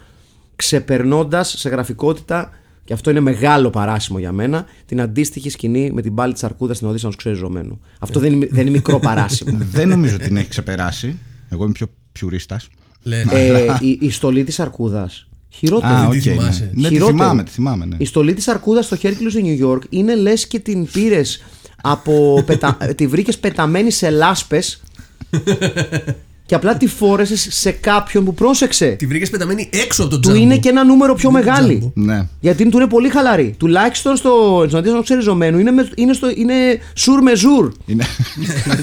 ξεπερνώντας 0.56 1.56
σε 1.58 1.70
γραφικότητα, 1.70 2.50
και 2.88 2.94
αυτό 2.94 3.10
είναι 3.10 3.20
μεγάλο 3.20 3.70
παράσημο 3.70 4.20
για 4.20 4.32
μένα, 4.32 4.66
την 4.86 5.02
αντίστοιχη 5.02 5.50
σκηνή 5.50 5.92
με 5.92 6.02
την 6.02 6.16
πάλη 6.16 6.34
της 6.34 6.44
αρκούδας 6.44 6.76
στην 6.76 6.88
Οδύσσα 6.88 7.06
ενός 7.06 7.18
ξεριζωμένου. 7.18 7.80
Αυτό 8.00 8.20
δεν 8.20 8.34
είναι, 8.34 8.48
δεν 8.52 8.62
είναι 8.62 8.70
μικρό 8.70 9.00
παράσημο. 9.00 9.58
Δεν 9.72 9.88
νομίζω 9.88 10.16
ότι 10.16 10.24
την 10.24 10.38
έχει 10.38 10.48
ξεπεράσει. 10.48 11.18
Εγώ 11.50 11.64
είμαι 11.64 11.72
πιο 11.72 11.88
πιουρίστας. 12.12 12.68
Λένε. 13.04 13.32
ε, 13.34 13.78
η, 13.80 13.98
η 14.02 14.10
στολή 14.10 14.44
της 14.44 14.60
αρκούδας. 14.60 15.28
Χειρότερη. 15.50 15.94
Α, 15.94 16.08
τη 16.10 16.18
οκ. 16.18 16.22
θυμάσαι. 16.22 16.72
ναι. 16.74 16.82
Ναι, 16.82 16.88
τη 16.88 16.94
Χειρότερη. 16.94 17.18
θυμάμαι, 17.18 17.44
τη 17.44 17.52
θυμάμαι. 17.52 17.86
Ναι. 17.86 17.96
Η 18.00 18.06
στολή 18.06 18.34
της 18.34 18.48
Αρκούδας 18.48 18.86
στο 18.86 18.98
Hercules 19.02 19.32
του 19.34 19.42
New 19.46 19.68
York 19.68 19.82
είναι 19.90 20.16
λες 20.16 20.48
και 20.48 20.60
την 20.60 20.88
πήρες 20.92 21.44
από. 21.82 22.44
πετα... 22.46 22.78
τη 22.98 23.08
βρήκες 23.08 23.38
πεταμένη 23.38 23.92
σε 23.92 24.10
λάσπες 24.10 24.82
και 26.48 26.56
απλά 26.56 26.78
τη 26.78 26.88
φόρεσες 26.88 27.48
σε 27.52 27.72
κάποιον 27.72 28.26
που 28.26 28.34
πρόσεξε. 28.34 28.88
Τη 28.88 29.06
βρήκες 29.06 29.30
πεταμένη 29.30 29.70
έξω 29.74 30.02
από 30.02 30.12
τον 30.12 30.22
Του 30.22 30.28
τζάμπο. 30.30 30.44
είναι 30.44 30.58
και 30.58 30.70
ένα 30.70 30.84
νούμερο 30.84 31.14
πιο 31.14 31.30
Είναι 31.30 31.40
το 31.40 31.46
μεγάλη. 31.46 31.78
τζάμπο. 31.78 31.92
Ναι. 31.96 32.28
Γιατί 32.40 32.70
του 32.70 32.78
είναι 32.78 32.88
πολύ 32.88 33.10
χαλαρή. 33.10 33.56
Τουλάχιστον 33.58 34.16
στο 34.16 34.60
ενσωματείο 34.64 34.92
ενό 34.92 35.04
ξεριζωμένου 35.04 35.60
είναι, 35.60 35.72
με, 35.72 35.90
είναι, 35.96 36.14
στο, 36.14 36.28
είναι 36.36 36.54
σουρ 36.96 37.22
με 37.22 37.36
ζουρ. 37.36 37.72
Είναι 37.86 38.06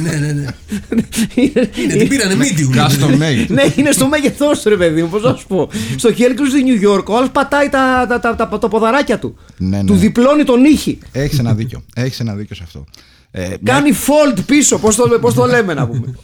ναι, 0.02 0.10
ναι, 0.10 0.32
ναι. 0.32 0.46
είναι, 1.34 1.70
Είναι, 1.74 1.94
την 1.96 2.08
πήρανε 2.08 2.34
medium. 2.38 2.76
custom 2.78 3.10
made. 3.10 3.46
ναι, 3.48 3.62
είναι 3.76 3.90
στο 3.90 4.08
μέγεθός 4.08 4.62
του, 4.62 4.68
ρε 4.68 4.76
παιδί 4.76 5.02
μου. 5.02 5.08
Πώς 5.08 5.22
να 5.22 5.34
σου 5.34 5.46
πω. 5.46 5.68
Στο 5.96 6.08
Hercules 6.10 6.34
τους 6.36 6.50
New 6.52 6.88
York, 6.98 7.04
ο 7.04 7.16
άλλος 7.16 7.30
πατάει 7.30 7.68
τα, 7.68 8.06
τα, 8.08 8.20
τα, 8.20 8.36
τα, 8.48 8.58
τα 8.58 8.68
ποδαράκια 8.68 9.18
του. 9.18 9.36
Ναι, 9.56 9.76
ναι. 9.76 9.84
Του 9.84 9.94
διπλώνει 9.94 10.44
τον 10.44 10.64
ήχη. 10.64 10.98
Έχεις 11.12 11.38
ένα 11.38 11.54
δίκιο. 11.54 11.82
Έχεις 11.94 12.20
ένα 12.20 12.34
δίκιο 12.34 12.56
σε 12.56 12.62
αυτό. 12.64 12.84
Ε, 13.30 13.40
μια- 13.46 13.58
Κάνει 13.64 13.90
fold 14.06 14.38
πίσω, 14.46 14.78
πώς 14.78 14.96
το, 14.96 15.18
πώς 15.20 15.34
το 15.34 15.44
λέμε 15.44 15.74
να 15.74 15.86
πούμε. 15.86 16.14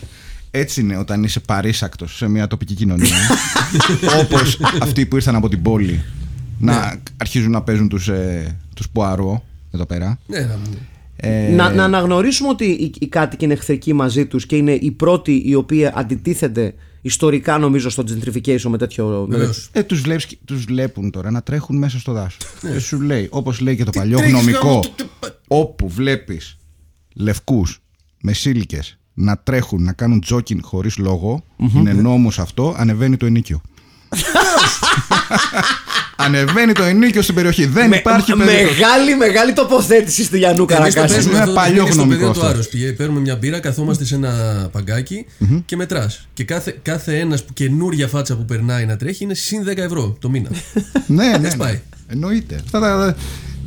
Έτσι 0.50 0.80
είναι 0.80 0.96
όταν 0.96 1.22
είσαι 1.24 1.40
παρήσακτος 1.40 2.16
σε 2.16 2.28
μια 2.28 2.46
τοπική 2.46 2.74
κοινωνία. 2.74 3.16
Όπως 4.22 4.58
αυτοί 4.80 5.06
που 5.06 5.16
ήρθαν 5.16 5.34
από 5.34 5.48
την 5.48 5.62
πόλη 5.62 6.02
να 6.58 7.00
αρχίζουν 7.16 7.50
να 7.50 7.62
παίζουν 7.62 7.88
τους 7.88 8.08
ε, 8.08 8.56
τους 8.74 8.88
Πουαρό 8.88 9.44
εδώ 9.70 9.86
πέρα. 9.86 10.18
Ναι, 10.26 10.38
να 10.40 10.56
μου- 10.56 10.78
Ε, 11.16 11.50
να, 11.54 11.70
να 11.70 11.84
αναγνωρίσουμε 11.84 12.48
ότι 12.48 12.64
οι, 12.64 12.92
οι 13.00 13.06
κάτοικοι 13.08 13.44
είναι 13.44 13.52
εχθρικοί 13.52 13.92
μαζί 13.92 14.26
τους 14.26 14.46
και 14.46 14.56
είναι 14.56 14.72
οι 14.72 14.90
πρώτοι 14.90 15.42
οι 15.46 15.54
οποίοι 15.54 15.86
αντιτίθενται 15.94 16.74
ιστορικά 17.02 17.58
νομίζω 17.58 17.88
στο 17.90 18.04
gentrification 18.08 18.60
με 18.62 18.78
τέτοιο. 18.78 19.26
με 19.28 19.36
Βεβαίως. 19.36 19.68
Ε, 19.72 19.82
τους, 19.82 20.00
βλέπεις, 20.00 20.26
τους 20.44 20.64
βλέπουν 20.64 21.10
τώρα 21.10 21.30
να 21.30 21.42
τρέχουν 21.42 21.76
μέσα 21.78 21.98
στο 21.98 22.12
δάσος. 22.12 22.36
Και 22.60 22.78
σου 22.78 23.00
λέει, 23.00 23.26
όπως 23.30 23.60
λέει 23.60 23.76
και 23.76 23.84
το 23.84 23.90
παλιό 23.90 24.16
τρέχεις, 24.16 24.34
γνωμικό, 24.34 24.66
γάμο, 24.68 24.80
τι- 24.80 24.88
τι- 24.96 25.28
όπου 25.48 25.88
βλέπεις 25.88 26.56
λευκούς 27.14 27.78
με 28.22 28.32
σύλικες 28.32 28.98
να 29.20 29.38
τρέχουν, 29.38 29.83
να 29.83 29.92
κάνουν 29.92 30.20
τζόκιν 30.20 30.61
χωρίς 30.62 30.96
λόγο, 30.98 31.44
είναι 31.76 31.92
νόμος 31.92 32.38
αυτό, 32.38 32.74
ανεβαίνει 32.78 33.16
το 33.16 33.26
ενίκιο. 33.26 33.61
ανεβαίνει 36.16 36.72
το 36.72 36.83
ενίκιο 36.83 37.22
στην 37.22 37.35
περιοχή. 37.35 37.66
Δεν 37.66 37.88
Με- 37.88 37.96
υπάρχει 37.96 38.37
με- 38.37 38.44
περίπτωση. 38.44 38.80
μεγάλη, 38.80 39.16
μεγάλη 39.16 39.52
τοποθέτηση 39.52 40.24
στη 40.24 40.38
Γιαννού 40.38 40.62
Εμείς 40.62 40.74
το 40.74 40.80
Καρακάσης. 40.80 41.11
παίζουμε 41.12 41.35
Είναι 41.35 41.42
αυτό, 41.42 41.54
παλιό 41.54 41.83
είναι 41.83 41.90
στο 41.90 42.00
γνωμικό 42.02 42.18
πεδίο 42.18 42.33
του 42.33 42.38
αυτό. 42.40 42.52
Άρρος. 42.52 42.68
Πηγα- 42.68 42.94
Παίρνουμε 42.94 43.20
μια 43.20 43.37
μπύρα, 43.37 43.61
καθόμαστε 43.61 44.04
σε 44.04 44.14
ένα 44.14 44.33
παγκάκι 44.72 45.26
και 45.64 45.76
μετράς. 45.76 46.28
Και 46.35 46.44
κάθε, 46.44 46.78
κάθε 46.83 47.18
ένας 47.18 47.44
που 47.44 47.52
καινούρια 47.52 48.09
φάτσα 48.09 48.37
που 48.37 48.44
περνάει 48.44 48.87
να 48.87 48.96
τρέχει 48.96 49.24
είναι 49.24 49.35
συν 49.35 49.64
10 49.64 49.76
ευρώ 49.76 50.16
το 50.20 50.28
μήνα. 50.30 50.48
ναι, 51.06 51.24
ναι, 51.24 51.30
Έτσι 51.46 51.56
ναι. 51.56 51.64
πάει; 51.64 51.80
Εννοείται. 52.06 52.61
Αυτά 52.64 52.80
τα- 52.80 53.16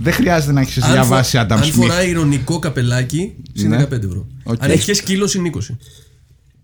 δεν 0.02 0.14
χρειάζεται 0.14 0.52
να 0.52 0.62
έχεις 0.62 0.78
Αν 0.78 0.84
φο- 0.84 0.92
διαβάσει 0.92 1.38
Adam 1.42 1.52
Αν 1.52 1.62
Smith. 1.64 1.72
φοράει 1.72 2.10
ηρωνικό 2.10 2.60
καπελάκι, 2.60 3.34
συν 3.54 3.70
Ναι. 3.70 3.84
15 3.86 3.92
ευρώ. 3.92 4.28
Οκ. 4.44 4.64
Αν 4.64 4.70
έχεις 4.72 4.86
και 4.86 4.94
σκύλο, 4.94 5.28
συν 5.28 5.46
20. 5.46 5.78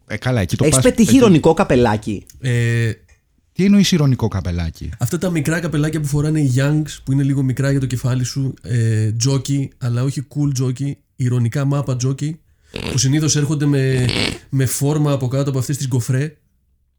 Ε, 0.08 0.18
καλά, 0.18 0.42
εκεί 0.42 0.56
το 0.56 0.64
Έχεις 0.66 0.76
πας- 0.76 0.86
πετύχει 0.86 1.10
εκεί- 1.10 1.18
ηρωνικό 1.18 1.54
καπελάκι; 1.54 2.26
Ε, 2.40 2.92
Τι 3.54 3.66
εννοείς 3.66 3.92
ηρωνικό 3.92 4.28
καπελάκι; 4.28 4.90
αυτά 5.00 5.18
τα 5.18 5.30
μικρά 5.30 5.60
καπελάκια 5.60 6.00
που 6.02 6.08
φοράνε 6.08 6.40
οι 6.40 6.54
Youngs 6.56 6.98
που 7.04 7.12
είναι 7.12 7.24
λίγο 7.24 7.42
μικρά 7.44 7.72
για 7.72 7.80
το 7.80 7.86
κεφάλι 7.86 8.24
σου, 8.24 8.54
ε, 8.62 9.12
τζόκι, 9.12 9.72
αλλά 9.78 10.04
όχι 10.04 10.28
cool 10.36 10.54
τζόκι, 10.54 10.98
ηρωνικά 11.16 11.66
μάπα 11.66 11.96
τζόκι, 11.96 12.40
που 12.92 12.98
συνήθως 12.98 13.36
έρχονται 13.36 13.66
με, 13.66 14.06
με 14.50 14.66
φόρμα 14.66 15.12
από 15.12 15.28
κάτω 15.28 15.50
από 15.50 15.60
αυτές 15.60 15.78
τις 15.78 15.88
γκοφρέ 15.88 16.36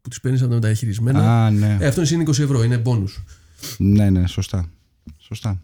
που 0.03 0.09
τις 0.09 0.20
παίρνεις 0.20 0.40
από 0.40 0.48
τα 0.50 0.55
μεταχειρισμένα. 0.55 1.44
Α, 1.44 1.50
ναι. 1.50 1.76
Ε, 1.81 1.87
αυτός 1.87 2.11
είναι 2.11 2.24
συν 2.24 2.44
20 2.44 2.44
ευρώ, 2.44 2.62
είναι 2.64 2.83
bonus. 2.85 3.22
Ναι, 3.79 4.11
ναι, 4.11 4.26
σωστά. 4.26 4.70
Σωστά. 5.18 5.61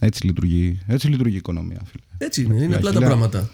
Έτσι 0.00 0.26
λειτουργεί, 0.26 0.78
έτσι 0.86 1.08
λειτουργεί 1.08 1.34
η 1.34 1.36
οικονομία, 1.38 1.80
φίλε. 1.84 2.02
Έτσι 2.18 2.42
είναι, 2.42 2.54
είναι 2.54 2.74
απλά 2.74 2.90
τα 2.90 2.92
χιλιά. 2.92 3.06
πράγματα. 3.06 3.50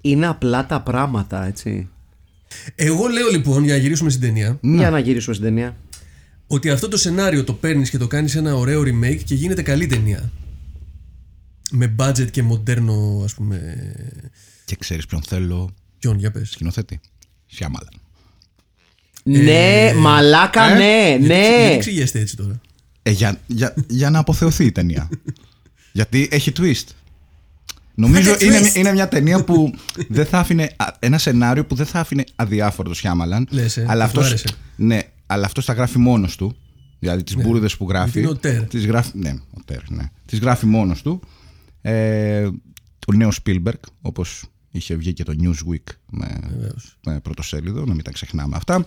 Είναι 0.00 0.26
απλά 0.26 0.66
τα 0.66 0.80
πράγματα, 0.80 1.44
έτσι. 1.46 1.88
Εγώ 2.74 3.06
λέω 3.08 3.28
λοιπόν, 3.28 3.64
για 3.64 3.72
να 3.72 3.78
γυρίσουμε 3.80 4.10
στην 4.10 4.22
ταινία, 4.22 4.58
Για 4.60 4.90
να 4.90 4.98
γυρίσουμε 4.98 5.34
στην 5.34 5.46
ταινία. 5.46 5.76
ότι 6.46 6.70
αυτό 6.70 6.88
το 6.88 6.96
σενάριο 6.96 7.44
το 7.44 7.52
παίρνεις 7.52 7.90
και 7.90 7.98
το 7.98 8.06
κάνεις 8.06 8.36
ένα 8.36 8.54
ωραίο 8.54 8.80
remake 8.80 9.20
και 9.24 9.34
γίνεται 9.34 9.62
καλή 9.62 9.86
ταινία. 9.86 10.30
Με 11.70 11.94
budget 11.98 12.30
και 12.30 12.42
μοντέρνο, 12.42 13.20
ας 13.24 13.34
πούμε. 13.34 13.86
Και 14.64 14.76
ξέρεις 14.76 15.06
ποιον 15.06 15.22
θέλω 15.22 15.70
Ποιον, 15.98 16.18
για 16.18 16.30
πες. 16.30 16.50
σκηνοθέτη. 16.50 17.00
Σιάμαλαν. 17.46 17.92
Ναι, 19.24 19.92
μαλάκα, 19.96 20.64
ε, 20.64 20.76
ναι, 20.76 21.16
Γιατί 21.18 21.26
ναι. 21.26 21.72
εξηγέστε 21.72 22.20
έτσι 22.20 22.36
τώρα. 22.36 22.60
Ε, 23.02 23.10
για, 23.10 23.40
για, 23.46 23.74
για 23.88 24.10
να 24.10 24.18
αποθεωθεί 24.18 24.64
η 24.64 24.72
ταινία. 24.72 25.08
Γιατί 25.92 26.28
έχει 26.30 26.52
twist. 26.56 26.84
Νομίζω 27.94 28.32
Έχει 28.32 28.46
είναι, 28.46 28.58
twist. 28.60 28.74
είναι 28.74 28.92
μια 28.92 29.08
ταινία 29.08 29.44
που 29.44 29.72
δεν 30.08 30.26
θα 30.26 30.38
άφηνε. 30.38 30.70
α, 30.76 30.86
Ένα 30.98 31.18
σενάριο 31.18 31.66
που 31.66 31.74
δεν 31.74 31.86
θα 31.86 32.00
άφηνε 32.00 32.24
αδιάφορο 32.36 32.88
το 32.88 32.94
Σιάμαλαν. 32.94 33.46
Λες, 33.50 33.76
ε, 33.76 33.84
αλλά 33.88 33.98
του 34.00 34.04
αυτός, 34.04 34.26
άρεσε. 34.26 34.48
ναι, 34.76 35.00
αλλά 35.26 35.44
αυτός 35.46 35.64
τα 35.64 35.72
γράφει 35.72 35.98
μόνος 35.98 36.36
του. 36.36 36.56
Δηλαδή 36.98 37.22
τις 37.22 37.36
ναι. 37.36 37.42
που 37.78 37.86
γράφει. 37.88 38.18
είναι 38.18 38.28
ο 38.28 38.36
Τερ. 38.36 38.64
Τις 38.66 38.86
γράφει, 38.86 39.10
ναι, 39.18 39.30
ο 39.30 39.60
Τερ, 39.64 39.90
ναι. 39.90 40.02
Τις 40.24 40.38
γράφει 40.38 40.66
μόνος 40.66 41.02
του. 41.02 41.20
Ε, 41.80 42.48
ο 43.06 43.12
νέος 43.14 43.40
Spielberg, 43.44 43.80
όπως 44.00 44.44
είχε 44.70 44.94
βγει 44.94 45.12
και 45.12 45.22
το 45.24 45.34
Newsweek 45.42 45.92
με, 46.10 46.38
με 47.06 47.20
πρωτοσέλιδο, 47.20 47.84
να 47.84 47.94
μην 47.94 48.04
τα 48.04 48.10
ξεχνάμε 48.10 48.56
αυτά. 48.56 48.86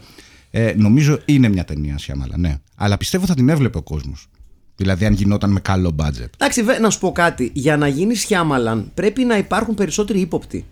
Ε, 0.51 0.73
νομίζω 0.77 1.19
είναι 1.25 1.49
μια 1.49 1.65
ταινία 1.65 1.97
Σιάμαλα, 1.97 2.37
ναι. 2.37 2.57
Αλλά 2.75 2.97
πιστεύω 2.97 3.25
θα 3.25 3.33
την 3.33 3.49
έβλεπε 3.49 3.77
ο 3.77 3.81
κόσμος. 3.81 4.27
Δηλαδή, 4.75 5.05
αν 5.05 5.13
γινόταν 5.13 5.49
με 5.51 5.59
καλό 5.59 5.95
budget. 5.99 6.25
Εντάξει, 6.37 6.63
βέ- 6.63 6.79
να 6.79 6.89
σου 6.89 6.99
πω 6.99 7.11
κάτι. 7.11 7.51
Για 7.53 7.77
να 7.77 7.87
γίνεις 7.87 8.19
Σιάμαλαν 8.19 8.91
πρέπει 8.93 9.23
να 9.23 9.37
υπάρχουν 9.37 9.73
περισσότεροι 9.75 10.19
ύποπτοι. 10.19 10.65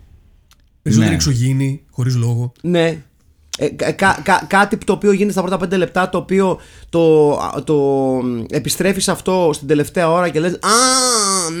Περισσότερη 0.82 1.10
Ναι. 1.10 1.16
εξωγήινη, 1.16 1.82
χωρίς 1.90 2.16
λόγο. 2.16 2.52
Ναι. 2.62 3.02
Ε, 3.58 3.68
κα- 3.68 3.92
κα- 3.92 4.20
κα- 4.22 4.44
κάτι 4.48 4.76
το 4.76 4.92
οποίο 4.92 5.12
γίνεται 5.12 5.32
στα 5.32 5.40
πρώτα 5.40 5.56
πέντε 5.56 5.76
λεπτά, 5.76 6.08
το 6.08 6.18
οποίο 6.18 6.58
το, 6.88 7.36
το 7.64 8.20
επιστρέφεις 8.50 9.08
αυτό 9.08 9.50
στην 9.54 9.68
τελευταία 9.68 10.10
ώρα 10.10 10.28
και 10.28 10.40
λες 10.40 10.52
Α, 10.52 10.68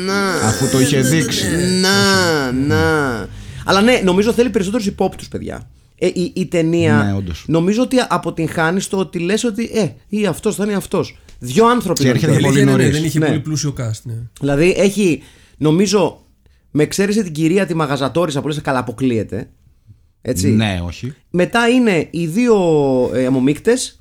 να. 0.06 0.30
Αφού 0.48 0.68
το 0.70 0.80
είχε 0.80 1.00
δείξει. 1.00 1.46
Να, 1.80 2.52
να. 2.52 3.28
Αλλά 3.64 3.80
ναι, 3.82 4.00
νομίζω 4.04 4.32
θέλει 4.32 4.50
περισσότερους 4.50 4.86
υπόπτους, 4.86 5.28
παιδιά. 5.28 5.68
Ε, 5.98 6.06
η, 6.06 6.32
η 6.34 6.46
ταινία 6.46 7.02
Ναι, 7.06 7.12
όντως. 7.14 7.44
νομίζω 7.48 7.82
ότι 7.82 7.96
αποτυγχάνεις 8.08 8.84
στο 8.84 8.98
ότι 8.98 9.18
λες 9.18 9.44
ότι 9.44 9.70
ε, 9.74 9.88
ή 10.08 10.26
αυτός 10.26 10.54
θα 10.54 10.64
είναι 10.64 10.74
αυτός. 10.74 11.18
Δυο 11.44 11.66
άνθρωποι. 11.66 12.00
Και 12.00 12.06
να 12.06 12.12
έρχεται 12.14 12.32
είναι. 12.32 12.40
πολύ 12.40 12.46
Αλήθεια 12.46 12.62
είναι, 12.62 12.70
ναι, 12.70 12.82
νωρίς. 12.82 12.96
δεν 12.98 13.04
είχε 13.06 13.18
Ναι. 13.18 13.26
πολύ 13.26 13.40
πλούσιο 13.40 13.74
cast. 13.78 14.00
Ναι. 14.02 14.14
Δηλαδή 14.40 14.74
έχει, 14.76 15.22
νομίζω, 15.56 16.20
με 16.70 16.82
εξαίρεση 16.82 17.22
την 17.22 17.32
κυρία 17.32 17.66
τη 17.66 17.74
Μαγαζατόρισα 17.74 18.40
που 18.40 18.48
λες 18.48 18.60
καλά 18.60 18.78
αποκλείεται. 18.78 19.48
Έτσι. 20.22 20.48
Ναι, 20.50 20.80
όχι. 20.86 21.14
Μετά 21.30 21.68
είναι 21.68 22.08
οι 22.10 22.26
δύο 22.26 22.56
ε, 23.14 23.22
αιμομίκτες, 23.24 23.98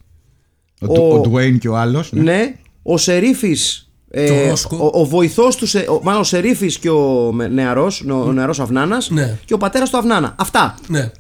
Ο, 0.82 0.94
Ο- 1.02 1.16
ο, 1.18 1.22
Dwayne 1.32 1.58
και 1.60 1.68
ο 1.70 1.78
άλλος. 1.78 2.12
ναι, 2.14 2.56
ο 2.84 2.98
Σερίφης, 2.98 3.92
ε, 4.10 4.26
Και 4.26 4.32
ο 4.32 4.50
Ρόσκο. 4.50 4.78
ο, 4.94 5.00
ο 5.02 5.06
βοηθός 5.06 5.56
του, 5.56 5.68
Σε- 5.68 5.80
ο, 5.90 6.00
μάλλον 6.04 6.22
ο 6.22 6.24
Σερίφης 6.24 6.78
και 6.78 6.90
ο 6.90 7.32
με- 7.34 7.48
νεαρός, 7.48 8.02
ο, 8.10 8.14
ο 8.14 8.32
νεαρός 8.32 8.60
Αυνάνας 8.60 9.10
Ναι. 9.10 9.38
και 9.46 9.54
ο 9.54 9.58
πατέρας 9.58 9.90
του 9.90 9.98
Αυνάνα. 9.98 10.36
Αυτά. 10.40 10.76
ναι. 10.88 11.12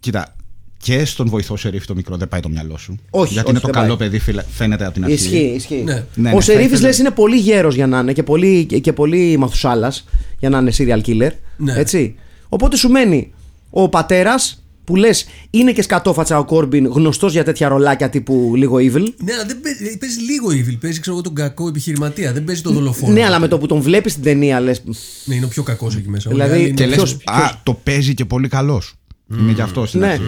Κοίτα, 0.00 0.34
και 0.84 1.04
στον 1.04 1.28
βοηθό 1.28 1.56
σερίφ 1.56 1.86
το 1.86 1.94
μικρό 1.94 2.16
δεν 2.16 2.28
πάει 2.28 2.40
το 2.40 2.48
μυαλό 2.48 2.76
σου. 2.78 2.98
Όχι, 3.10 3.32
Γιατί 3.32 3.38
όχι, 3.48 3.50
είναι 3.50 3.60
το 3.66 3.66
δεν 3.72 3.82
καλό 3.82 3.96
πάει. 3.96 4.06
παιδί, 4.08 4.18
φίλε, 4.18 4.42
φαίνεται 4.50 4.84
από 4.84 4.94
την 4.94 5.04
αρχή. 5.04 5.14
Ισχύει, 5.14 5.52
ισχύει. 5.56 5.82
Ναι. 5.84 6.04
Ναι, 6.14 6.30
ο 6.30 6.34
ναι, 6.34 6.40
Σερίφης 6.40 6.46
θα 6.68 6.74
ήθελα- 6.74 6.80
λες 6.88 6.98
είναι 6.98 7.10
πολύ 7.10 7.36
γέρος 7.36 7.74
για 7.74 7.86
να 7.86 7.98
είναι 7.98 8.12
και 8.12 8.22
πολύ, 8.22 8.64
και, 8.64 8.78
και 8.78 8.92
πολύ 8.92 9.36
μαθουσάλας 9.38 10.04
για 10.38 10.48
να 10.48 10.58
είναι 10.58 10.72
serial 10.78 11.00
killer. 11.08 11.30
Ναι. 11.56 11.72
Έτσι. 11.76 12.14
Οπότε 12.48 12.76
σου 12.76 12.88
μένει 12.88 13.32
ο 13.70 13.88
πατέρας 13.88 14.58
που 14.84 14.96
λες 14.96 15.26
είναι 15.50 15.72
και 15.72 15.82
σκατόφατσα 15.82 16.38
ο 16.38 16.44
Κόρμπιν 16.44 16.86
γνωστός 16.86 17.32
για 17.32 17.44
τέτοια 17.44 17.68
ρολάκια 17.68 18.10
τύπου 18.10 18.52
λίγο 18.56 18.76
evil. 18.76 19.06
Ναι, 19.24 19.32
αλλά 19.32 19.44
δεν 19.46 19.60
παίζει, 19.60 19.98
παίζει 19.98 20.20
λίγο 20.20 20.48
evil. 20.48 20.78
Παίζει 20.80 21.00
ξέρω, 21.00 21.14
εγώ, 21.16 21.24
τον 21.24 21.34
κακό 21.34 21.68
επιχειρηματία. 21.68 22.32
Δεν 22.32 22.44
παίζει 22.44 22.62
τον 22.62 22.72
δολοφόνο. 22.74 23.12
Ναι, 23.12 23.24
αλλά 23.24 23.38
με 23.38 23.48
το 23.48 23.58
που 23.58 23.66
τον 23.66 23.80
βλέπεις 23.80 24.12
στην 24.12 24.24
ταινία 24.24 24.60
λες. 24.60 24.82
Ναι, 25.24 25.34
είναι 25.34 25.44
ο 25.44 25.48
πιο 25.48 25.62
κακός 25.62 25.96
εκεί 25.96 26.08
μέσα. 26.08 26.30
Όλοι 26.30 26.40
Δηλαδή, 26.40 26.58
οι 26.58 26.62
άλλοι 26.62 26.68
είναι- 26.70 26.80
Και 26.80 26.86
λες, 26.86 26.96
Ποιος- 26.96 27.16
α, 27.24 27.60
το 27.62 27.74
παίζει 27.74 28.14
και 28.14 28.24
πολύ 28.24 28.48
καλός. 29.34 29.42
Είναι 29.42 29.52
γι' 29.52 29.60
αυτό 29.60 29.86
στην 29.86 30.00
Ναι, 30.00 30.06
αρχή. 30.06 30.22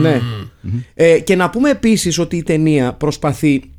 ναι. 0.00 0.20
Ε, 0.94 1.18
και 1.18 1.36
να 1.36 1.50
πούμε 1.50 1.70
επίσης 1.70 2.18
ότι 2.18 2.36
η 2.36 2.42
ταινία 2.42 2.92
προσπαθεί 2.92 3.70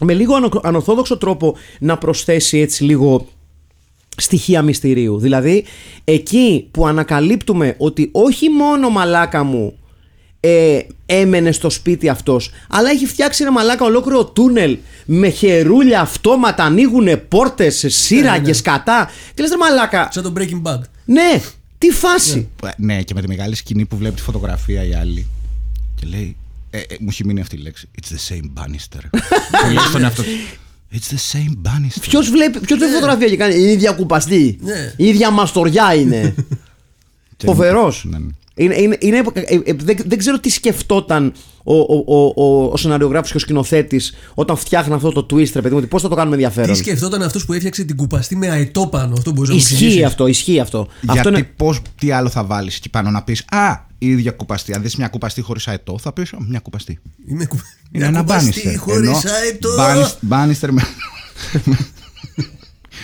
με 0.00 0.12
λίγο 0.14 0.34
ανο- 0.34 0.60
ανορθόδοξο 0.62 1.16
τρόπο 1.18 1.56
να 1.80 1.98
προσθέσει 1.98 2.58
έτσι 2.58 2.84
λίγο 2.84 3.28
στοιχεία 4.16 4.62
μυστηρίου. 4.62 5.18
Δηλαδή, 5.18 5.64
εκεί 6.04 6.68
που 6.70 6.86
ανακαλύπτουμε 6.86 7.74
ότι 7.78 8.08
όχι 8.12 8.50
μόνο 8.50 8.88
μαλάκα 8.88 9.42
μου 9.44 9.78
ε, 10.40 10.78
έμενε 11.06 11.52
στο 11.52 11.70
σπίτι 11.70 12.08
αυτός 12.08 12.50
αλλά 12.68 12.90
έχει 12.90 13.06
φτιάξει 13.06 13.42
ένα 13.42 13.52
μαλάκα 13.52 13.84
ολόκληρο 13.84 14.24
τούνελ 14.24 14.78
με 15.04 15.28
χερούλια 15.28 16.00
αυτόματα 16.00 16.64
ανοίγουν 16.64 17.08
πόρτες, 17.28 17.84
σύραγγες, 17.88 18.62
κατά 18.62 19.10
και 19.34 19.42
λες 19.42 19.50
ρε 19.50 19.56
μαλάκα 19.56 20.08
Σαν 20.12 20.22
το 20.22 20.32
Breaking 20.36 20.62
Bad. 20.72 20.80
ναι 21.04 21.40
τι 21.78 21.90
φάση; 21.90 22.48
Ναι, 22.76 23.02
και 23.02 23.14
με 23.14 23.20
τη 23.20 23.28
μεγάλη 23.28 23.54
σκηνή 23.54 23.84
που 23.84 23.96
βλέπει 23.96 24.14
τη 24.14 24.22
φωτογραφία 24.22 24.84
η 24.84 24.94
άλλη. 24.94 25.26
Και 25.94 26.06
λέει. 26.06 26.36
Ε, 26.70 26.78
ε, 26.78 26.96
μου 27.00 27.06
έχει 27.10 27.24
μείνει 27.24 27.40
αυτή 27.40 27.56
η 27.56 27.58
λέξη. 27.58 27.88
It's 28.02 28.12
the 28.14 28.34
same 28.34 28.62
Bannister. 28.62 29.00
Που 29.62 29.66
λέει 29.66 29.76
στον 29.88 30.02
εαυτό 30.02 30.22
του, 30.22 30.28
It's 30.92 31.12
the 31.14 31.36
same 31.36 31.52
Bannister. 31.68 32.00
Ποιος 32.00 32.30
βλέπει, 32.30 32.58
ποιος 32.60 32.78
βλέπει 32.78 32.94
φωτογραφία 32.94 33.28
και 33.28 33.36
κάνει 33.36 33.54
η 33.54 33.70
ίδια 33.70 33.92
κουπαστή. 33.92 34.58
Ναι. 34.60 34.92
Η 34.96 35.04
ίδια 35.06 35.30
μαστοριά 35.30 35.94
είναι. 35.94 36.34
Και- 37.36 37.46
Φοβερός. 37.46 38.04
Ναι, 38.08 38.18
ναι. 38.18 38.26
Είναι, 38.58 38.74
είναι, 38.80 38.96
είναι, 39.00 39.22
ε, 39.32 39.54
ε, 39.64 39.72
δεν, 39.78 39.96
δεν 40.06 40.18
ξέρω 40.18 40.38
τι 40.40 40.50
σκεφτόταν 40.50 41.32
ο, 41.64 41.74
ο, 41.74 42.04
ο, 42.06 42.32
ο, 42.44 42.70
ο 42.72 42.76
σεναριογράφος 42.76 43.30
και 43.30 43.36
ο 43.36 43.40
σκηνοθέτης 43.40 44.14
όταν 44.34 44.56
φτιάχνει 44.56 44.94
αυτό 44.94 45.12
το 45.12 45.26
twist, 45.30 45.50
ρε 45.54 45.60
παιδί 45.60 45.70
μου, 45.70 45.76
ότι 45.78 45.86
πώς 45.86 46.02
θα 46.02 46.08
το 46.08 46.14
κάνουμε 46.14 46.34
ενδιαφέρον. 46.34 46.72
Τι 46.72 46.78
σκεφτόταν 46.78 47.22
αυτός 47.22 47.44
που 47.44 47.52
έφτιαξε 47.52 47.84
την 47.84 47.96
κουπαστή 47.96 48.36
με 48.36 48.48
αετό 48.48 48.86
πάνω. 48.86 49.14
Αυτό 49.14 49.30
μπορείς 49.32 49.48
να 49.48 49.54
μου 49.54 49.60
Ισχύει 49.60 49.74
εξηγήσεις. 49.74 50.04
αυτό, 50.06 50.26
ισχύει 50.26 50.60
αυτό. 50.60 50.88
Γιατί 51.00 51.18
αυτό 51.18 51.30
είναι, 51.30 51.42
πώς, 51.56 51.80
τι 51.98 52.10
άλλο 52.10 52.28
θα 52.28 52.44
βάλεις 52.44 52.76
εκεί 52.76 52.88
πάνω 52.88 53.10
να 53.10 53.22
πεις 53.22 53.44
Α, 53.50 53.86
η 53.98 54.06
ίδια 54.08 54.30
κουπαστή. 54.30 54.74
Αν 54.74 54.82
δεις 54.82 54.96
μια 54.96 55.08
κουπαστή 55.08 55.40
χωρίς 55.40 55.68
αετό, 55.68 55.98
θα 55.98 56.12
πεις 56.12 56.32
Μια 56.48 56.58
κουπαστή. 56.58 56.98
Είναι, 57.28 57.44
κου... 57.44 57.56
Είναι 57.56 57.64
μια 57.92 58.06
ένα 58.06 58.18
κουπαστή 58.20 58.62
Bannister. 58.64 58.78
χωρίς 58.78 59.24
αετό. 59.24 59.68
Bannister 60.30 60.68
με. 60.70 60.82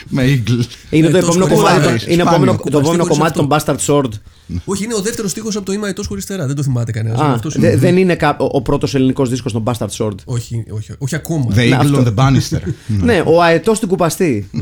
με 0.08 0.22
Eagle. 0.22 0.64
είναι 0.90 1.08
το 1.10 1.16
ε, 1.16 1.20
επόμενο 1.20 1.46
τόσο 1.46 1.54
κομμάτι, 1.56 1.84
χωρίς 1.86 2.04
το- 2.04 2.10
είναι 2.12 2.22
Σπάνιο. 2.22 2.22
επόμενο- 2.22 2.52
το 2.52 2.58
Κουπαστή 2.58 2.78
επόμενο 2.78 3.02
χωρίς 3.02 3.16
κομμάτι 3.18 3.36
των 3.36 3.48
Bastard 3.50 3.86
Sword. 3.86 4.12
Όχι, 4.64 4.84
είναι 4.84 4.94
ο 4.94 5.00
δεύτερος 5.00 5.30
στίχος 5.30 5.56
από 5.56 5.64
το 5.66 5.72
Είμαι 5.72 5.86
αετός 5.86 6.06
χωρίς 6.06 6.26
τερά. 6.26 6.46
Δεν 6.46 6.56
το 6.56 6.62
θυμάται 6.62 6.92
κανένας. 6.92 7.20
Α, 7.20 7.32
Αυτός 7.32 7.58
δε- 7.58 7.66
είναι. 7.68 7.76
δεν 7.76 7.96
είναι 7.96 8.14
κα- 8.14 8.36
ο, 8.40 8.48
ο 8.52 8.62
πρώτος 8.62 8.94
ελληνικός 8.94 9.28
δίσκος 9.28 9.52
των 9.52 9.62
Bastard 9.66 9.88
Sword. 9.98 10.14
Όχι, 10.24 10.64
όχι, 10.70 10.92
όχι 10.98 11.14
ακόμα. 11.14 11.46
The 11.54 11.58
Eagle 11.58 11.72
αυτό. 11.72 12.02
on 12.02 12.06
the 12.06 12.14
Bannister. 12.14 12.60
Ναι, 13.04 13.22
ο 13.26 13.42
αετός 13.42 13.76
στην 13.76 13.88
κουπαστή. 13.88 14.50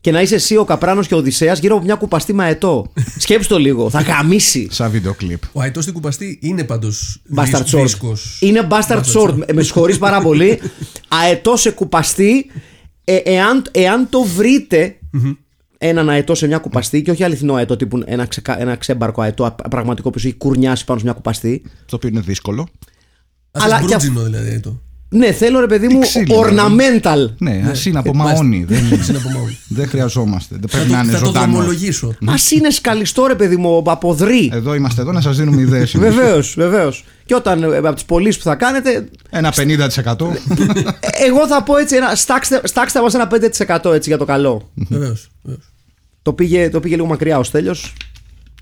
και 0.00 0.10
να 0.10 0.20
είσαι 0.22 0.34
εσύ 0.34 0.56
ο 0.56 0.64
Καπράνος 0.64 1.06
και 1.06 1.14
ο 1.14 1.16
Οδυσσέας 1.16 1.58
γύρω 1.58 1.74
από 1.76 1.84
μια 1.84 1.94
κουπαστή 1.94 2.32
με 2.32 2.44
αετό. 2.44 2.92
Σκέψτε 3.18 3.54
το 3.54 3.60
λίγο, 3.60 3.90
θα 3.90 4.00
γαμίσει. 4.00 4.68
Σαν 4.70 4.90
βίντεο 4.90 5.14
κλιπ. 5.14 5.42
Ο 5.52 5.60
αετός 5.60 5.82
στην 5.82 5.94
κουπαστή 5.94 6.38
είναι 6.42 6.64
πάντως 6.64 7.22
Bastard 7.36 7.64
Sword. 7.64 7.86
Είναι 8.40 8.66
Bastard 8.70 9.02
Sword. 9.14 9.34
Με 9.54 9.62
συγχωρείς 9.62 9.98
πάρα 9.98 10.20
πολύ. 10.20 10.60
Αετό 11.08 11.56
σε 11.56 11.70
κουπαστή. 11.70 12.46
Ε, 13.04 13.16
εάν, 13.24 13.62
εάν 13.70 14.08
το 14.10 14.22
βρείτε 14.22 14.96
έναν 15.88 16.08
αετό 16.10 16.34
σε 16.34 16.46
μια 16.46 16.58
κουπαστή 16.58 17.02
και 17.02 17.10
όχι 17.10 17.24
αληθινό 17.24 17.54
αετό 17.54 17.76
τύπου 17.76 18.02
ένα, 18.04 18.26
ξεκα- 18.26 18.60
ένα 18.60 18.76
ξέμπαρκο 18.76 19.22
αετό 19.22 19.44
α- 19.44 19.52
πραγματικό 19.52 20.10
που 20.10 20.18
σου 20.18 20.26
έχει 20.26 20.36
κουρνιάσει 20.36 20.84
πάνω 20.84 20.98
σε 20.98 21.04
μια 21.04 21.14
κουπαστή. 21.14 21.62
Το 21.86 21.96
οποίο 21.96 22.08
είναι 22.08 22.20
δύσκολο. 22.20 22.68
Αλλά 23.50 23.64
Αλλά 23.76 23.80
και 23.86 23.94
και 23.94 24.10
δηλαδή 24.10 24.48
αετό. 24.48 24.78
Ναι, 25.08 25.32
θέλω 25.32 25.60
ρε 25.60 25.66
παιδί 25.66 25.88
μου 25.88 25.98
ξύλινο, 26.00 26.40
ornamental. 26.40 27.30
Ναι, 27.38 27.64
ας 27.70 27.86
είναι 27.86 27.98
από 27.98 28.14
μάλιστα. 28.14 28.42
μαόνι. 28.42 28.64
Δεν, 28.64 28.78
Είναι 28.84 29.16
από 29.18 29.28
μόνο. 29.28 29.50
δεν 29.68 29.88
χρειαζόμαστε. 29.88 30.56
Δεν 30.60 30.68
Θα 30.68 30.76
πρέπει 30.76 30.90
το, 30.90 30.96
να 30.96 31.02
είναι 31.02 31.12
θα 31.12 31.18
το 31.18 31.24
ζωντανός. 31.24 31.54
δρομολογήσω. 31.54 32.06
Α 32.08 32.34
είναι 32.56 32.70
σκαλιστό 32.70 33.26
ρε 33.26 33.34
παιδί 33.34 33.56
μου 33.56 33.82
από 33.86 34.14
δρύ. 34.14 34.50
Εδώ 34.52 34.74
είμαστε 34.74 35.00
εδώ 35.00 35.12
να 35.12 35.20
σας 35.20 35.36
δίνουμε 35.36 35.60
ιδέες. 35.60 35.96
Βεβαίως, 35.98 36.54
βεβαίως. 36.56 37.04
Και 37.24 37.34
όταν 37.34 37.62
ε, 37.62 37.76
από 37.76 37.92
τις 37.94 38.04
πωλήσεις 38.04 38.36
που 38.42 38.44
θα 38.48 38.54
κάνετε, 38.54 39.08
Ένα 39.30 39.52
50%. 39.56 39.56
ε, 41.00 41.26
εγώ 41.26 41.46
θα 41.46 41.62
πω 41.62 41.76
έτσι, 41.76 41.96
ένα, 41.96 42.14
στάξτε, 42.14 42.60
στάξτε 42.64 43.00
μας 43.02 43.14
ένα 43.14 43.28
5% 43.84 43.92
έτσι 43.94 44.08
για 44.08 44.18
το 44.18 44.24
καλό. 44.24 44.70
Βεβαίως. 44.74 45.28
Το, 46.24 46.32
πήγε, 46.32 46.70
το 46.70 46.80
πήγε 46.80 46.94
λίγο 46.94 47.06
μακριά 47.06 47.38
ο 47.38 47.42
Στέλιος. 47.42 47.92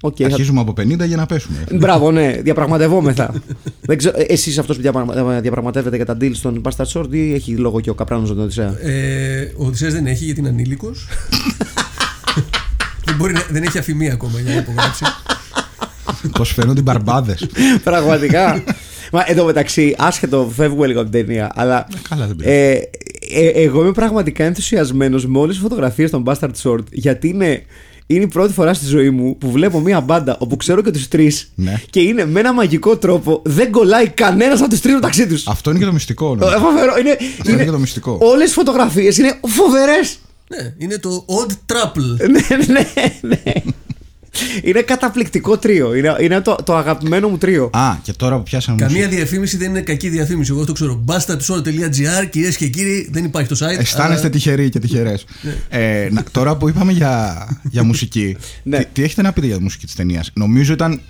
Οκ, 0.05 0.15
θα- 0.19 0.25
Αρχίζουμε 0.27 0.61
από 0.61 0.73
50 0.81 1.07
για 1.07 1.17
να 1.17 1.27
πέσουμε. 1.27 1.65
Μπράβο, 1.73 2.11
ναι, 2.11 2.33
διαπραγματευόμεθα. 2.43 3.35
Δεν 3.89 3.99
ξέρω, 3.99 4.17
εσείς 4.27 4.59
αυτός 4.59 4.77
που 4.77 4.83
διαπραγμα- 4.83 5.41
διαπραγματεύεται 5.41 5.97
για 5.97 6.05
τα 6.05 6.17
deals 6.21 6.35
στον 6.35 6.63
Bastard 6.65 6.85
Sword 6.93 7.07
ή 7.15 7.35
έχει 7.35 7.57
λόγο 7.57 7.81
και 7.81 7.91
ο 7.91 7.95
Καπράνος 7.95 8.29
τον 8.29 8.39
Οδυσσέα; 8.41 8.75
Ε, 8.81 9.53
ο 9.57 9.67
Οδυσσέας 9.67 9.93
δεν 9.93 10.07
έχει 10.07 10.25
γιατί 10.25 10.41
είναι 10.41 10.49
ανήλικος. 10.49 11.07
δεν, 13.05 13.17
μπορεί 13.17 13.33
να- 13.33 13.47
δεν 13.51 13.63
έχει 13.63 13.79
ΑΦΜ 13.79 14.13
ακόμα 14.13 14.41
για 14.41 14.55
να 14.55 14.61
υπογράψει. 14.61 15.05
Πώς 16.33 16.53
φαίνονται 16.53 16.81
οι 16.81 16.83
μπαρμπάδες. 16.83 17.47
Πραγματικά. 17.85 18.65
Μα 19.13 19.23
εν 19.27 19.36
τω 19.36 19.45
μεταξύ, 19.45 19.95
άσχετο, 19.99 20.51
φεύγουμε 20.55 20.87
λίγο 20.87 21.01
από 21.01 21.11
την 21.11 21.27
ταινία, 21.27 21.51
αλλά. 21.55 21.87
καλά, 22.09 22.27
δεν 22.27 22.37
πειράζει. 22.37 22.57
ε, 22.57 22.81
ε, 23.35 23.47
εγώ 23.63 23.83
είμαι 23.83 23.93
πραγματικά 23.93 24.45
ενθουσιασμένος 24.45 25.27
με 25.27 25.39
όλες 25.39 25.55
τις 25.55 25.63
φωτογραφίες 25.63 26.11
των 26.11 26.25
Bastard 26.27 26.51
Sword 26.63 26.85
γιατί 26.93 27.29
είναι. 27.29 27.63
Είναι 28.07 28.25
η 28.25 28.27
πρώτη 28.27 28.53
φορά 28.53 28.75
στη 28.75 28.87
ζωή 28.87 29.11
μου 29.11 29.37
που 29.39 29.51
βλέπω 29.51 29.81
μία 29.81 30.01
μπάντα 30.01 30.37
όπου 30.39 30.57
ξέρω 30.57 30.83
και 30.83 30.91
τους 30.91 31.09
τρεις 31.09 31.53
Ναι. 31.55 31.81
και 31.91 32.01
είναι 32.01 32.27
με 32.27 32.41
ένα 32.41 32.53
μαγικό 32.53 32.97
τρόπο 32.97 33.41
δεν 33.45 33.71
κολλάει 33.71 34.09
κανένας 34.09 34.61
από 34.61 34.71
τους 34.71 34.81
τρεις 34.81 34.95
μεταξύ 34.95 35.27
τους. 35.27 35.47
Αυτό 35.47 35.71
είναι 35.71 35.79
και 35.79 35.85
το 35.85 35.93
μυστικό. 35.93 36.35
νομίζω. 36.35 36.59
Φοβερό. 36.59 36.93
Είναι, 37.01 37.17
είναι 37.47 37.65
και 37.65 37.71
το 37.71 37.79
μυστικό. 37.79 38.19
Όλες 38.21 38.51
οι 38.51 38.55
φωτογραφίες 38.55 39.19
είναι 39.19 39.35
φοβερές. 39.47 40.19
ναι, 40.49 40.75
είναι 40.79 40.99
το 40.99 41.25
odd 41.29 41.51
trouble. 41.73 42.29
ναι, 42.31 42.57
ναι, 42.67 42.87
ναι. 43.21 43.53
Είναι 44.63 44.81
καταπληκτικό 44.83 45.59
τρίο. 45.59 45.95
Είναι, 45.95 46.17
είναι 46.21 46.41
το, 46.41 46.57
το 46.65 46.77
αγαπημένο 46.77 47.29
μου 47.29 47.39
τρίο. 47.39 47.71
Α, 47.73 47.97
και 48.03 48.13
τώρα 48.13 48.37
που 48.37 48.43
πιάσαμε. 48.43 48.79
Καμία 48.79 49.09
διαφήμιση 49.09 49.57
δεν 49.57 49.71
είναι 49.71 49.81
κακή 49.81 50.09
διαφήμιση. 50.09 50.51
Εγώ 50.53 50.65
το 50.65 50.73
ξέρω. 50.73 51.05
Bastardshore.gr, 51.09 52.29
κυρίες 52.31 52.57
και 52.57 52.67
κύριοι, 52.69 53.09
δεν 53.13 53.25
υπάρχει 53.25 53.49
το 53.49 53.55
site. 53.61 53.79
Αισθάνεστε 53.79 54.21
αλλά- 54.21 54.31
τυχεροί 54.31 54.69
και 54.69 54.79
τυχερές. 54.79 55.25
ε, 55.69 56.09
να- 56.11 56.25
τώρα 56.31 56.57
που 56.57 56.69
είπαμε 56.69 56.93
για, 56.93 57.47
για 57.71 57.83
μουσική, 57.83 58.37
Ναι. 58.63 58.79
τι, 58.79 58.85
τι 58.93 59.03
έχετε 59.03 59.23
να 59.23 59.33
πείτε 59.33 59.47
για 59.47 59.57
τη 59.57 59.63
μουσική 59.63 59.85
της 59.87 59.95
ταινίας; 59.95 60.31
Νομίζω 60.35 60.73
ήταν 60.73 61.01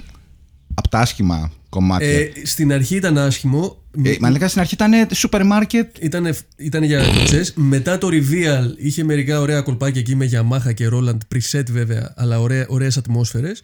από 0.75 0.89
τα 0.89 0.99
άσχημα 0.99 1.53
κομμάτια. 1.69 2.09
Ε, 2.09 2.31
στην 2.43 2.73
αρχή 2.73 2.97
ήταν 2.97 3.19
άσχημο. 3.19 3.77
Ε, 4.05 4.15
μα 4.21 4.31
λέγα 4.31 4.49
στην 4.49 4.61
αρχή 4.61 4.75
ήταν 4.75 4.93
σούπερ 5.15 5.45
μάρκετ. 5.45 5.97
Ήταν, 6.01 6.35
ήταν 6.57 6.83
για 6.83 7.05
chess. 7.05 7.53
Μετά 7.55 7.99
το 7.99 8.09
reveal 8.11 8.75
είχε 8.77 9.05
μερικά 9.05 9.41
ωραία 9.41 9.61
κολπάκια 9.61 10.01
εκεί 10.01 10.17
με 10.17 10.31
Yamaha 10.33 10.75
και 10.75 10.89
Roland 10.93 11.19
preset 11.35 11.71
βέβαια, 11.71 12.13
αλλά 12.17 12.41
ωραία, 12.41 12.67
ωραίες 12.69 12.97
ατμόσφαιρες. 12.97 13.63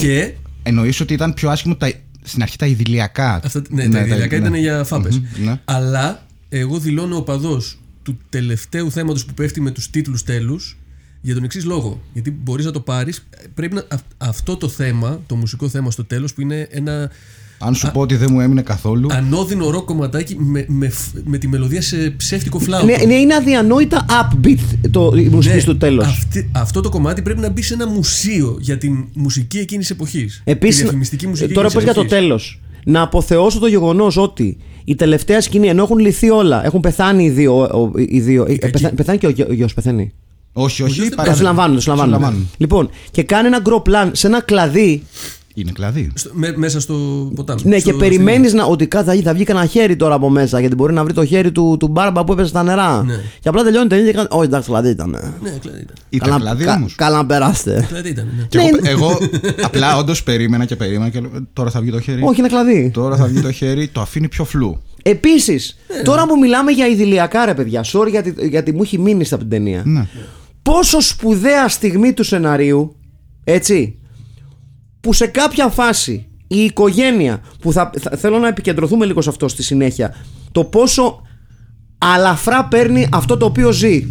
και 0.00 0.32
Εννοείς 0.62 1.00
ότι 1.00 1.12
ήταν 1.14 1.34
πιο 1.34 1.50
άσχημο 1.50 1.76
τα, 1.76 1.92
στην 2.22 2.42
αρχή 2.42 2.58
τα 2.58 2.66
ιδηλιακά. 2.66 3.40
αυτά, 3.44 3.62
ναι, 3.68 3.88
τα 3.88 4.00
ιδηλιακά 4.00 4.38
ναι. 4.38 4.46
ήταν 4.46 4.58
για 4.58 4.84
φάπες. 4.84 5.18
Μμμ, 5.18 5.44
ναι. 5.44 5.60
Αλλά 5.64 6.26
εγώ 6.48 6.78
δηλώνω 6.78 7.16
οπαδός 7.16 7.78
του 8.02 8.18
τελευταίου 8.28 8.90
θέματος 8.90 9.24
που 9.24 9.34
πέφτει 9.34 9.60
με 9.60 9.70
τους 9.70 9.90
τίτλους 9.90 10.22
τέλους 10.24 10.76
για 11.22 11.34
τον 11.34 11.44
εξής 11.44 11.64
λόγο. 11.64 12.00
Γιατί 12.12 12.30
μπορείς 12.42 12.64
να 12.64 12.70
το 12.70 12.80
πάρεις, 12.80 13.26
πρέπει 13.54 13.74
να, 13.74 13.84
αυ- 13.88 14.04
αυτό 14.18 14.56
το 14.56 14.68
θέμα, 14.68 15.20
το 15.26 15.34
μουσικό 15.36 15.68
θέμα 15.68 15.90
στο 15.90 16.04
τέλος 16.04 16.34
που 16.34 16.40
είναι 16.40 16.68
ένα 16.70 17.10
Αν 17.58 17.74
σου 17.74 17.90
πω 17.92 18.00
ότι 18.00 18.16
δεν 18.16 18.28
μου 18.32 18.40
έμεινε 18.40 18.62
καθόλου. 18.62 19.08
ανώδυνο 19.12 19.70
ροκ 19.70 19.84
κομματάκι 19.84 20.36
με, 20.38 20.64
με, 20.68 20.88
φ- 20.88 21.14
με 21.24 21.38
τη 21.38 21.48
μελωδία 21.48 21.82
σε 21.82 22.10
ψεύτικο 22.16 22.58
φλάουτο. 22.58 22.86
Ναι, 22.86 22.96
ναι, 23.06 23.14
είναι 23.14 23.34
αδιανόητα 23.34 24.04
upbeat 24.08 24.58
το, 24.90 25.12
η 25.16 25.28
μουσική 25.28 25.54
Ναι, 25.54 25.60
στο 25.60 25.76
τέλος. 25.76 26.06
αυτή- 26.06 26.48
αυτό 26.52 26.80
το 26.80 26.88
κομμάτι 26.88 27.22
πρέπει 27.22 27.40
να 27.40 27.50
μπει 27.50 27.62
σε 27.62 27.74
ένα 27.74 27.86
μουσείο 27.88 28.56
για 28.60 28.78
την 28.78 29.04
μουσική 29.14 29.58
εκείνης 29.58 29.90
εποχής. 29.90 30.42
Επίσης, 30.44 30.80
διαφημιστική 30.80 31.26
μουσική 31.26 31.52
τώρα 31.52 31.66
εκείνης 31.66 31.84
πες 31.84 31.94
για 31.94 32.02
το 32.02 32.06
εποχής. 32.06 32.18
τέλος. 32.26 32.60
Να 32.84 33.02
αποθεώσω 33.02 33.58
το 33.58 33.66
γεγονός 33.66 34.16
ότι 34.16 34.56
η 34.84 34.94
τελευταία 34.94 35.40
σκηνή, 35.40 35.66
ενώ 35.68 35.82
έχουν 35.82 35.98
λυθεί 35.98 36.30
όλα, 36.30 36.64
έχουν 36.64 36.80
πεθάνει 36.80 37.24
οι 37.24 37.30
δύο. 37.30 37.60
ο- 37.62 37.92
οι 38.08 38.20
δύο 38.20 38.44
ε, 38.48 38.56
κακοί. 38.56 38.72
πεθα- 38.72 38.94
πεθάνει 38.94 39.18
και 39.18 39.26
ο, 39.26 39.30
γιο- 39.30 39.48
ο 39.48 39.52
γιος 39.52 39.74
πεθαίνει. 39.74 40.12
Όχι, 40.52 40.82
όχι. 40.82 40.92
γιος 40.92 41.06
δεν 41.08 41.16
παρά- 41.16 41.30
Το 41.30 41.36
συλλαμβάνουν, 41.36 41.74
το 41.74 41.80
συλλαμβάνουν. 41.80 42.14
συλλαμβάνουν. 42.14 42.48
Λοιπόν, 42.56 42.90
και 43.10 43.22
κάνει 43.22 43.46
ένα 43.46 43.58
γκρο 43.60 43.80
πλάν 43.80 44.10
σε 44.14 44.26
ένα 44.26 44.40
κλαδί. 44.40 45.02
Είναι 45.54 45.70
κλαδί. 45.72 46.10
Στο- 46.14 46.30
με- 46.32 46.52
μέσα 46.56 46.80
στο 46.80 46.94
ποτάμι. 47.34 47.60
Ναι, 47.64 47.78
στο- 47.78 47.90
και 47.90 47.96
περιμένεις 47.96 48.52
να, 48.52 48.64
ότι 48.64 48.86
κα- 48.86 49.02
θα, 49.04 49.14
θα 49.24 49.32
βγει 49.34 49.44
κανένα 49.44 49.66
χέρι 49.66 49.96
τώρα 49.96 50.14
από 50.14 50.30
μέσα. 50.30 50.60
Γιατί 50.60 50.74
μπορεί 50.74 50.92
να 50.92 51.04
βρει 51.04 51.12
το 51.12 51.24
χέρι 51.24 51.52
του, 51.52 51.76
του 51.78 51.88
μπάρμπα 51.88 52.24
που 52.24 52.32
έπεσε 52.32 52.48
στα 52.48 52.62
νερά. 52.62 53.02
Ναι. 53.02 53.14
Και 53.40 53.48
απλά 53.48 53.62
τελειώνει 53.62 53.86
την 53.86 53.96
ταινία 53.96 54.10
και 54.10 54.16
κάνει. 54.16 54.28
Όχι, 54.30 54.44
εντάξει, 54.44 54.68
κλαδί 54.68 54.88
ήταν. 54.88 55.10
Ναι, 55.10 55.18
κλαδί 55.60 55.80
ήταν. 55.80 55.94
Ήταν 56.08 56.40
κλαδί 56.40 56.64
κα- 56.64 56.74
όμως. 56.74 56.94
καλά 56.94 57.16
να 57.16 57.26
περάσετε. 57.26 57.86
Κλαδί 57.88 58.08
ήταν, 58.08 58.28
ναι. 58.38 58.44
Και 58.48 58.58
εγώ, 58.58 58.78
εγώ 58.82 59.18
απλά 59.62 59.96
όντως 59.96 60.22
περίμενα 60.22 60.64
και 60.64 60.76
περίμενα 60.76 61.08
και 61.10 61.20
λέω, 61.20 61.30
τώρα 61.52 61.70
θα 61.70 61.80
βγει 61.80 61.90
το 61.90 62.00
χέρι. 62.00 62.22
Όχι, 62.24 62.38
είναι 62.38 62.48
κλαδί. 62.48 62.90
Τώρα 62.94 63.16
θα 63.16 63.26
βγει 63.26 63.40
το 63.40 63.52
χέρι, 63.52 63.88
το 63.88 64.00
αφήνει 64.00 64.28
πιο 64.28 64.44
φλού. 64.44 64.80
Επίσης, 65.02 65.78
Ε. 66.00 66.02
τώρα 66.02 66.26
που 66.26 66.38
μιλάμε 66.38 66.70
για 66.70 66.86
ιδηλιακά, 66.86 67.44
ρε 67.44 67.54
παιδιά, 67.54 67.84
sorry 67.92 68.08
γιατί, 68.10 68.34
γιατί 68.48 68.72
μου 68.72 68.82
έχει 68.82 68.98
μείνει 68.98 69.24
από 69.30 69.36
την 69.40 69.48
ταινία. 69.48 69.82
Ναι. 69.84 70.06
Πόσο 70.62 71.00
σπουδαία 71.00 71.68
στιγμή 71.68 72.12
του 72.12 72.24
σεναρίου, 72.24 72.96
έτσι, 73.44 73.98
που 75.00 75.12
σε 75.12 75.26
κάποια 75.26 75.68
φάση 75.68 76.26
η 76.46 76.56
οικογένεια 76.64 77.40
που 77.60 77.72
θα, 77.72 77.90
θα- 78.00 78.16
θέλω 78.16 78.38
να 78.38 78.48
επικεντρωθούμε 78.48 79.06
λίγο 79.06 79.20
σε 79.20 79.28
αυτό 79.28 79.48
στη 79.48 79.62
συνέχεια 79.62 80.14
το 80.52 80.64
πόσο 80.64 81.22
αλαφρά 81.98 82.64
παίρνει 82.64 83.08
αυτό 83.12 83.36
το 83.36 83.46
οποίο 83.46 83.70
ζει 83.72 84.06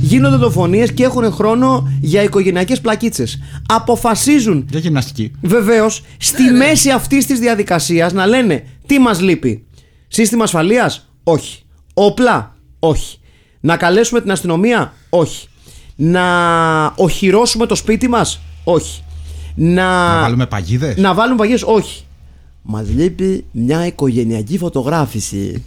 γίνονται 0.00 0.36
δολοφονίες 0.36 0.92
και 0.92 1.04
έχουν 1.04 1.32
χρόνο 1.32 1.92
για 2.00 2.22
οικογενειακές 2.22 2.80
πλακίτσες 2.80 3.38
αποφασίζουν 3.68 4.66
Για 4.70 4.78
γυμναστική. 4.80 5.30
Βεβαίως, 5.42 6.02
στη 6.18 6.42
μέση 6.42 6.90
αυτής 6.90 7.26
της 7.26 7.38
διαδικασίας 7.38 8.12
να 8.12 8.26
λένε 8.26 8.64
τι 8.86 8.98
μας 8.98 9.20
λείπει. 9.20 9.66
Σύστημα 10.08 10.44
ασφαλείας, 10.44 11.08
όχι. 11.22 11.62
Όπλα, 11.94 12.56
όχι. 12.78 13.18
Να 13.60 13.76
καλέσουμε 13.76 14.20
την 14.20 14.30
αστυνομία, 14.30 14.92
όχι. 15.08 15.48
Να 15.96 16.24
οχυρώσουμε 16.96 17.66
το 17.66 17.74
σπίτι 17.74 18.08
μας, 18.08 18.40
όχι. 18.64 19.02
Να, 19.54 20.14
Να 20.14 20.20
βάλουμε 20.20 20.46
παγίδες; 20.46 20.96
να 20.96 21.14
βάλουμε 21.14 21.36
παγιές, 21.36 21.62
όχι. 21.62 22.04
Μας 22.62 22.88
λείπει 22.88 23.44
μια 23.50 23.86
οικογενειακή 23.86 24.58
φωτογράφηση. 24.58 25.64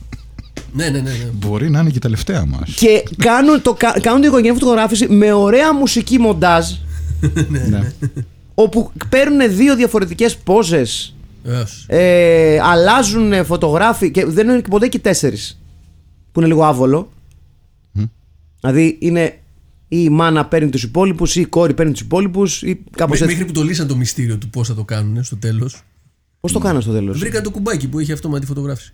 Ναι, 0.73 0.84
ναι, 0.89 0.99
ναι. 0.99 1.09
ναι. 1.09 1.30
Μπορεί 1.34 1.69
να 1.69 1.80
είναι 1.80 1.89
και 1.89 1.95
η 1.97 1.99
τελευταία 1.99 2.45
μας. 2.45 2.73
Και 2.75 3.03
κάνουν, 3.17 3.61
το, 3.61 3.73
κα- 3.73 3.99
κάνουν 4.01 4.19
την 4.21 4.30
οικογενειακή 4.30 4.59
φωτογράφηση 4.59 5.07
με 5.09 5.32
ωραία 5.34 5.73
μουσική 5.73 6.19
μοντάζ. 6.19 6.65
ναι. 7.69 7.93
όπου 8.53 8.91
παίρνουν 9.09 9.55
δύο 9.55 9.75
διαφορετικές 9.75 10.38
πόζες 10.38 11.15
Βεβαίως. 11.43 11.86
ε, 11.88 12.59
αλλάζουν 12.63 13.45
φωτογράφοι 13.45 14.11
και 14.11 14.25
δεν 14.25 14.49
είναι 14.49 14.61
ποτέ 14.61 14.88
και 14.88 14.99
τέσσερις. 14.99 15.59
Που 16.32 16.39
είναι 16.39 16.49
λίγο 16.49 16.63
άβολο. 16.63 17.09
Δηλαδή 18.59 18.97
είναι 19.01 19.39
ή 19.91 19.97
η 20.03 20.09
μάνα 20.09 20.45
παίρνει 20.45 20.69
τους 20.69 20.83
υπόλοιπους 20.83 21.35
ή 21.35 21.41
η 21.41 21.45
κόρη 21.45 21.73
παίρνει 21.73 21.91
τους 21.91 22.01
υπόλοιπους 22.01 22.61
ή 22.61 22.83
κάπως 22.91 23.19
Μέ- 23.19 23.21
έτσι. 23.21 23.25
Μέχρι 23.25 23.45
που 23.45 23.59
το 23.59 23.65
λύσαν 23.65 23.87
το 23.87 23.95
μυστήριο 23.95 24.37
του 24.37 24.49
πώς 24.49 24.67
θα 24.67 24.75
το 24.75 24.83
κάνουν 24.83 25.23
στο 25.23 25.37
τέλος. 25.37 25.81
Πώς 26.39 26.51
το 26.51 26.59
κάνω 26.59 26.81
στο 26.81 26.91
τέλος; 26.91 27.19
Βρήκα 27.19 27.41
το 27.41 27.51
κουμπάκι 27.51 27.87
που 27.87 27.99
έχει 27.99 28.11
αυτόματη 28.11 28.45
φωτογράφηση. 28.45 28.93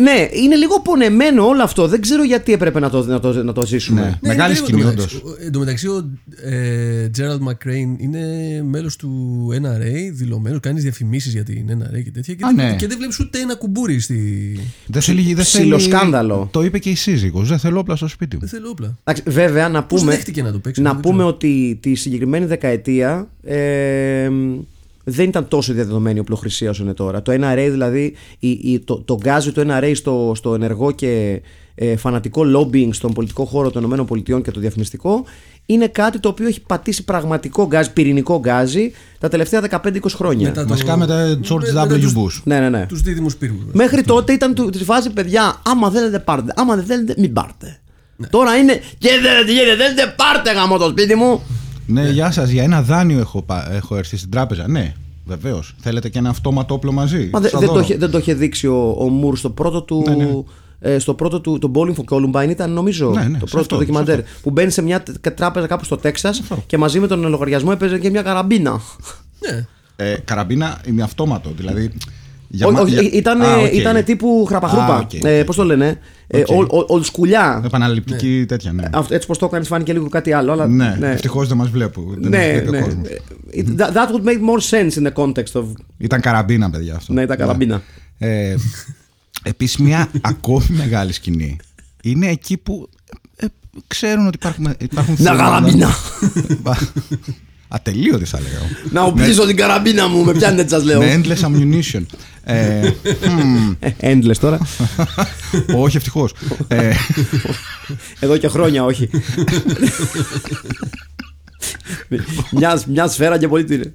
Ναι, 0.00 0.28
είναι 0.32 0.54
λίγο 0.56 0.80
πονεμένο 0.80 1.46
όλο 1.46 1.62
αυτό. 1.62 1.88
Δεν 1.88 2.00
ξέρω 2.00 2.24
γιατί 2.24 2.52
έπρεπε 2.52 2.80
να 2.80 2.90
το, 2.90 3.04
να 3.06 3.20
το, 3.20 3.42
να 3.44 3.52
το 3.52 3.66
ζήσουμε. 3.66 4.00
Ναι. 4.00 4.06
Ναι, 4.06 4.18
Μεγάλη 4.20 4.50
είναι 4.56 4.66
σκηνή, 4.66 4.82
περίεργο 4.82 5.02
όντως. 5.02 5.22
εντωμεταξύ. 5.46 5.86
Ο- 5.88 5.96
Εντωμεταξύ, 5.96 6.48
ο 6.48 6.54
ε, 6.56 7.10
Gerald 7.18 7.48
McCrane 7.48 7.94
είναι 7.98 8.22
μέλος 8.68 8.96
του 8.96 9.48
NRA, 9.62 10.12
δηλωμένος, 10.12 10.60
κάνεις 10.60 10.82
διαφημίσεις 10.82 11.32
για 11.32 11.42
την 11.42 11.66
NRA 11.70 12.02
και 12.04 12.10
τέτοια. 12.10 12.34
Και, 12.34 12.44
Α, 12.44 12.52
δεν- 12.56 12.66
ναι. 12.66 12.76
και 12.76 12.86
δεν 12.86 12.96
βλέπεις 12.96 13.18
ούτε 13.20 13.38
ένα 13.38 13.54
κουμπούρι 13.56 14.00
στη. 14.00 14.58
Δεν 14.86 15.02
θέλει, 15.02 15.34
δεν 15.34 15.44
Ψιλοσκάνδαλο. 15.44 16.48
Το 16.52 16.62
είπε 16.64 16.78
και 16.78 16.90
η 16.90 16.94
σύζυγος. 16.94 17.48
Δεν 17.48 17.58
θέλω 17.58 17.78
όπλα 17.78 17.96
στο 17.96 18.08
σπίτι 18.08 18.34
μου. 18.34 18.40
Δεν 18.40 18.50
θέλω 18.50 18.68
όπλα. 18.68 18.98
Εντάξει, 19.04 19.30
βέβαια, 19.30 19.68
να 19.68 19.82
Πώς 19.84 20.00
πούμε, 20.00 20.12
δέχτηκε 20.14 20.42
να 20.42 20.52
το 20.52 20.58
παίξει, 20.58 20.80
να 20.82 20.90
δεν 20.92 21.00
πούμε 21.00 21.14
ξέρω. 21.14 21.28
ότι 21.28 21.78
τη 21.82 21.94
συγκεκριμένη 21.94 22.44
δεκαετία 22.46 23.28
ε, 23.44 24.28
δεν 25.08 25.28
ήταν 25.28 25.48
τόσο 25.48 25.72
διαδεδομένη 25.72 26.16
η 26.16 26.20
οπλοχρησία 26.20 26.70
όσο 26.70 26.82
είναι 26.82 26.94
τώρα. 26.94 27.22
Το 27.22 27.32
NRA 27.32 27.68
δηλαδή, 27.70 28.14
η, 28.38 28.50
η- 28.50 28.78
το, 28.84 28.96
το 29.04 29.14
γκάζι 29.14 29.52
του 29.52 29.64
NRA 29.68 29.92
στο, 29.94 30.32
στο 30.36 30.54
ενεργό 30.54 30.90
και 30.90 31.42
ε, 31.74 31.96
φανατικό 31.96 32.42
lobbying 32.56 32.88
στον 32.92 33.12
πολιτικό 33.12 33.44
χώρο 33.44 33.70
των 33.70 33.84
ΗΠΑ 33.84 34.40
και 34.40 34.50
το 34.50 34.60
διαφημιστικό 34.60 35.24
είναι 35.66 35.86
κάτι 35.88 36.18
το 36.18 36.28
οποίο 36.28 36.46
έχει 36.46 36.60
πατήσει 36.60 37.04
πραγματικό 37.04 37.66
γκάζι, 37.66 37.92
πυρηνικό 37.92 38.38
γκάζι 38.38 38.92
τα 39.18 39.28
τελευταία 39.28 39.62
15-20 39.70 39.98
χρόνια. 40.08 40.48
Μετά 40.48 40.62
το- 40.62 40.68
Βασικά 40.68 40.96
μετά 40.96 41.38
George 41.48 41.60
με- 41.62 41.72
μετά 41.82 41.94
W. 41.96 42.00
τους- 42.00 42.14
Bush. 42.16 42.40
Ναι, 42.44 42.58
ναι, 42.60 42.68
ναι. 42.68 42.86
Τους 42.86 43.00
δίδυμους 43.02 43.36
πύργους. 43.36 43.64
Μέχρι 43.72 44.02
τότε 44.02 44.32
ήταν 44.32 44.54
του- 44.54 44.70
της 44.70 44.82
φάση 44.82 45.10
παιδιά, 45.10 45.62
άμα 45.64 45.90
θέλετε 45.90 46.18
πάρτε, 46.18 46.52
άμα 46.56 46.76
δεν 46.76 46.84
θέλετε 46.84 47.14
μην 47.18 47.32
πάρτε. 47.32 47.78
Τώρα 48.30 48.56
είναι 48.56 48.80
και 48.98 49.08
δεν 49.08 49.22
θέλετε, 49.22 49.52
κύριε, 49.52 49.76
θέλετε 49.76 50.14
πάρτε 50.16 50.52
γαμώ 50.52 50.78
το 50.78 50.88
σπίτι 50.88 51.14
μου. 51.14 51.42
Ναι, 51.86 52.08
γεια 52.10 52.30
σας. 52.30 52.50
Για 52.50 52.62
ένα 52.62 52.82
δάνειο 52.82 53.18
έχω, 53.18 53.42
πα- 53.42 53.72
έχω 53.72 53.96
έρθει 53.96 54.16
στην 54.16 54.30
τράπεζα. 54.30 54.68
Ναι, 54.68 54.92
βεβαίως. 55.24 55.74
Θέλετε 55.80 56.08
και 56.08 56.18
ένα 56.18 56.28
αυτόματο 56.28 56.74
όπλο 56.74 56.92
μαζί; 56.92 57.28
Μα 57.32 57.40
δε- 57.40 57.48
Σας 57.48 57.58
δεν, 57.60 57.68
το, 57.68 57.74
δώρο. 57.74 57.84
είχε- 57.84 57.96
δεν 57.98 58.10
το 58.10 58.18
είχε 58.18 58.34
δείξει 58.34 58.66
ο, 58.66 58.96
ο 58.98 59.08
Μουρ 59.08 59.36
στο 59.36 59.50
πρώτο 59.50 59.82
του. 59.82 60.46
Ε, 60.80 60.98
στο 60.98 61.14
πρώτο 61.14 61.40
του, 61.40 61.58
το 61.58 61.70
Bowling 61.74 61.94
for 61.94 62.04
Columbine 62.16 62.48
ήταν 62.50 62.72
νομίζω 62.72 63.10
Ναι, 63.10 63.22
ναι, 63.24 63.38
το 63.38 63.46
σε 63.46 63.52
πρώτο 63.56 63.58
αυτό, 63.60 63.74
του 63.74 63.80
ντοκιμαντέρ. 63.80 64.16
σε 64.18 64.24
Που 64.42 64.50
μπαίνει 64.50 64.70
σε 64.70 64.82
μια 64.82 65.02
τε- 65.02 65.34
τράπεζα 65.34 65.66
κάπου 65.66 65.84
στο 65.84 65.96
Τέξας 65.96 66.42
και 66.66 66.78
μαζί 66.78 67.00
με 67.00 67.06
τον 67.06 67.28
λογαριασμό 67.28 67.70
έπαιζε 67.72 67.98
και 67.98 68.10
μια 68.10 68.22
καραμπίνα. 68.22 68.80
Ναι. 69.50 69.66
Ε, 69.96 70.16
καραμπίνα 70.24 70.80
είναι 70.86 71.02
αυτόματο. 71.02 71.52
Δηλαδή. 71.56 71.92
Για 72.48 72.66
Όχι, 72.66 72.74
μα- 72.76 72.80
όχι, 72.82 72.90
για- 72.92 73.02
ήταν, 73.12 73.42
Α, 73.42 73.56
οκ. 73.56 73.72
ήτανε 73.72 74.02
τύπου 74.02 74.44
χράπα 74.48 74.68
χρούπα. 74.68 74.94
Α, 74.94 74.98
οκ, 74.98 75.02
οκ. 75.14 75.24
ε, 75.24 75.44
Πώς 75.44 75.56
το 75.56 75.64
λένε, 75.64 75.98
ε, 76.26 76.38
Οκ. 76.40 76.48
ο- 76.50 76.76
ο- 76.78 76.84
ολσκουλιά. 76.88 77.62
Επαναληπτική 77.64 78.44
τέτοια, 78.48 78.72
ναι. 78.72 78.88
Αυτό- 78.92 79.14
Έτσι 79.14 79.26
πώς 79.26 79.38
το 79.38 79.46
έκανες, 79.46 79.66
φάνηκε 79.68 79.92
λίγο 79.92 80.08
κάτι 80.08 80.32
άλλο. 80.32 80.52
Αλλά, 80.52 80.66
Ναι, 80.66 80.96
ευτυχώς 81.00 81.48
δεν 81.48 81.56
μας 81.56 81.68
βλέπουν. 81.68 82.04
Δεν 82.08 82.18
μας 82.18 82.28
Ναι, 82.30 82.52
βλέπει 82.52 82.68
ο 82.68 82.70
ναι. 82.70 82.80
κόσμος. 82.80 83.06
Ε, 83.08 83.62
That, 83.76 83.92
that 83.92 84.08
would 84.14 84.24
make 84.28 84.40
more 84.50 84.70
sense 84.70 85.02
in 85.02 85.06
the 85.06 85.12
context 85.24 85.60
of. 85.60 85.64
Ήταν 85.98 86.20
καραμπίνα, 86.20 86.70
παιδιά 86.70 86.94
αυτό. 86.94 87.12
Ναι, 87.12 87.22
ήταν 87.22 87.36
καραμπίνα. 87.36 87.82
Ε, 88.18 88.54
Επίσης, 89.42 89.76
μια 89.76 90.10
ακόμη 90.20 90.66
μεγάλη 90.68 91.12
σκηνή 91.12 91.56
είναι 92.02 92.26
εκεί 92.28 92.56
που 92.56 92.88
ε, 93.36 93.46
ξέρουν 93.86 94.26
ότι 94.26 94.36
υπάρχουν. 94.36 94.74
υπάρχουν 94.78 95.16
Να 95.18 95.30
θέματα. 95.32 95.44
καραμπίνα. 95.44 95.88
Ατελείωτη, 97.68 98.24
θα 98.24 98.40
λέγαω. 98.40 98.62
Να 98.90 99.02
οπλίσω 99.02 99.46
την 99.46 99.56
καραμπίνα 99.56 100.08
μου, 100.08 100.24
με 100.24 100.32
πιάνετε 100.32 100.60
έτσι 100.62 100.74
σας 100.74 100.84
λέω. 100.84 100.98
Με 101.00 101.20
endless 101.24 101.40
ammunition. 101.40 102.02
ε, 102.44 102.90
μμ, 103.30 103.72
Ε, 103.80 103.92
Endless 104.00 104.36
τώρα. 104.40 104.58
όχι, 105.84 105.96
ευτυχώς. 105.96 106.32
ε, 106.68 106.92
Εδώ 108.18 108.36
και 108.36 108.48
χρόνια, 108.48 108.84
όχι. 108.84 109.10
μια, 112.50 112.82
μια 112.86 113.08
σφαίρα 113.08 113.38
και 113.38 113.48
πολύ 113.48 113.64
τι 113.64 113.74
είναι. 113.74 113.92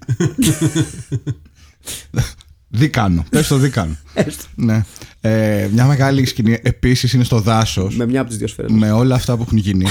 δίκανο. 2.67 3.25
Πες 3.29 3.47
το 3.47 3.57
δίκανο. 3.57 3.95
Έστω. 4.13 4.43
ναι. 4.55 4.85
ε, 5.21 5.67
μια 5.71 5.85
μεγάλη 5.85 6.25
σκηνή 6.25 6.59
επίσης 6.63 7.13
είναι 7.13 7.23
στο 7.23 7.39
δάσος. 7.39 7.95
Με 7.95 8.05
μια 8.05 8.19
από 8.21 8.29
τις 8.29 8.37
δύο 8.37 8.47
σφαίρες. 8.47 8.71
με 8.71 8.91
όλα 8.91 9.15
αυτά 9.15 9.35
που 9.37 9.43
έχουν 9.45 9.57
γίνει. 9.57 9.85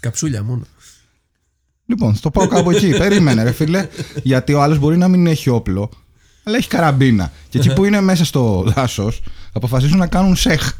Καψούλια 0.00 0.42
μόνο. 0.42 0.62
Λοιπόν, 1.86 2.14
θα 2.14 2.20
το 2.20 2.30
πάω 2.30 2.46
κάπου 2.46 2.70
εκεί. 2.70 2.88
Περίμενε, 2.98 3.42
ρε 3.42 3.52
φίλε. 3.52 3.86
Γιατί 4.22 4.52
ο 4.52 4.62
άλλος 4.62 4.78
μπορεί 4.78 4.96
να 4.96 5.08
μην 5.08 5.26
έχει 5.26 5.48
όπλο, 5.50 5.90
αλλά 6.44 6.56
έχει 6.56 6.68
καραμπίνα. 6.68 7.32
Και 7.48 7.58
εκεί 7.58 7.72
που 7.72 7.84
είναι 7.84 8.00
μέσα 8.00 8.24
στο 8.24 8.64
δάσος, 8.66 9.22
αποφασίζουν 9.52 9.98
να 9.98 10.06
κάνουν 10.06 10.36
σεχ 10.36 10.72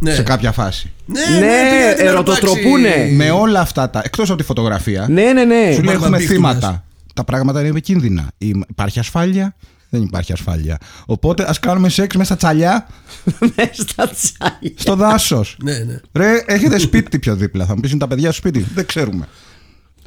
Ναι. 0.00 0.14
σε 0.14 0.22
κάποια 0.22 0.52
φάση. 0.52 0.90
Ναι, 1.06 1.20
Ναι, 1.20 1.38
πήγα 1.70 1.88
να 1.88 1.94
την 1.94 2.06
ερωτοτροπούνε. 2.06 2.88
αρπάξει. 2.88 3.12
Με 3.14 3.30
όλα 3.30 3.60
αυτά 3.60 3.90
τα. 3.90 4.00
Εκτός 4.04 4.28
από 4.28 4.38
τη 4.38 4.44
φωτογραφία, 4.44 5.06
Ναι, 5.08 5.32
ναι, 5.32 5.44
ναι. 5.44 5.72
σου 5.74 5.82
λέει 5.82 5.94
έχουμε 5.94 6.08
Μπαρμπίχτουνας. 6.10 6.24
θύματα. 6.54 6.84
Τα 7.14 7.24
πράγματα 7.24 7.60
είναι 7.60 7.68
επικίνδυνα. 7.68 8.30
Ή- 8.38 8.60
Υπάρχει 8.68 8.98
ασφάλεια, 8.98 9.54
δεν 9.88 10.02
υπάρχει 10.02 10.32
ασφάλεια. 10.32 10.78
Οπότε 11.06 11.44
ας 11.48 11.58
κάνουμε 11.58 11.88
σεξ 11.88 12.14
μέσα 12.16 12.34
στα 12.34 12.36
τσαλιά 12.36 12.86
Μέσα 13.56 13.82
στα 13.88 14.08
τσάγια. 14.08 14.72
στο 14.74 14.96
δάσος. 14.96 15.56
Ναι, 15.62 15.78
ναι. 15.78 16.00
Ρε, 16.12 16.42
έχετε 16.46 16.78
σπίτι 16.78 17.18
πιο 17.18 17.36
δίπλα. 17.36 17.64
Θα 17.66 17.74
μου 17.74 17.80
πεις 17.80 17.90
είναι 17.90 18.00
τα 18.00 18.08
παιδιά 18.08 18.32
στο 18.32 18.36
σπίτι; 18.48 18.66
Δεν 18.74 18.86
ξέρουμε. 18.86 19.28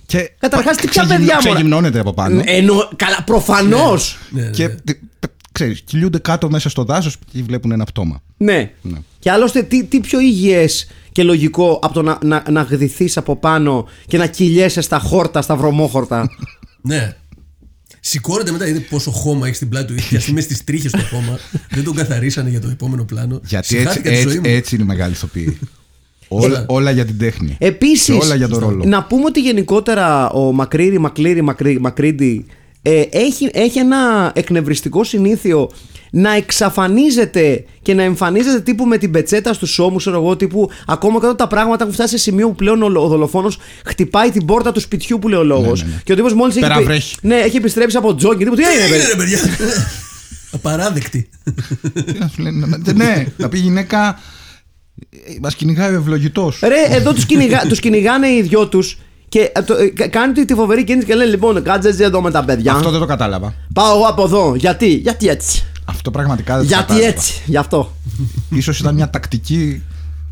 Και 0.06 0.32
Καταρχάς, 0.40 0.76
τι 0.78 0.88
ποια 0.88 1.04
ξεγυμνω- 1.04 1.18
παιδιά, 1.20 1.34
μωρά. 1.36 1.54
Ξεγυμνώνεται 1.54 2.00
από 2.00 2.14
πάνω. 2.14 2.42
Εννο, 2.46 2.90
καλά, 2.96 3.24
προφανώς. 3.26 4.18
ναι, 4.30 4.42
ναι. 4.44 4.50
Και 4.50 4.68
τε- 4.70 4.84
τε- 5.20 5.32
ξέρεις, 5.52 5.82
κυλιούνται 5.82 6.18
κάτω 6.20 6.50
μέσα 6.50 6.70
στο 6.70 6.84
δάσος 6.84 7.18
και 7.32 7.44
βλέπουν 7.44 7.72
ένα 7.72 7.84
πτώμα. 7.84 8.22
Ναι. 8.38 8.72
Και 9.20 9.32
άλλωστε, 9.32 9.62
τι, 9.64 9.84
τι 9.84 10.00
πιο 10.00 10.20
υγιές 10.20 10.88
και 11.12 11.24
λογικό 11.24 11.80
από 11.82 11.94
το 11.94 12.02
να, 12.02 12.18
να, 12.24 12.44
να 12.52 12.62
γδυθείς 12.62 13.18
από 13.18 13.36
πάνω 13.36 13.88
και 14.08 14.18
να 14.18 14.28
κυλιέσαι 14.28 14.82
στα 14.82 15.00
χόρτα, 15.00 15.42
στα 15.42 15.56
βρωμόχορτα; 15.56 16.30
Ναι. 16.82 17.16
Σηκώνεται 18.00 18.52
μετά, 18.52 18.68
είδε 18.68 18.80
πόσο 18.80 19.12
χώμα 19.12 19.46
έχει 19.48 19.56
στην 19.56 19.70
πλάτη 19.70 19.94
του. 19.94 20.00
Είχε 20.16 20.32
με 20.32 20.42
στις 20.42 20.64
τρίχες 20.64 20.92
το 20.92 21.02
χώμα. 21.12 21.40
Δεν 21.70 21.84
τον 21.84 21.96
καθαρίσανε 21.96 22.50
για 22.50 22.62
το 22.62 22.68
επόμενο 22.70 23.04
πλάνο. 23.04 23.40
Γιατί 23.46 23.56
έτσι, 23.56 23.78
Συχάθηκα 23.78 24.10
τη 24.10 24.16
ζωή 24.16 24.24
έτσι, 24.26 24.38
μου. 24.40 24.44
έτσι 24.56 24.76
είναι 24.76 24.84
οι 24.84 24.88
μεγάλοι 24.88 25.12
ηθοποιοί. 25.14 25.60
όλα, 26.28 26.46
Όλα. 26.46 26.66
όλα 26.68 26.92
για 26.92 27.06
την 27.06 27.18
τέχνη. 27.18 27.56
Επίσης, 27.60 28.06
Και 28.06 28.26
όλα 28.26 28.36
για 28.36 28.48
τον 28.48 28.60
ρόλο. 28.60 28.84
να 28.86 29.04
πούμε 29.04 29.24
ότι 29.26 29.40
γενικότερα 29.42 30.30
ο 30.30 30.52
Μακρύρη, 30.52 31.00
Μακλήρη, 31.00 31.42
Μακρύ, 31.42 31.80
Μακρίντι 31.80 32.46
ε, 32.82 33.02
έχει, 33.12 33.50
έχει 33.54 33.80
ένα 33.80 34.32
εκνευριστικό 34.36 35.04
συνήθειο 35.04 35.72
να 36.12 36.36
εξαφανίζεται 36.36 37.64
και 37.82 37.94
να 37.94 38.04
εμφανίζεται 38.04 38.60
τύπου 38.60 38.86
με 38.86 38.98
την 38.98 39.12
πετσέτα 39.12 39.54
στους 39.54 39.80
ώμους, 39.80 40.02
ξέρω 40.04 40.18
εγώ, 40.22 40.36
τύπου 40.36 40.70
ακόμα 40.88 41.20
και 41.20 41.26
όταν 41.26 41.38
τα 41.38 41.48
πράγματα 41.48 41.84
έχουν 41.84 41.96
φτάσει 41.96 42.10
σε 42.18 42.18
σημείο 42.18 42.48
που 42.48 42.56
πλέον 42.56 42.82
ο, 42.84 43.02
ο 43.02 43.08
δολοφόνος 43.08 43.58
χτυπάει 43.86 44.30
την 44.32 44.46
πόρτα 44.46 44.72
του 44.72 44.80
σπιτιού 44.80 45.20
που 45.20 45.28
λέει 45.28 45.40
ο 45.40 45.44
λόγος. 45.44 45.84
ναι, 45.84 45.90
ναι. 45.90 46.02
Και 46.04 46.12
ο 46.12 46.16
τύπος 46.16 46.34
μόλις 46.34 46.56
έχει, 46.56 46.64
Πέρα 46.64 46.76
επι- 46.76 46.86
βρέχει. 46.88 47.16
ναι, 47.22 47.36
έχει 47.36 47.58
επιστρέψει 47.58 47.98
από 47.98 48.16
τζόγκι. 48.16 48.44
Τύπου, 48.44 48.56
τι 48.56 48.64
έγινε, 48.64 48.84
Τι 48.86 48.90
παιδί;» 48.92 49.34
έγινε, 49.34 49.40
ρε 49.40 49.56
παιδιά. 49.56 49.58
Απαράδεκτη. 50.52 51.30
Τι 52.06 52.20
να 52.20 52.28
σου 52.28 52.42
λένε, 52.42 52.66
να- 52.66 52.94
ναι, 52.94 53.26
να 53.38 53.50
πει 53.50 53.58
η 53.58 53.62
γυναίκα. 53.62 54.20
Μας 55.42 55.56
κυνηγάει 55.56 55.94
ο 55.94 55.98
ευλογητός. 55.98 56.60
Ρε, 56.60 56.96
εδώ 56.96 57.14
τους 57.14 57.26
κυνηγά, 57.26 57.62
τους 57.68 57.80
κυνηγάνε 57.80 58.28
οι 58.28 58.42
δυο 58.42 58.68
τους 58.68 58.98
και 59.30 59.52
ε, 59.56 59.62
το, 59.62 59.74
ε, 59.74 59.88
κα- 59.88 60.08
κάνει 60.08 60.34
τη- 60.34 60.46
τη 60.46 60.54
φοβερή 60.54 60.84
κίνηση 60.84 61.06
και 61.08 61.16
λέει: 61.16 61.28
Λοιπόν, 61.28 61.64
κάτσε 61.64 61.90
εσύ 61.90 62.04
εδώ 62.04 62.22
με 62.22 62.32
τα 62.32 62.44
παιδιά. 62.46 62.74
Αυτό 62.74 62.90
δεν 62.92 63.00
το 63.00 63.06
κατάλαβα. 63.06 63.54
Πάω 63.74 63.96
εγώ 63.96 64.06
από 64.06 64.24
εδώ. 64.24 64.56
Γιατί, 64.56 64.88
γιατί 64.88 65.28
έτσι. 65.28 65.66
Αυτό 65.86 66.12
πραγματικά 66.12 66.54
δεν 66.54 66.62
το 66.62 66.68
Γιατί 66.68 66.84
κατάλαβα. 66.84 67.08
έτσι, 67.08 67.42
γι' 67.46 67.58
αυτό. 67.58 67.92
Ίσως 68.50 68.80
ήταν 68.80 68.96
μια 68.96 69.10
τακτική. 69.10 69.82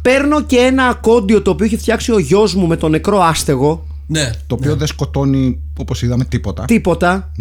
Παίρνω 0.02 0.44
και 0.44 0.58
ένα 0.58 0.84
ακόντιο 0.84 1.42
το 1.42 1.52
οποίο 1.52 1.66
έχει 1.66 1.78
φτιάξει 1.78 2.12
ο 2.12 2.20
γιος 2.20 2.54
μου 2.56 2.68
με 2.68 2.76
τον 2.78 2.92
νεκρό 2.92 3.20
άστεγο. 3.22 3.88
Ναι. 4.08 4.30
Το 4.48 4.56
οποίο 4.56 4.76
δεν 4.76 4.88
σκοτώνει 4.88 5.60
όπως 5.80 6.02
είδαμε 6.02 6.24
τίποτα. 6.26 6.66
Τίποτα. 6.66 7.32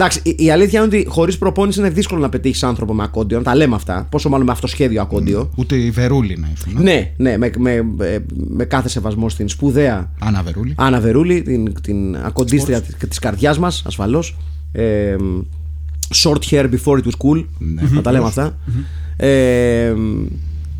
Εντάξει, 0.00 0.20
η, 0.22 0.34
η 0.38 0.50
αλήθεια 0.50 0.78
είναι 0.78 0.96
ότι 0.96 1.06
χωρίς 1.08 1.38
προπόνηση 1.38 1.80
είναι 1.80 1.90
δύσκολο 1.90 2.20
να 2.20 2.28
πετύχεις 2.28 2.62
άνθρωπο 2.62 2.94
με 2.94 3.02
ακόντιο. 3.02 3.38
Να 3.38 3.44
τα 3.44 3.54
λέμε 3.54 3.74
αυτά. 3.74 4.06
Πόσο 4.10 4.28
μάλλον 4.28 4.46
με 4.46 4.52
αυτοσχέδιο 4.52 5.02
ακόντιο. 5.02 5.50
Ούτε 5.54 5.76
η 5.76 5.90
Βερούλη 5.90 6.36
να 6.40 6.48
ήσουν. 6.54 6.82
Ναι, 6.82 7.12
ναι, 7.16 7.38
με, 7.38 7.50
με, 7.58 7.82
με, 7.96 8.24
με 8.48 8.64
κάθε 8.64 8.88
σεβασμό 8.88 9.28
στην 9.28 9.48
σπουδαία 9.48 10.10
Άννα 10.18 10.42
Βερούλη. 10.42 10.74
Άννα 10.76 11.00
Βερούλη, 11.00 11.42
την, 11.42 11.72
την 11.82 12.16
ακοντίστρια 12.16 12.80
της 13.08 13.18
καρδιάς 13.18 13.58
μας, 13.58 13.82
ασφαλώς. 13.86 14.36
Ε, 14.72 15.16
short 16.14 16.40
hair 16.50 16.64
before 16.64 16.96
it 16.96 17.04
was 17.04 17.16
cool. 17.24 17.44
Να 17.92 18.02
τα 18.02 18.12
λέμε 18.12 18.26
αυτά. 18.26 18.58
Ε, 19.16 19.94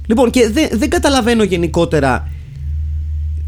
λοιπόν, 0.06 0.30
και 0.30 0.50
δεν, 0.52 0.68
δεν 0.72 0.90
καταλαβαίνω 0.90 1.42
γενικότερα 1.42 2.28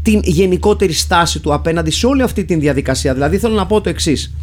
την 0.01 0.19
γενικότερη 0.23 0.93
στάση 0.93 1.39
του 1.39 1.53
απέναντι 1.53 1.91
σε 1.91 2.05
όλη 2.05 2.21
αυτή 2.21 2.45
τη 2.45 2.55
διαδικασία. 2.55 3.13
Δηλαδή, 3.13 3.37
θέλω 3.37 3.55
να 3.55 3.65
πω 3.65 3.81
το 3.81 3.89
εξής. 3.89 4.33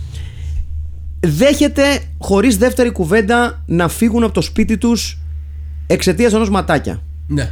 Δέχεται 1.20 1.82
χωρίς 2.18 2.56
δεύτερη 2.56 2.90
κουβέντα 2.90 3.62
να 3.66 3.88
φύγουν 3.88 4.22
από 4.24 4.32
το 4.32 4.40
σπίτι 4.40 4.78
τους 4.78 5.18
εξαιτίας 5.86 6.32
ενός 6.32 6.50
ματάκια 6.50 7.02
Ναι. 7.26 7.50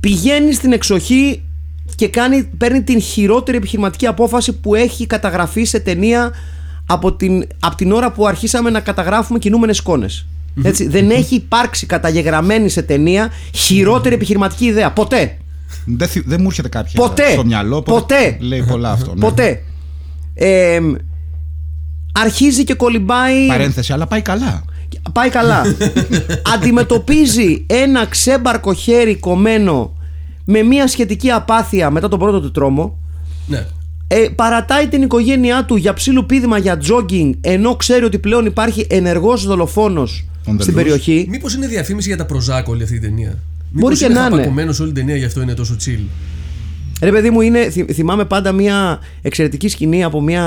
πηγαίνει 0.00 0.52
στην 0.52 0.72
εξοχή 0.72 1.42
και 1.94 2.08
κάνει, 2.08 2.44
παίρνει 2.44 2.82
την 2.82 3.00
χειρότερη 3.00 3.56
επιχειρηματική 3.56 4.06
απόφαση 4.06 4.52
που 4.52 4.74
έχει 4.74 5.06
καταγραφεί 5.06 5.64
σε 5.64 5.80
ταινία 5.80 6.32
από 6.86 7.12
την, 7.12 7.46
από 7.60 7.76
την 7.76 7.92
ώρα 7.92 8.12
που 8.12 8.26
αρχίσαμε 8.26 8.70
να 8.70 8.80
καταγράφουμε 8.80 9.38
κινούμενες 9.38 9.78
εικόνες. 9.78 10.26
Έτσι, 10.62 10.88
δεν 10.88 11.10
έχει 11.10 11.34
υπάρξει 11.34 11.86
καταγεγραμμένη 11.86 12.68
σε 12.68 12.82
ταινία 12.82 13.30
χειρότερη 13.54 14.14
επιχειρηματική 14.14 14.64
ιδέα. 14.64 14.92
Ποτέ. 14.92 15.36
Δεν, 15.84 16.08
θυ- 16.08 16.28
δεν 16.28 16.38
μου 16.40 16.46
έρχεται 16.46 16.68
κάποια 16.68 16.92
Ποτέ. 17.00 17.30
στο 17.32 17.44
μυαλό. 17.44 17.82
Ποτέ. 17.82 18.36
Λέει 18.40 18.62
πολλά 18.68 18.90
αυτό. 18.90 19.14
ναι. 19.14 19.20
Ποτέ. 19.20 19.62
Ε, 20.34 20.80
αρχίζει 22.12 22.64
και 22.64 22.74
κολυμπάει. 22.74 23.46
Παρένθεση, 23.46 23.92
αλλά 23.92 24.06
πάει 24.06 24.22
καλά. 24.22 24.64
Πάει 25.12 25.28
καλά. 25.28 25.62
Αντιμετωπίζει 26.54 27.64
ένα 27.66 28.06
ξέμπαρκο 28.06 28.72
χέρι 28.74 29.14
κομμένο 29.16 29.96
με 30.44 30.62
μια 30.62 30.86
σχετική 30.88 31.30
απάθεια 31.30 31.90
μετά 31.90 32.08
τον 32.08 32.18
πρώτο 32.18 32.40
του 32.40 32.50
τρόμο. 32.50 32.98
ναι. 33.46 33.66
Ε, 34.12 34.28
παρατάει 34.34 34.88
την 34.88 35.02
οικογένειά 35.02 35.64
του 35.64 35.76
για 35.76 35.92
ψήλου 35.94 36.26
πίδημα 36.26 36.58
για 36.58 36.78
τζόγκινγκ 36.78 37.34
ενώ 37.40 37.76
ξέρει 37.76 38.04
ότι 38.04 38.18
πλέον 38.18 38.46
υπάρχει 38.46 38.86
ενεργός 38.88 39.46
δολοφόνος 39.46 40.24
On 40.46 40.50
the 40.50 40.56
στην 40.60 40.72
loose. 40.72 40.76
περιοχή. 40.76 41.26
Μήπως 41.28 41.54
είναι 41.54 41.66
διαφήμιση 41.66 42.08
για 42.08 42.16
τα 42.16 42.26
προζάκ 42.26 42.68
όλη 42.68 42.82
αυτή 42.82 42.94
η 42.94 42.98
ταινία; 42.98 43.38
Μπορεί 43.70 43.96
και 43.96 44.08
να 44.08 44.20
είναι. 44.20 44.30
χαπακωμένο 44.30 44.70
όλη 44.80 44.92
την 44.92 44.94
ταινία, 44.94 45.16
γι' 45.16 45.24
αυτό 45.24 45.40
είναι 45.42 45.54
τόσο 45.54 45.76
chill; 45.86 46.00
Ρε 47.02 47.10
παιδί 47.10 47.30
μου, 47.30 47.40
είναι, 47.40 47.70
θυμ- 47.70 47.92
θυμάμαι 47.92 48.24
πάντα 48.24 48.52
μια 48.52 48.98
εξαιρετική 49.22 49.68
σκηνή 49.68 50.04
από 50.04 50.20
μια 50.20 50.44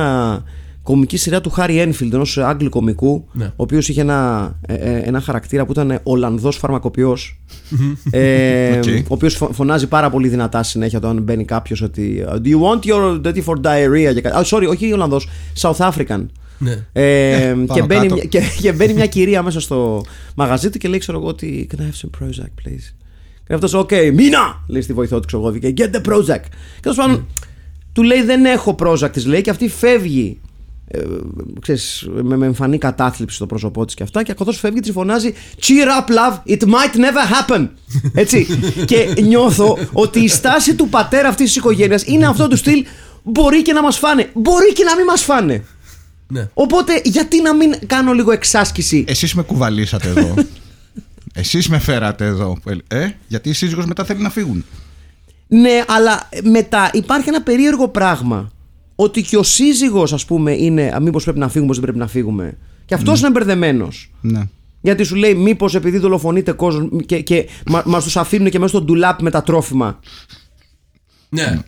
κομική 0.84 1.18
σειρά 1.18 1.42
του 1.42 1.50
Χάρι 1.50 1.80
Ένφιλντ, 1.80 2.14
ενός 2.14 2.38
Άγγλου 2.38 2.70
κομικού, 2.70 3.28
Ναι. 3.32 3.46
ο 3.46 3.54
οποίος 3.56 3.90
είχε 3.90 4.02
ένα, 4.02 4.52
ε, 4.68 4.74
ε, 4.74 4.98
ένα 5.06 5.22
χαρακτήρα 5.22 5.66
που 5.66 5.72
ήταν 5.72 6.00
Ολλανδός 6.04 6.58
φαρμακοποιός. 6.58 7.40
ε, 8.12 8.78
Οκ. 8.78 8.84
Ο 8.88 9.14
οποίος 9.14 9.48
φωνάζει 9.52 9.88
πάρα 9.88 10.10
πολύ 10.10 10.28
δυνατά 10.28 10.64
συνέχεια 10.64 10.98
όταν 10.98 11.22
μπαίνει 11.22 11.46
κάποιος 11.46 11.82
ότι. 11.82 12.26
Do 12.28 12.48
you 12.48 12.60
want 12.62 12.80
your 12.90 13.22
dirty 13.22 13.44
for 13.44 13.56
diarrhea? 13.62 14.14
Και 14.14 14.22
κα- 14.22 14.36
Α, 14.38 14.44
sorry, 14.46 14.68
όχι 14.70 14.92
Ολλανδός, 14.94 15.28
South 15.62 15.90
African. 15.92 16.26
Ναι. 16.58 16.86
Ε, 16.92 17.56
και, 17.74 17.80
πάνω 17.80 17.86
μπαίνει, 17.86 18.02
κάτω. 18.02 18.14
μια- 18.14 18.24
και, 18.24 18.42
και 18.62 18.72
μπαίνει 18.74 18.94
μια 18.94 19.06
κυρία 19.08 19.44
μέσα 19.44 19.60
στο 19.60 20.04
μαγαζί 20.36 20.70
του 20.70 20.78
και 20.78 20.88
λέει: 20.88 21.00
Ξέρω 21.00 21.18
εγώ 21.18 21.28
ότι. 21.28 21.68
Can 21.72 21.80
I 21.80 21.84
have 21.84 21.86
some 21.86 22.24
Prozac, 22.26 22.46
please? 22.46 22.94
Και 23.48 23.54
αυτός, 23.54 23.76
OK, 23.76 24.12
Μίνα! 24.14 24.64
Λέει 24.68 24.82
στη 24.82 24.94
βοηθό 24.94 25.20
του, 25.20 25.28
ξέρω 25.28 25.48
εγώ, 25.48 25.58
και 25.58 25.74
get 25.78 25.96
the 25.96 26.12
Prozac. 26.14 26.40
Και 26.40 26.80
τέλος 26.82 26.98
πάντων, 26.98 27.26
του 27.94 28.04
λέει: 28.04 28.22
Δεν 28.24 28.46
έχω 28.46 28.76
Prozac, 28.80 29.10
της 29.12 29.26
λέει, 29.26 29.42
και 29.42 29.50
αυτή 29.50 29.70
φεύγει. 29.70 30.40
Ε, 30.88 31.00
ξέρεις, 31.62 32.08
με, 32.24 32.38
με 32.38 32.46
εμφανή 32.46 32.78
κατάθλιψη 32.78 33.36
στο 33.36 33.46
πρόσωπό 33.46 33.86
της 33.86 33.96
και 33.96 34.04
αυτά. 34.04 34.24
Και 34.24 34.34
καθώ 34.34 34.52
φεύγει, 34.52 34.80
της 34.80 34.92
φωνάζει 34.92 35.34
Cheer 35.62 36.02
up, 36.02 36.10
love, 36.10 36.58
it 36.58 36.64
might 36.64 36.96
never 36.96 37.50
happen. 37.58 37.68
Έτσι. 38.14 38.48
και 38.90 39.14
νιώθω 39.22 39.78
ότι 39.92 40.20
η 40.20 40.28
στάση 40.28 40.76
του 40.76 40.90
πατέρα 40.90 41.28
αυτής 41.28 41.46
της 41.46 41.56
οικογένειας 41.56 42.04
είναι 42.06 42.28
αυτό 42.28 42.48
του 42.48 42.58
στυλ. 42.58 42.86
Μπορεί 43.24 43.62
και 43.62 43.74
να 43.74 43.82
μας 43.82 43.98
φάνε. 43.98 44.30
Μπορεί 44.34 44.74
και 44.74 44.84
να 44.84 44.96
μην 44.96 45.06
μας 45.06 45.22
φάνε. 45.24 45.64
ναι. 46.28 46.50
Οπότε 46.54 47.02
γιατί 47.04 47.42
να 47.42 47.56
μην 47.56 47.76
κάνω 47.88 48.14
λίγο 48.14 48.32
εξάσκηση; 48.32 49.04
Εσείς 49.08 49.34
με 49.34 49.42
κουβαλήσατε 49.44 50.08
εδώ. 50.10 50.34
Εσείς 51.36 51.70
με 51.70 51.80
φέρατε 51.80 52.26
εδώ. 52.26 52.58
Ε, 52.88 53.08
γιατί 53.28 53.50
η 53.50 53.54
σύζυγος 53.54 53.86
μετά 53.86 54.04
θέλει 54.04 54.22
να 54.22 54.30
φύγουν. 54.30 54.66
Ναι, 55.48 55.84
αλλά 55.88 56.30
μετά 56.44 56.90
υπάρχει 56.94 57.30
ένα 57.30 57.42
περίεργο 57.42 57.88
πράγμα. 57.88 58.52
Ότι 58.96 59.22
και 59.22 59.38
ο 59.38 59.44
σύζυγος 59.44 60.14
ας 60.14 60.26
πούμε 60.26 60.52
είναι 60.52 60.98
μήπως 61.02 61.24
πρέπει 61.24 61.40
να 61.40 61.48
φύγουμε, 61.50 61.68
πώς 61.68 61.76
δεν 61.76 61.86
πρέπει 61.86 62.00
να 62.00 62.08
φύγουμε. 62.08 62.58
Και 62.86 62.94
αυτός 62.94 63.20
είναι 63.20 63.30
μπερδεμένος. 63.30 64.12
Ναι. 64.22 64.42
Γιατί 64.82 65.04
σου 65.04 65.16
λέει 65.16 65.36
μήπως 65.36 65.76
επειδή 65.76 65.98
δολοφονείται 65.98 66.52
κόσμος 66.52 66.90
και, 67.06 67.22
και 67.22 67.48
μα, 67.66 67.84
μας 67.86 68.04
τους 68.04 68.18
αφήνουν 68.18 68.50
και 68.50 68.60
μέσα 68.60 68.76
στο 68.76 68.86
ντουλάπ 68.86 69.22
με 69.22 69.30
τα 69.30 69.44
τρόφιμα. 69.44 70.00
ναι. 71.30 71.60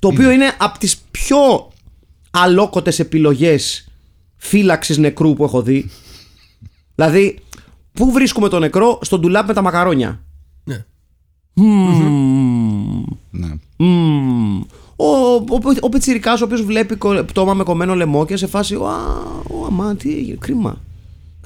Το 0.00 0.08
οποίο 0.08 0.30
είναι 0.30 0.54
από 0.58 0.78
τις 0.78 0.96
πιο 1.10 1.36
αλόκοτες 2.30 2.98
επιλογές 2.98 3.88
φύλαξης 4.36 4.98
νεκρού 4.98 5.34
που 5.34 5.44
έχω 5.44 5.62
δει. 5.62 5.90
δηλαδή, 6.94 7.38
πού 7.92 8.12
βρίσκουμε 8.12 8.48
το 8.48 8.58
νεκρό 8.58 8.98
στο 9.02 9.18
ντουλάπ 9.18 9.46
με 9.46 9.54
τα 9.54 9.62
μακαρόνια. 9.62 10.20
ναι. 10.64 10.84
ναι. 13.30 13.48
Μμμ. 13.78 14.62
Ο, 14.96 15.06
ο, 15.34 15.42
ο 15.80 15.88
Πιτσιρικάς 15.88 16.40
ο 16.40 16.44
οποίος 16.44 16.62
βλέπει 16.62 16.96
κο- 16.96 17.24
πτώμα 17.24 17.54
με 17.54 17.62
κομμένο 17.64 17.94
λαιμό 17.94 18.24
και 18.24 18.36
σε 18.36 18.46
φάση 18.46 18.74
«Α, 18.74 18.78
ο, 19.50 19.64
αμά, 19.66 19.96
τι 19.96 20.16
έγινε, 20.16 20.36
κρίμα. 20.40 20.80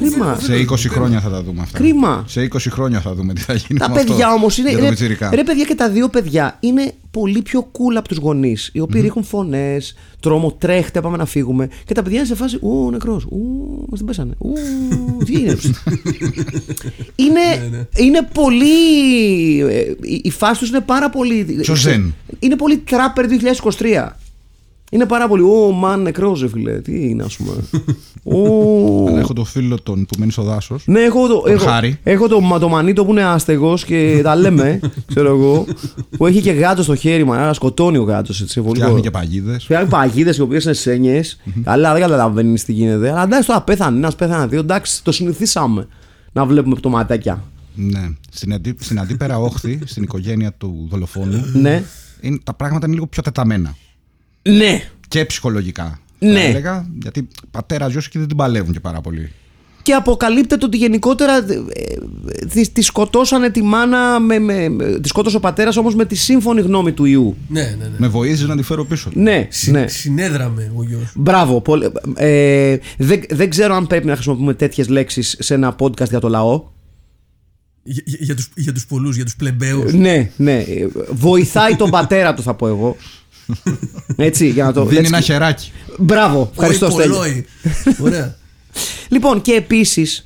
Κρίμα. 0.08 0.38
Σε 0.40 0.54
20 0.70 0.74
χρόνια 0.88 1.20
θα 1.20 1.28
τα 1.30 1.42
δούμε 1.42 1.60
αυτά. 1.62 1.78
Κρίμα. 1.78 2.24
Σε 2.28 2.48
20 2.52 2.56
χρόνια 2.70 3.00
θα 3.00 3.14
δούμε 3.14 3.32
τι 3.34 3.40
θα 3.40 3.54
γίνει. 3.54 3.78
Τα 3.78 3.88
με 3.90 3.94
αυτό 3.94 4.12
παιδιά 4.12 4.32
όμως 4.32 4.58
είναι. 4.58 4.68
για 4.68 4.78
το 4.78 4.84
Ρε, 4.84 4.90
πιτσιρικά. 4.90 5.30
ρε, 5.34 5.42
παιδιά 5.44 5.64
και 5.64 5.74
τα 5.74 5.90
δύο 5.90 6.08
παιδιά 6.08 6.56
είναι 6.60 6.92
πολύ 7.10 7.42
πιο 7.42 7.60
cool 7.72 7.94
από 7.96 8.08
τους 8.08 8.16
γονείς. 8.16 8.70
Οι 8.72 8.80
οποίοι 8.80 9.00
ρίχνουν 9.00 9.24
φωνές, 9.24 9.94
τρόμο, 10.20 10.52
τρέχτε, 10.52 11.00
πάμε 11.00 11.16
να 11.16 11.24
φύγουμε. 11.26 11.68
Και 11.84 11.94
τα 11.94 12.02
παιδιά 12.02 12.18
είναι 12.18 12.26
σε 12.26 12.34
φάση. 12.34 12.58
Ου, 12.60 12.90
νεκρός. 12.90 13.24
Ου, 13.24 13.38
μας 13.88 13.98
την 13.98 14.06
πέσανε. 14.06 14.32
Ου, 14.38 14.52
τι 15.24 15.34
έγινε. 15.34 15.56
είναι, 17.16 17.40
Ναι, 17.70 17.84
είναι 17.96 18.28
πολύ. 18.32 18.66
ε, 19.60 19.80
η- 20.02 20.20
Η 20.24 20.30
φάση 20.30 20.60
τους 20.60 20.68
είναι 20.68 20.80
πάρα 20.80 21.10
πολύ. 21.10 21.44
Πιο 21.62 21.74
zen. 21.86 22.10
Είναι 22.38 22.56
πολύ 22.56 22.76
τράπερ 22.78 23.26
2023. 23.26 24.16
Είναι 24.92 25.06
πάρα 25.06 25.28
πολύ. 25.28 25.42
Ω, 25.42 25.70
μαν 25.70 26.02
νεκρός, 26.02 26.40
ρε 26.40 26.48
φίλε. 26.48 26.80
Τι 26.80 27.08
είναι, 27.08 27.22
ας 27.22 27.36
πούμε. 27.36 27.52
Ου. 28.36 29.04
Αλλά 29.08 29.18
έχω 29.18 29.32
το 29.32 29.44
φίλο 29.44 29.80
τον 29.82 30.06
που 30.06 30.18
μένει 30.18 30.32
στο 30.32 30.42
δάσος. 30.42 30.82
Ναι, 30.86 31.00
έχω 31.00 31.28
το, 31.28 31.42
έχω, 31.46 31.64
Χάρη. 31.64 31.98
έχω 32.02 32.28
το, 32.28 32.40
μα- 32.40 32.58
το 32.58 32.68
μανίτο 32.68 33.04
που 33.04 33.10
είναι 33.10 33.22
άστεγος 33.24 33.84
και 33.84 34.20
τα 34.22 34.36
λέμε, 34.36 34.80
ξέρω 35.10 35.28
εγώ. 35.28 35.66
Που 36.16 36.26
έχει 36.26 36.40
και 36.40 36.50
γάτο 36.52 36.82
στο 36.82 36.94
χέρι 36.94 37.24
μου, 37.24 37.32
άρα 37.32 37.52
σκοτώνει 37.52 37.96
ο 37.96 38.02
γάτος. 38.02 38.44
Φτιάχνει 38.46 39.00
και 39.00 39.10
παγίδες. 39.10 39.64
Φτιάχνει 39.64 39.88
παγίδες 39.88 40.36
οι 40.36 40.40
οποίες 40.40 40.64
είναι 40.64 40.72
σένιες. 40.72 41.40
Καλά, 41.64 41.92
δεν 41.92 42.00
καταλαβαίνεις 42.02 42.64
τι 42.64 42.72
γίνεται. 42.72 43.10
Αλλά 43.10 43.22
εντάξει, 43.22 43.46
τώρα 43.46 43.62
πέθανε 43.62 43.96
ένας, 43.96 44.14
πέθανε 44.14 44.46
δύο. 44.46 44.60
Εντάξει, 44.60 45.04
το 45.04 45.12
συνηθίσαμε 45.12 45.86
να 46.32 46.44
βλέπουμε 46.46 46.74
πτωματάκια. 46.74 47.44
Ναι. 47.74 48.08
Στην, 48.30 48.52
αντί, 48.54 48.74
στην 48.80 49.00
αντίπερα 49.00 49.38
όχθη, 49.38 49.78
στην 49.84 50.02
οικογένεια 50.02 50.52
του 50.52 50.86
δολοφόνου, 50.90 51.44
Ναι. 51.52 51.82
είναι, 52.20 52.38
τα 52.44 52.54
πράγματα 52.54 52.86
είναι 52.86 52.94
λίγο 52.94 53.06
πιο 53.06 53.22
τεταμένα. 53.22 53.76
Ναι. 54.42 54.82
Και 55.08 55.24
ψυχολογικά. 55.24 56.00
Ναι. 56.18 56.32
Θα 56.40 56.40
έλεγα, 56.40 56.86
γιατί 57.02 57.28
πατέρα 57.50 57.88
γιο 57.88 58.00
και 58.00 58.18
δεν 58.18 58.28
την 58.28 58.36
παλεύουν 58.36 58.72
και 58.72 58.80
πάρα 58.80 59.00
πολύ. 59.00 59.32
Και 59.82 59.92
αποκαλύπτεται 59.92 60.64
ότι 60.64 60.76
γενικότερα 60.76 61.36
ε, 61.36 61.62
ε, 61.72 62.46
τη, 62.46 62.70
τη 62.70 62.82
σκοτώσανε 62.82 63.50
τη 63.50 63.62
μάνα. 63.62 64.20
Με, 64.20 64.38
με, 64.38 64.68
με- 64.68 65.00
τη 65.00 65.08
σκότωσε 65.08 65.36
ο 65.36 65.40
πατέρας 65.40 65.76
όμως 65.76 65.94
με 65.94 66.04
τη 66.04 66.14
σύμφωνη 66.14 66.60
γνώμη 66.60 66.92
του 66.92 67.04
ιού. 67.04 67.36
Ναι, 67.48 67.62
ναι, 67.62 67.84
ναι. 67.84 67.90
Με 67.98 68.08
βοήθησε 68.08 68.46
να 68.46 68.56
τη 68.56 68.62
φέρω 68.62 68.84
πίσω. 68.84 69.10
Ναι, 69.14 69.46
Συ- 69.50 69.72
ναι. 69.72 69.86
Συνέδραμε 69.88 70.72
ο 70.76 70.82
γιος. 70.82 71.12
Μπράβο. 71.14 71.60
πολύ- 71.60 71.92
ε, 72.14 72.76
δεν, 72.98 73.20
δεν 73.30 73.50
ξέρω 73.50 73.74
αν 73.74 73.86
πρέπει 73.86 74.06
να 74.06 74.14
χρησιμοποιούμε 74.14 74.54
τέτοιες 74.54 74.88
λέξεις 74.88 75.36
σε 75.38 75.54
ένα 75.54 75.76
podcast 75.78 76.08
για 76.08 76.20
το 76.20 76.28
λαό. 76.28 76.62
Για, 77.82 78.02
για, 78.06 78.18
για, 78.20 78.34
τους, 78.34 78.50
για 78.56 78.72
τους 78.72 78.86
πολλούς, 78.86 79.16
για 79.16 79.24
τους 79.24 79.36
πλεμπαίους. 79.36 79.92
Ναι, 79.92 80.30
ναι. 80.36 80.56
ε, 80.58 80.86
Βοηθάει 81.10 81.76
τον 81.76 81.90
πατέρα 81.90 82.34
του, 82.34 82.42
θα 82.42 82.54
πω 82.54 82.66
εγώ. 82.68 82.96
Έτσι, 84.16 84.48
για 84.48 84.64
να 84.64 84.72
το. 84.72 84.84
Δίνει 84.84 85.00
let's- 85.02 85.06
ένα 85.06 85.20
χεράκι. 85.20 85.72
Μπράβο. 85.98 86.48
Ευχαριστώ, 86.52 86.86
Όι, 86.86 86.92
Στέλιο. 86.92 87.14
πολλόι. 87.16 87.46
Ωραία. 88.06 88.36
Λοιπόν, 89.08 89.40
και 89.42 89.52
επίση, 89.52 90.24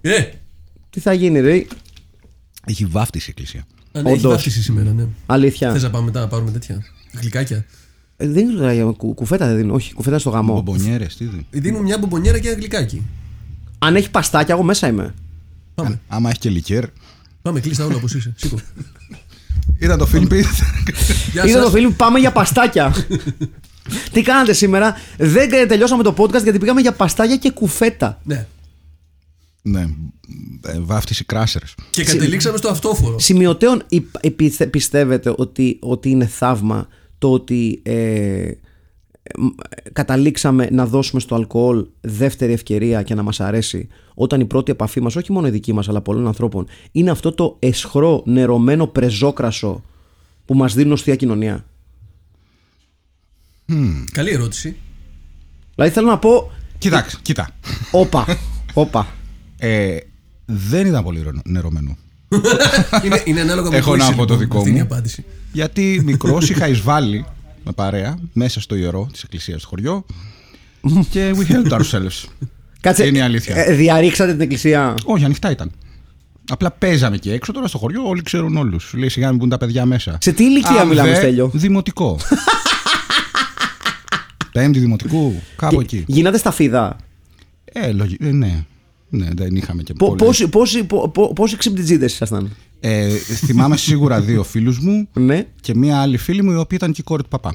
Ε, 0.00 0.22
τι 0.90 1.00
θα 1.00 1.12
γίνει, 1.12 1.40
ρε; 1.40 1.64
Έχει 2.66 2.84
βάφτιση 2.86 3.24
η 3.28 3.30
εκκλησία. 3.36 3.66
αν 3.92 4.06
έχει 4.06 4.14
Όντως. 4.18 4.32
βάφτιση 4.32 4.62
σήμερα, 4.62 4.92
ναι. 4.92 5.06
Αλήθεια. 5.26 5.72
Θες 5.72 5.82
να 5.82 5.90
πάμε 5.90 6.04
μετά 6.04 6.20
να 6.20 6.28
πάρουμε 6.28 6.50
τέτοια 6.50 6.84
γλυκάκια; 7.20 7.64
Ε, 8.16 8.28
δεν 8.28 8.46
ξέρω, 8.48 8.72
για 8.72 8.84
κου- 8.84 9.14
κουφέτα 9.14 9.46
δεν 9.46 9.56
δίνω. 9.56 9.74
Όχι, 9.74 9.92
κουφέτα 9.94 10.18
στο 10.18 10.30
γαμό. 10.30 10.54
Μπομπονιέρες, 10.54 11.16
τι 11.16 11.24
δίνει; 11.24 11.46
Δίνουμε 11.50 11.82
μια 11.82 11.98
μπομπονιέρα 11.98 12.38
και 12.38 12.48
ένα 12.48 12.56
γλυκάκι. 12.56 13.02
Αν 13.78 13.96
έχει 13.96 14.10
παστάκια, 14.10 14.54
εγώ 14.54 14.62
μέσα 14.62 14.86
είμαι. 14.88 15.14
Πάμε. 15.74 16.00
Άμα 16.08 16.30
έχει 16.30 16.38
και 16.38 16.50
λικέρ. 16.50 16.84
Πάμε, 17.42 17.60
κλείστα 17.60 17.84
όλα 17.84 17.94
όπως 17.96 18.14
είσαι. 18.14 18.32
Σήκω. 18.36 18.56
Ήταν 19.78 19.98
το 19.98 20.06
Φίλιππι. 20.06 20.44
Γεια 21.32 21.44
Είδα 21.44 21.52
σας. 21.56 21.64
το 21.64 21.70
φίλο, 21.70 21.90
πάμε 21.90 22.18
για 22.18 22.32
παστάκια. 22.32 22.94
Τι 24.12 24.22
κάνατε 24.22 24.52
σήμερα; 24.52 24.96
Δεν 25.18 25.48
τε- 25.48 25.68
τελειώσαμε 25.68 26.02
το 26.02 26.14
podcast 26.18 26.42
γιατί 26.42 26.58
πήγαμε 26.58 26.80
για 26.80 26.92
παστάγια 26.92 27.36
και 27.36 27.50
κουφέτα. 27.50 28.20
Ναι. 28.24 28.46
Ναι. 29.62 29.80
Ε, 30.66 30.78
Βάφτιση 30.80 31.24
κράσερς. 31.24 31.74
Και 31.90 32.04
καταλήξαμε 32.04 32.56
στο 32.56 32.68
αυτόφορο. 32.68 33.18
Σημειωτέων 33.18 33.82
υπ- 33.88 34.16
επιθε- 34.24 34.68
πιστεύετε 34.70 35.34
ότι, 35.36 35.78
ότι 35.80 36.10
είναι 36.10 36.26
θαύμα 36.26 36.88
το 37.18 37.32
ότι 37.32 37.80
ε, 37.82 37.94
μ, 37.94 38.62
καταλήξαμε 39.92 40.68
να 40.70 40.86
δώσουμε 40.86 41.20
στο 41.20 41.34
αλκοόλ 41.34 41.86
δεύτερη 42.00 42.52
ευκαιρία 42.52 43.02
και 43.02 43.14
να 43.14 43.22
μας 43.22 43.40
αρέσει 43.40 43.88
όταν 44.14 44.40
η 44.40 44.44
πρώτη 44.44 44.70
επαφή 44.72 45.00
μας, 45.00 45.16
όχι 45.16 45.32
μόνο 45.32 45.46
η 45.46 45.50
δική 45.50 45.72
μας 45.72 45.88
αλλά 45.88 46.00
πολλών 46.00 46.26
ανθρώπων, 46.26 46.66
είναι 46.92 47.10
αυτό 47.10 47.32
το 47.32 47.56
εσχρό, 47.58 48.22
νερωμένο 48.26 48.86
πρεζόκρασο 48.86 49.82
που 50.44 50.54
μας 50.54 50.74
δίνουν 50.74 50.92
ως 50.92 51.02
θεία 51.02 51.16
κοινωνία. 51.16 51.64
Καλή 54.12 54.30
ερώτηση. 54.30 54.76
Δηλαδή 55.74 55.92
θέλω 55.92 56.06
να 56.06 56.18
πω, 56.18 56.50
Κοιτάξτε, 56.78 57.18
κοίτα. 57.22 57.48
όπα, 57.90 58.26
όπα. 58.74 59.06
Ε, 59.58 59.96
δεν 60.44 60.86
ήταν 60.86 61.04
πολύ 61.04 61.22
ρο- 61.22 61.40
νερωμένο. 61.44 61.96
είναι, 63.04 63.22
είναι 63.24 63.40
ανάλογα 63.40 63.70
με 63.70 63.76
Έχω 63.76 63.90
πού 63.90 63.96
να 63.96 64.04
είσαι, 64.04 64.14
πω 64.14 64.24
το 64.24 64.34
λοιπόν, 64.34 64.38
δικό 64.38 64.58
αυτή 64.58 64.70
είναι 64.70 64.78
η 64.78 64.82
μου. 64.82 64.88
απάντηση. 64.90 65.24
Γιατί 65.52 66.00
μικρός 66.04 66.50
είχα 66.50 66.68
εισβάλει 66.68 67.24
με 67.64 67.72
παρέα 67.72 68.18
μέσα 68.32 68.60
στο 68.60 68.74
ιερό 68.74 69.08
της 69.12 69.22
εκκλησίας 69.22 69.60
στο 69.60 69.68
χωριό. 69.68 70.04
και 71.10 71.34
we 71.36 71.52
helped 71.52 71.72
ourselves. 71.80 72.24
Κάτσε, 72.80 73.06
Είναι 73.06 73.18
η 73.18 73.20
αλήθεια. 73.20 73.56
ε, 73.56 73.72
διαρρήξατε 73.74 74.32
την 74.32 74.40
εκκλησία; 74.40 74.94
Όχι, 75.04 75.24
ανοιχτά 75.24 75.50
ήταν. 75.50 75.70
Απλά 76.48 76.70
παίζαμε 76.70 77.16
και 77.16 77.32
έξω 77.32 77.52
τώρα 77.52 77.66
στο 77.66 77.78
χωριό, 77.78 78.02
όλοι 78.08 78.22
ξέρουν 78.22 78.56
όλους. 78.56 78.92
Λέει 78.96 79.08
σιγά 79.08 79.28
μην 79.28 79.38
μπουν 79.38 79.48
τα 79.48 79.58
παιδιά 79.58 79.86
μέσα. 79.86 80.18
Σε 80.20 80.32
τι 80.32 80.44
ηλικία 80.44 80.80
Αν 80.80 80.88
μιλάμε, 80.88 81.08
δε, 81.10 81.14
Στέλιο; 81.16 81.50
Δημοτικό. 81.54 82.18
Πέμπτη 84.52 84.78
δημοτικού, 84.78 85.42
κάπου 85.56 85.80
εκεί. 85.80 86.04
Γίνατε 86.06 86.38
στα 86.38 86.50
φίδα. 86.50 86.96
Ε, 87.64 87.92
λογι... 87.92 88.16
ε, 88.20 88.30
ναι. 88.30 88.64
Ναι, 89.08 89.28
δεν 89.34 89.56
είχαμε 89.56 89.82
και 89.82 89.92
Πο- 89.92 90.06
πολλές. 90.06 90.24
Πόσοι, 90.26 90.48
πόσοι, 90.48 90.84
πο- 90.84 91.08
πο- 91.08 91.32
πόσοι 91.32 91.56
ξυπνητζίδες 91.56 92.12
ήσασταν; 92.12 92.50
Ε, 92.86 93.08
θυμάμαι 93.46 93.76
σίγουρα 93.76 94.20
δύο 94.20 94.42
φίλους 94.42 94.78
μου 94.78 95.08
Ναι. 95.12 95.46
και 95.60 95.74
μία 95.74 96.00
άλλη 96.00 96.16
φίλη 96.16 96.42
μου 96.42 96.50
η 96.50 96.56
οποία 96.56 96.76
ήταν 96.76 96.92
και 96.92 97.00
η 97.00 97.04
κόρη 97.04 97.22
του 97.22 97.28
παπά. 97.28 97.54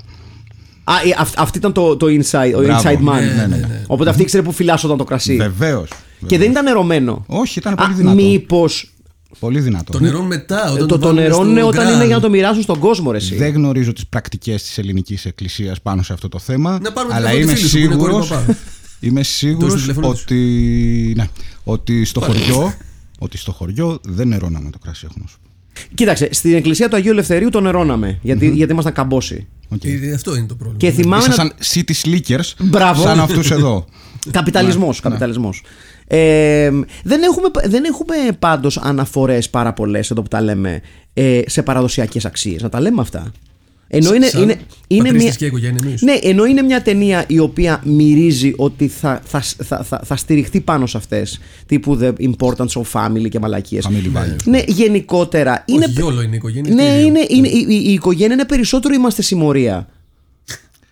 Α, 0.83 0.93
ε, 0.93 1.15
αυ- 1.17 1.39
αυτή 1.39 1.57
ήταν 1.57 1.71
το, 1.73 1.97
το 1.97 2.05
inside, 2.07 2.53
ο 2.55 2.61
Μπράβο. 2.61 2.81
inside 2.89 2.97
man. 2.97 3.13
Ναι, 3.19 3.19
ναι, 3.35 3.45
ναι, 3.47 3.55
ναι. 3.57 3.83
Οπότε 3.87 4.09
αυτή 4.09 4.21
ήξερε 4.21 4.43
που 4.43 4.51
φυλάσσονταν 4.51 4.97
το 4.97 5.03
κρασί. 5.03 5.35
Βεβαίως. 5.35 5.89
Και 6.25 6.37
δεν 6.37 6.51
ήταν 6.51 6.63
νερωμένο. 6.63 7.23
Όχι, 7.27 7.59
ήταν 7.59 7.73
Α, 7.73 7.75
πολύ 7.75 7.93
δυνατό. 7.93 8.15
μήπως 8.15 8.93
Πολύ 9.39 9.59
δυνατό. 9.59 9.91
Το 9.91 9.99
νερό 9.99 10.23
μετά, 10.23 10.71
όταν 10.71 10.87
το, 10.87 10.97
το 10.97 10.99
βάλουμε 11.05 11.21
νερό 11.21 11.33
στο 11.33 11.45
είναι 11.45 11.63
όταν 11.63 11.83
γκραν. 11.83 11.95
είναι 11.95 12.05
για 12.05 12.15
να 12.15 12.21
το 12.21 12.29
μοιράσουν 12.29 12.61
στον 12.61 12.79
κόσμο, 12.79 13.11
ρε, 13.11 13.17
εσύ. 13.17 13.35
Δεν 13.35 13.53
γνωρίζω 13.53 13.93
τις 13.93 14.07
πρακτικές 14.07 14.63
της 14.63 14.77
ελληνικής 14.77 15.25
εκκλησίας 15.25 15.81
πάνω 15.81 16.01
σε 16.03 16.13
αυτό 16.13 16.29
το 16.29 16.39
θέμα. 16.39 16.79
Να 16.81 16.91
πάρουμε 16.91 17.13
αλλά 17.13 17.29
τηλέφωνο 17.29 17.51
είμαι 17.51 17.59
τη 17.61 17.67
φίλη 17.67 17.81
σου 17.83 17.87
που 17.89 17.93
είναι 17.93 18.11
κόρη 18.11 18.23
σίγουρο. 18.23 18.41
παπά. 18.45 18.57
Είμαι 18.99 19.23
σίγουρο 19.23 19.67
Δώσε 19.67 19.75
το 19.75 19.81
τηλέφωνο 19.81 20.11
της. 20.13 20.21
ότι, 20.21 21.13
ναι, 21.17 21.27
ότι 21.63 22.05
στο 22.05 22.19
χωριό. 22.21 22.73
Ότι 23.19 23.37
στο 23.37 23.51
χωριό 23.51 23.99
δεν 24.03 24.27
νερώναμε 24.27 24.69
το 24.69 24.77
κρασί, 24.79 25.05
έχω 25.09 25.19
να 25.21 25.27
σου 25.27 25.37
πω. 25.43 25.47
Κοίταξε, 25.93 26.27
στην 26.31 26.55
εκκλησία 26.55 26.89
του 26.89 26.95
Αγίου 26.95 27.11
Ελευθερίου 27.11 27.49
το 27.49 27.61
νερώναμε. 27.61 28.19
Γιατί, 28.21 28.49
γιατί 28.49 28.71
ήμασταν 28.71 28.93
καμπόσοι. 28.93 29.47
Οκ. 29.69 29.83
Ε, 29.83 30.13
Αυτό 30.13 30.35
είναι 30.35 30.47
το 30.47 30.55
πρόβλημα. 30.55 30.77
Και 30.79 30.91
θυμάμαι 30.91 31.23
να, 31.27 31.33
Ήσασταν 31.33 31.53
city 31.73 31.91
slickers 32.05 32.53
Μπράβο. 32.59 33.01
σαν 33.01 33.19
αυτούς 33.19 33.51
εδώ. 33.51 33.85
Καπιταλισμός, 34.31 34.95
Ναι, 35.03 35.09
καπιταλισμός. 35.09 35.63
Ε, 36.07 36.69
δεν, 37.03 37.21
έχουμε, 37.23 37.47
δεν 37.65 37.83
έχουμε 37.83 38.15
πάντως 38.39 38.77
αναφορές 38.77 39.49
πάρα 39.49 39.73
πολλές 39.73 40.11
εδώ 40.11 40.21
που 40.21 40.27
τα 40.27 40.41
λέμε 40.41 40.81
ε, 41.13 41.41
σε 41.45 41.63
παραδοσιακές 41.63 42.25
αξίες. 42.25 42.61
Να 42.61 42.69
τα 42.69 42.79
λέμε 42.81 43.01
αυτά. 43.01 43.31
Ενώ 43.91 44.13
είναι, 44.13 44.25
Σαν 44.27 44.41
είναι, 44.41 44.51
είναι 44.87 45.01
μια, 45.01 45.11
πατρίστης 45.11 45.35
και 45.37 45.45
οικογένεια 45.45 45.77
εννοείς. 45.81 46.01
ναι, 46.01 46.13
ενώ 46.21 46.45
είναι 46.45 46.61
μια 46.61 46.81
ταινία 46.81 47.23
η 47.27 47.39
οποία 47.39 47.81
μυρίζει 47.85 48.53
ότι 48.57 48.87
θα, 48.87 49.21
θα, 49.25 49.43
θα, 49.63 49.83
θα, 49.83 50.01
θα 50.05 50.15
στηριχτεί 50.15 50.59
πάνω 50.61 50.85
σε 50.85 50.97
αυτές 50.97 51.39
τύπου 51.65 51.99
The 52.01 52.11
Importance 52.19 52.81
of 52.81 52.83
Family 52.93 53.29
και 53.29 53.39
μαλακίες. 53.39 53.87
Family 53.89 54.17
values. 54.17 54.43
Ναι, 54.45 54.61
γενικότερα. 54.67 55.51
Όχι, 55.67 55.77
είναι, 55.77 55.85
γιόλο 55.89 56.21
είναι 56.21 56.33
η 56.33 56.37
οικογένεια. 56.37 56.73
ναι, 56.73 56.83
τι 56.89 56.97
δύο. 56.97 57.05
είναι, 57.07 57.25
είναι, 57.29 57.47
η, 57.47 57.65
η- 57.69 57.83
η 57.89 57.93
οικογένεια 57.93 58.33
είναι 58.33 58.45
περισσότερο 58.45 58.93
είμαστε 58.93 59.21
συμμορία. 59.21 59.87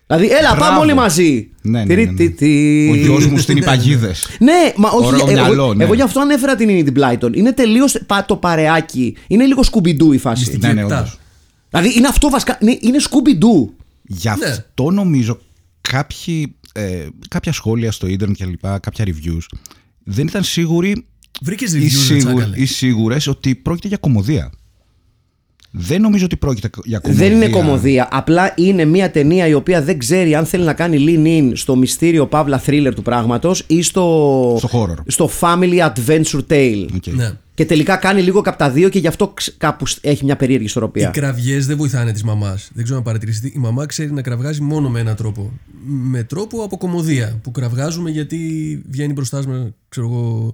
Δηλαδή, 0.07 0.25
έλα, 0.27 0.39
Μπράβο. 0.55 0.59
πάμε 0.59 0.79
όλοι 0.79 0.93
μαζί. 0.93 1.49
Ναι, 1.61 1.71
ναι, 1.71 1.77
ναι, 1.85 1.95
ναι. 1.95 2.13
Τυρι-τι-τι. 2.13 2.89
Ο 2.91 2.95
γιος 2.95 3.25
μου 3.27 3.37
στην 3.37 3.57
υπαγίδες. 3.57 4.27
Ναι, 4.39 4.73
μα 4.75 4.89
όχι. 4.89 5.05
Ωραίο 5.07 5.19
εγώ, 5.19 5.31
μυαλό, 5.31 5.73
ναι. 5.73 5.83
εγώ 5.83 5.93
γι' 5.93 6.01
αυτό 6.01 6.19
ανέφερα 6.19 6.55
την 6.55 6.69
Enid 6.69 6.97
Blyton. 6.99 7.35
Είναι 7.35 7.51
τελείως 7.53 7.97
το 8.25 8.35
παρεάκι. 8.35 9.15
Είναι 9.27 9.45
λίγο 9.45 9.63
Scooby 9.63 9.95
Doo 9.95 10.11
η 10.13 10.17
φάση. 10.17 10.39
Μυστική. 10.39 10.65
ναι, 10.67 10.73
ναι, 10.73 10.81
επτά. 10.81 10.97
όντως. 10.97 11.19
Δηλαδή 11.81 11.97
είναι 11.97 12.07
αυτό 12.07 12.29
βασικά. 12.29 12.57
Είναι, 12.61 12.77
είναι 12.81 12.99
Scooby 12.99 13.45
Doo. 13.45 13.75
Γι' 14.03 14.27
Ναι. 14.27 14.45
αυτό 14.45 14.91
νομίζω 14.91 15.39
κάποιοι, 15.81 16.55
ε, 16.73 17.07
κάποια 17.29 17.51
σχόλια 17.51 17.91
στο 17.91 18.07
ίντερνετ 18.07 18.37
και 18.37 18.45
λοιπά, 18.45 18.79
κάποια 18.79 19.05
reviews, 19.07 19.57
δεν 20.03 20.27
ήταν 20.27 20.43
σίγουροι 20.43 21.07
Βρήκες 21.41 21.73
ή, 21.73 21.77
reviews, 21.77 21.81
ρε 21.81 21.89
σίγουροι, 21.89 22.19
τσάκαλες. 22.19 22.59
ή 22.59 22.65
σίγουρες 22.65 23.27
ότι 23.27 23.55
πρόκειται 23.55 23.87
για 23.87 23.97
κωμωδία. 23.97 24.51
Δεν 25.71 26.01
νομίζω 26.01 26.25
ότι 26.25 26.35
πρόκειται 26.37 26.69
για 26.83 26.99
κωμωδία. 26.99 27.27
Δεν 27.27 27.35
είναι 27.35 27.49
κωμωδία. 27.49 28.07
Απλά 28.11 28.53
είναι 28.57 28.85
μια 28.85 29.11
ταινία 29.11 29.47
η 29.47 29.53
οποία 29.53 29.81
δεν 29.81 29.97
ξέρει 29.97 30.35
αν 30.35 30.45
θέλει 30.45 30.63
να 30.63 30.73
κάνει 30.73 30.97
lean 31.07 31.27
in 31.27 31.51
στο 31.55 31.75
μυστήριο 31.75 32.27
παύλα 32.27 32.61
thriller 32.65 32.91
του 32.95 33.01
πράγματος 33.01 33.63
ή 33.67 33.81
στο, 33.81 34.55
Στο 34.59 34.69
horror. 34.71 34.95
στο 35.07 35.29
family 35.39 35.79
adventure 35.79 36.41
tale. 36.49 36.87
OK. 36.95 37.05
Ναι. 37.07 37.31
Και 37.53 37.65
τελικά 37.65 37.95
κάνει 37.95 38.21
λίγο 38.21 38.41
κάπου 38.41 38.57
τα 38.57 38.69
δύο 38.69 38.89
και 38.89 38.99
γι' 38.99 39.07
αυτό 39.07 39.27
ξ- 39.27 39.57
κάπου 39.57 39.85
σ- 39.85 39.97
έχει 40.05 40.23
μια 40.25 40.35
περίεργη 40.35 40.63
Οι 40.63 40.65
ισορροπία. 40.67 41.09
κραυγές 41.09 41.65
δεν 41.65 41.77
βοηθάνε 41.77 42.11
της 42.11 42.25
μαμάς. 42.25 42.69
Δεν 42.73 42.83
ξέρω 42.83 42.97
αν 42.99 43.03
παρατηρήσετε. 43.05 43.47
Η 43.47 43.57
μαμά 43.57 43.85
ξέρει 43.85 44.11
να 44.13 44.21
κραυγάζει 44.21 44.61
μόνο 44.61 44.89
με 44.89 44.99
έναν 44.99 45.15
τρόπο. 45.15 45.51
Με 45.85 46.23
τρόπο 46.23 46.63
από 46.63 46.77
κωμωδία. 46.77 47.39
Που 47.43 47.51
κραυγάζουμε 47.51 48.09
γιατί 48.09 48.37
βγαίνει 48.89 49.13
μπροστά 49.13 49.37
μας, 49.47 49.67
ξέρω 49.89 50.07
εγώ, 50.07 50.53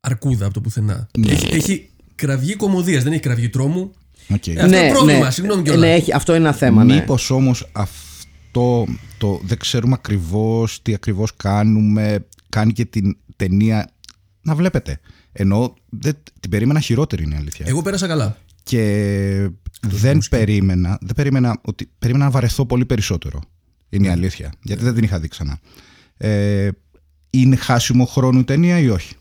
αρκούδα 0.00 0.44
από 0.44 0.54
το 0.54 0.60
πουθενά. 0.60 1.08
Ναι. 1.18 1.32
Έχει, 1.32 1.54
έχει 1.54 1.88
κραυγή 2.14 2.54
κωμωδίας, 2.56 3.02
δεν 3.02 3.12
έχει 3.12 3.20
κραυγή 3.22 3.48
τρόμου. 3.48 3.92
Οκ. 4.28 4.46
Ε, 4.46 4.52
αυτό 4.52 4.66
είναι 4.66 4.90
πρόβλημα, 4.90 5.30
συγγνώμη 5.30 5.62
κιόλας. 5.62 5.80
ναι, 5.80 5.94
έχει, 5.94 6.12
αυτό 6.12 6.34
είναι 6.34 6.44
ένα 6.44 6.56
θέμα. 6.56 6.84
Ναι. 6.84 6.94
Μήπως 6.94 7.30
όμως 7.30 7.68
αυτό 7.72 8.86
το 9.18 9.40
δεν 9.44 9.58
ξέρουμε 9.58 9.94
ακριβώς 9.98 10.82
τι 10.82 10.94
ακριβώς 10.94 11.36
κάνουμε 11.36 12.26
κάνει 12.48 12.72
και 12.72 12.84
την 12.84 13.16
ταινία 13.36 13.88
να 14.42 14.54
βλέπετε. 14.54 15.00
Ενώ 15.32 15.74
δεν, 15.88 16.16
την 16.40 16.50
περίμενα 16.50 16.80
χειρότερη 16.80 17.22
είναι 17.22 17.34
η 17.34 17.38
αλήθεια. 17.38 17.66
Εγώ 17.68 17.82
πέρασα 17.82 18.06
καλά. 18.06 18.36
Και 18.62 19.50
δεν 19.80 20.22
περίμενα, 20.30 20.98
δεν 21.00 21.14
περίμενα 21.14 21.60
ότι 21.62 21.90
περίμενα 21.98 22.24
να 22.24 22.30
βαρεθώ 22.30 22.66
πολύ 22.66 22.84
περισσότερο. 22.84 23.40
Είναι 23.88 24.06
η 24.06 24.10
αλήθεια. 24.10 24.52
Γιατί 24.62 24.82
δεν 24.84 24.94
την 24.94 25.04
είχα 25.04 25.18
δει 25.18 25.28
ξανά. 25.28 25.58
Ε, 26.16 26.68
είναι 27.30 27.56
χάσιμο 27.56 28.04
χρόνο 28.04 28.38
η 28.38 28.44
ταινία 28.44 28.78
ή 28.78 28.88
όχι; 28.88 29.14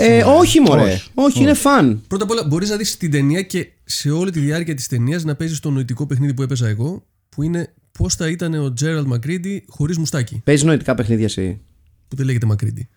Ε, 0.00 0.22
όχι, 0.22 0.60
μωρέ. 0.60 0.82
Όχι, 0.82 1.02
Όχι. 1.14 1.40
είναι 1.42 1.54
φαν. 1.54 2.02
Πρώτα 2.08 2.24
απ' 2.24 2.30
όλα, 2.30 2.44
μπορείς 2.46 2.70
να 2.70 2.76
δεις 2.76 2.96
την 2.96 3.10
ταινία 3.10 3.42
και 3.42 3.66
σε 3.84 4.10
όλη 4.10 4.30
τη 4.30 4.40
διάρκεια 4.40 4.74
της 4.74 4.86
ταινίας 4.88 5.24
να 5.24 5.34
παίζεις 5.34 5.60
το 5.60 5.70
νοητικό 5.70 6.06
παιχνίδι 6.06 6.34
που 6.34 6.42
έπαιζα 6.42 6.68
εγώ, 6.68 7.04
που 7.28 7.42
είναι 7.42 7.72
πώς 7.98 8.14
θα 8.14 8.28
ήταν 8.28 8.54
ο 8.54 8.72
Τζέραλντ 8.72 9.06
Μακρίντι 9.06 9.64
χωρίς 9.68 9.98
μουστάκι. 9.98 10.40
Παίζεις 10.44 10.64
νοητικά 10.64 10.94
παιχνίδια 10.94 11.24
εσύ; 11.24 11.60
Που 12.08 12.16
δεν 12.16 12.26
λέγεται 12.26 12.46
Μακρίντι. 12.46 12.88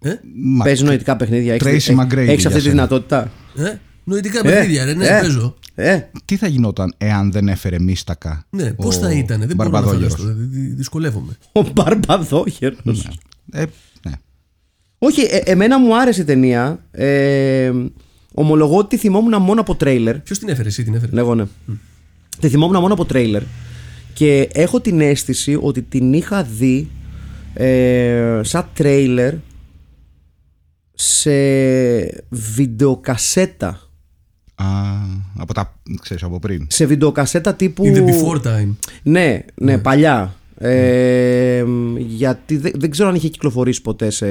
Ε, 0.00 0.12
Μα, 0.44 0.64
Παίζεις 0.64 0.82
νοητικά 0.82 1.16
παιχνίδια; 1.16 1.54
Tracy 1.56 1.64
Έχεις, 1.66 1.90
McGrady 1.98 2.16
έχεις 2.16 2.40
για 2.40 2.48
αυτή 2.48 2.52
τη 2.52 2.60
σένα. 2.60 2.70
δυνατότητα; 2.70 3.32
ε, 3.56 3.74
νοητικά 4.04 4.42
παιχνίδια, 4.42 4.84
ρε, 4.84 4.94
ναι, 4.94 5.06
ε, 5.06 5.20
παίζω. 5.20 5.54
Ε, 5.74 6.00
Τι 6.24 6.36
θα 6.36 6.46
γινόταν 6.46 6.94
εάν 6.98 7.32
δεν 7.32 7.48
έφερε 7.48 7.78
μίστακα. 7.78 8.46
Ναι, 8.50 8.68
ο 8.76 8.82
πώς 8.82 8.98
θα 8.98 9.12
ήταν, 9.12 9.38
δεν 9.40 9.56
μπορώ 9.56 9.70
να 9.70 9.78
Μπαρμπαδόγερος. 9.80 10.12
φανταστώ. 10.14 10.38
δυ- 10.40 10.50
δυ- 10.50 10.76
Δυσκολεύομαι. 10.76 11.36
ο 11.52 11.62
Μπαρμπαδόγερος. 11.72 13.08
Ε, 13.52 13.64
ναι. 14.06 14.12
Όχι, 15.04 15.20
ε, 15.20 15.36
εμένα 15.44 15.78
μου 15.78 15.96
άρεσε 16.00 16.20
η 16.20 16.24
ταινία. 16.24 16.84
Ε, 16.90 17.72
ομολογώ 18.34 18.76
ότι 18.76 18.88
τη 18.88 18.96
θυμόμουν 18.96 19.42
μόνο 19.42 19.60
από 19.60 19.74
τρέιλερ. 19.74 20.18
Ποιος 20.18 20.38
την 20.38 20.48
έφερε, 20.48 20.68
εσύ 20.68 20.84
την 20.84 20.94
έφερε; 20.94 21.12
Ναι, 21.12 21.20
εγώ 21.20 21.34
ναι. 21.34 21.44
Τη 22.40 22.48
θυμόμουν 22.48 22.80
μόνο 22.80 22.92
από 22.92 23.04
τρέιλερ. 23.04 23.42
Και 24.12 24.48
έχω 24.52 24.80
την 24.80 25.00
αίσθηση 25.00 25.58
ότι 25.60 25.82
την 25.82 26.12
είχα 26.12 26.42
δει 26.42 26.88
ε, 27.54 28.40
σαν 28.42 28.68
τρέιλερ 28.74 29.34
σε 30.94 31.32
βιντεοκασέτα. 32.28 33.80
Α, 34.54 34.66
από 35.38 35.54
τα. 35.54 35.74
ξέρεις, 36.00 36.22
από 36.22 36.38
πριν. 36.38 36.66
Σε 36.70 36.84
βιντεοκασέτα 36.84 37.54
τύπου. 37.54 37.84
In 37.86 37.96
the 37.96 38.04
before 38.04 38.40
time. 38.42 38.74
Ναι, 39.02 39.44
ναι, 39.54 39.78
παλιά. 39.78 40.34
Ε, 40.68 41.64
γιατί 42.06 42.56
δεν, 42.56 42.72
δεν 42.74 42.90
ξέρω 42.90 43.08
αν 43.08 43.14
είχε 43.14 43.28
κυκλοφορήσει 43.28 43.82
ποτέ 43.82 44.10
σε, 44.10 44.26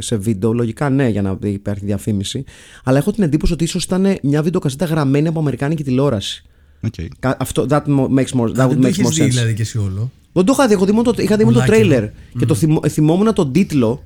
σε 0.00 0.16
βίντεο. 0.16 0.52
Λογικά 0.52 0.90
ναι, 0.90 1.08
για 1.08 1.22
να 1.22 1.38
υπάρχει 1.42 1.84
διαφήμιση. 1.84 2.44
Αλλά 2.84 2.98
έχω 2.98 3.12
την 3.12 3.22
εντύπωση 3.22 3.52
ότι 3.52 3.64
ίσως 3.64 3.84
ήταν 3.84 4.16
μια 4.22 4.42
βιντεοκασέτα 4.42 4.84
γραμμένη 4.84 5.28
από 5.28 5.38
Αμερικάνικη 5.38 5.84
τηλεόραση. 5.84 6.42
Okay. 6.86 7.06
Κα- 7.18 7.36
Αυτό, 7.40 7.66
that 7.68 7.82
mo- 7.82 8.08
makes 8.18 8.40
more, 8.40 8.48
that 8.48 8.54
Δεν 8.54 8.68
would 8.68 8.72
το 8.74 8.78
make 8.80 8.84
έχεις 8.84 9.06
more 9.06 9.10
δει 9.12 9.24
sense. 9.24 9.28
δηλαδή 9.28 9.54
και 9.54 9.62
εσύ 9.62 9.78
όλο. 9.78 10.10
Δεν 10.32 10.44
το 10.44 10.52
είχα 10.56 10.66
δει, 10.66 10.72
εγώ 10.72 10.84
δει 10.84 10.92
μόνο 10.92 11.12
το, 11.12 11.22
είχα 11.22 11.36
δει 11.36 11.44
μόνο 11.44 11.56
το 11.56 11.62
Πουλάκι 11.64 11.80
τρέιλερ. 11.82 12.02
εδώ. 12.02 12.12
Και 12.38 12.46
το 12.46 12.54
θυμό, 12.54 12.80
θυμόμουν 12.88 13.34
τον 13.34 13.52
τίτλο. 13.52 14.02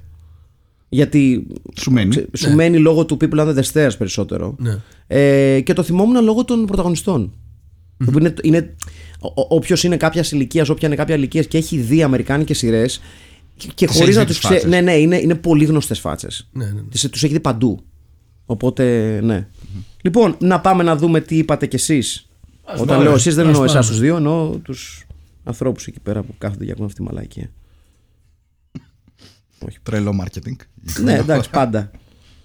Γιατί 0.89 1.47
Σου 1.81 1.91
μένει. 1.91 2.09
ξε- 2.11 2.37
σου 2.37 2.55
μένει 2.55 2.79
λόγω 2.79 3.05
του 3.05 3.17
People 3.21 3.39
Under 3.41 3.55
the 3.57 3.63
Stairs 3.73 3.91
περισσότερο. 3.99 4.57
Ναι. 4.59 4.79
Ε, 5.07 5.61
και 5.61 5.73
το 5.73 5.83
θυμόμουν 5.83 6.25
λόγω 6.25 6.45
των 6.45 6.67
πρωταγωνιστών. 6.67 7.33
Είναι, 8.19 8.35
είναι, 8.43 8.75
Όποιος 9.35 9.85
είναι 9.85 9.97
κάποιας 9.97 10.33
ηλικίας, 10.33 10.69
όποια 10.69 10.89
είναι 10.89 10.97
κάποια 10.97 11.15
ηλικίας 11.15 11.47
και 11.47 11.59
έχει 11.59 11.77
δει 11.79 12.03
Αμερικάνικες 12.03 12.59
σειρές 12.59 13.01
και, 13.57 13.69
και 13.75 13.87
Τις 13.87 13.97
χωρί 13.97 14.09
έχει 14.09 14.19
να 14.19 14.25
δει 14.25 14.33
του 14.33 14.33
τις 14.33 14.39
ξέρει. 14.49 14.55
φάτσες. 14.61 14.71
Ναι, 14.71 14.81
ναι, 14.81 14.97
είναι, 14.99 15.17
είναι 15.17 15.35
πολύ 15.35 15.65
γνωστές 15.65 15.99
φάτσες. 16.01 16.49
Ναι, 16.53 16.65
ναι, 16.65 16.71
ναι. 16.73 17.09
Τους 17.11 17.23
έχει 17.23 17.33
δει 17.33 17.41
παντού. 17.41 17.81
Οπότε, 18.47 19.19
ναι. 19.23 19.47
Λοιπόν, 20.03 20.37
να 20.41 20.61
πάμε 20.61 20.83
να 20.83 20.97
δούμε 20.97 21.21
τι 21.21 21.37
είπατε 21.39 21.67
κι 21.67 21.77
εσείς. 21.77 22.27
Όταν 22.75 22.87
πάμε. 22.87 23.03
λέω 23.03 23.15
εσείς, 23.15 23.35
δεν 23.35 23.45
Ας 23.45 23.51
εννοώ 23.51 23.65
εσάς 23.65 23.75
πάμε. 23.77 23.89
τους 23.89 24.01
δύο, 24.01 24.17
εννοώ 24.17 24.49
τους 24.59 25.07
ανθρώπους 25.45 25.87
εκεί 25.87 26.01
πέρα 26.01 26.23
που 26.23 26.35
κάθονται 26.39 26.65
για 26.65 26.73
ακούνε 26.73 26.89
αυτή 26.89 27.01
τη 27.05 27.07
μαλακία. 27.13 27.51
Τρελό 29.83 30.25
marketing. 30.25 30.57
ναι, 31.03 31.13
εντάξει, 31.15 31.51
πάντα. 31.51 31.91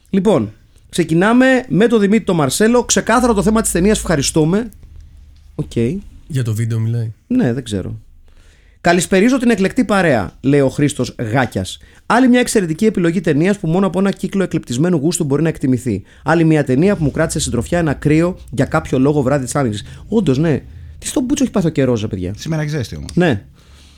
Λοιπόν, 0.09 0.51
ξεκινάμε 0.89 1.65
με 1.69 1.87
τον 1.87 1.99
Δημήτρη 1.99 2.23
τον 2.25 2.35
Μαρσέλο. 2.35 2.83
Ξεκάθαρο 2.83 3.33
το 3.33 3.43
θέμα 3.43 3.61
της 3.61 3.71
ταινίας. 3.71 3.97
Ευχαριστούμε. 3.97 4.69
Οκ. 5.55 5.71
Για 6.27 6.43
το 6.43 6.53
βίντεο 6.53 6.79
μιλάει. 6.79 7.11
Ναι, 7.27 7.53
δεν 7.53 7.63
ξέρω. 7.63 7.99
Καλησπερίζω 8.81 9.37
την 9.37 9.49
εκλεκτή 9.49 9.85
παρέα, 9.85 10.37
λέει 10.41 10.59
ο 10.59 10.69
Χρήστος 10.69 11.15
Γάκιας. 11.31 11.77
Άλλη 12.05 12.27
μια 12.27 12.39
εξαιρετική 12.39 12.85
επιλογή 12.85 13.21
ταινίας 13.21 13.57
που 13.59 13.67
μόνο 13.67 13.87
από 13.87 13.99
ένα 13.99 14.11
κύκλο 14.11 14.43
εκλεπτισμένου 14.43 14.97
γούστου 14.97 15.23
μπορεί 15.23 15.41
να 15.41 15.49
εκτιμηθεί. 15.49 16.03
Άλλη 16.23 16.43
μια 16.43 16.63
ταινία 16.63 16.95
που 16.95 17.03
μου 17.03 17.11
κράτησε 17.11 17.39
συντροφιά 17.39 17.79
ένα 17.79 17.93
κρύο 17.93 18.37
για 18.51 18.65
κάποιο 18.65 18.99
λόγο 18.99 19.21
βράδυ 19.21 19.43
της 19.43 19.55
άνοιξης. 19.55 19.83
Όντως, 20.07 20.37
ναι. 20.37 20.61
Τι 20.99 21.07
στον 21.07 21.23
Μπούτσο 21.23 21.43
έχει 21.43 21.51
πάθει 21.51 21.67
ο 21.67 21.69
καιρός, 21.69 22.01
ρε 22.01 22.07
παιδιά. 22.07 22.33
Σήμερα 22.37 22.61
έχει 22.61 22.69
ζέστη 22.69 22.95
όμως. 22.95 23.11
Ναι. 23.13 23.43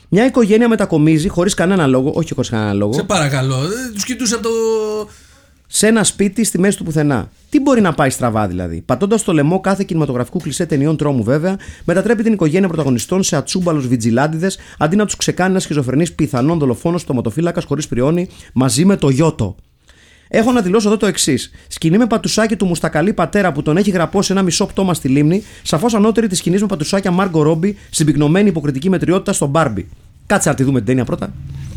Μια 0.08 0.26
οικογένεια 0.26 0.68
μετακομίζει 0.68 1.28
χωρίς 1.28 1.54
κανένα 1.54 1.86
λόγο, 1.86 2.12
όχι 2.14 2.34
χωρίς 2.34 2.50
κανένα 2.50 2.72
λόγο, 2.72 2.92
Σε 2.92 3.02
παρακαλώ. 3.02 3.56
Τους 3.94 4.04
κοιτούσε 4.04 4.34
από 4.34 4.42
το. 4.42 4.50
Σε 5.72 5.86
ένα 5.86 6.04
σπίτι 6.04 6.44
στη 6.44 6.58
μέση 6.58 6.76
του 6.76 6.84
πουθενά. 6.84 7.30
Τι 7.50 7.60
μπορεί 7.60 7.80
να 7.80 7.92
πάει 7.94 8.10
στραβά 8.10 8.46
δηλαδή; 8.48 8.82
Πατώντας 8.86 9.22
το 9.22 9.32
λαιμό 9.32 9.60
κάθε 9.60 9.84
κινηματογραφικού 9.84 10.38
κλισέ 10.38 10.66
ταινιών 10.66 10.96
τρόμου 10.96 11.22
βέβαια, 11.22 11.56
μετατρέπει 11.84 12.22
την 12.22 12.32
οικογένεια 12.32 12.68
πρωταγωνιστών 12.68 13.22
σε 13.22 13.36
ατσούμπαλους 13.36 13.88
βιτζιλάντιδες 13.88 14.58
αντί 14.78 14.96
να 14.96 15.04
τους 15.04 15.16
ξεκάνει 15.16 15.50
ένας 15.50 15.62
σχιζοφρενής 15.62 16.12
πιθανόν 16.12 16.58
δολοφόνος 16.58 17.00
στοματοφύλακας 17.00 17.64
χωρίς 17.64 17.88
πριόνι 17.88 18.28
μαζί 18.52 18.84
με 18.84 18.96
το 18.96 19.08
Γιώτο. 19.08 19.56
Έχω 20.28 20.52
να 20.52 20.60
δηλώσω 20.60 20.88
εδώ 20.88 20.96
το 20.96 21.06
εξής. 21.06 21.50
Σκηνή 21.68 21.98
με 21.98 22.06
πατουσάκι 22.06 22.56
του 22.56 22.66
μουστακαλή 22.66 23.12
πατέρα 23.12 23.52
που 23.52 23.62
τον 23.62 23.76
έχει 23.76 23.90
γραπώσει 23.90 24.32
ένα 24.32 24.42
μισό 24.42 24.66
πτώμα 24.66 24.94
στη 24.94 25.08
λίμνη, 25.08 25.42
σαφώς 25.62 25.94
ανώτερη 25.94 26.26
της 26.26 26.38
σκηνής 26.38 26.60
με 26.60 26.66
πατουσάκια 26.66 27.10
Μάργκο 27.10 27.42
Ρόμπι, 27.42 27.76
συμπυκνωμένη 27.90 28.48
υποκριτική 28.48 28.88
μετριότητα 28.88 29.32
στον 29.32 29.48
Μπάρμπι. 29.48 29.88
Κάτσε 30.26 30.48
να 30.48 30.54
τη 30.54 30.62
δούμε 30.62 30.78
την 30.78 30.86
ταινία 30.86 31.04
πρώτα. 31.04 31.32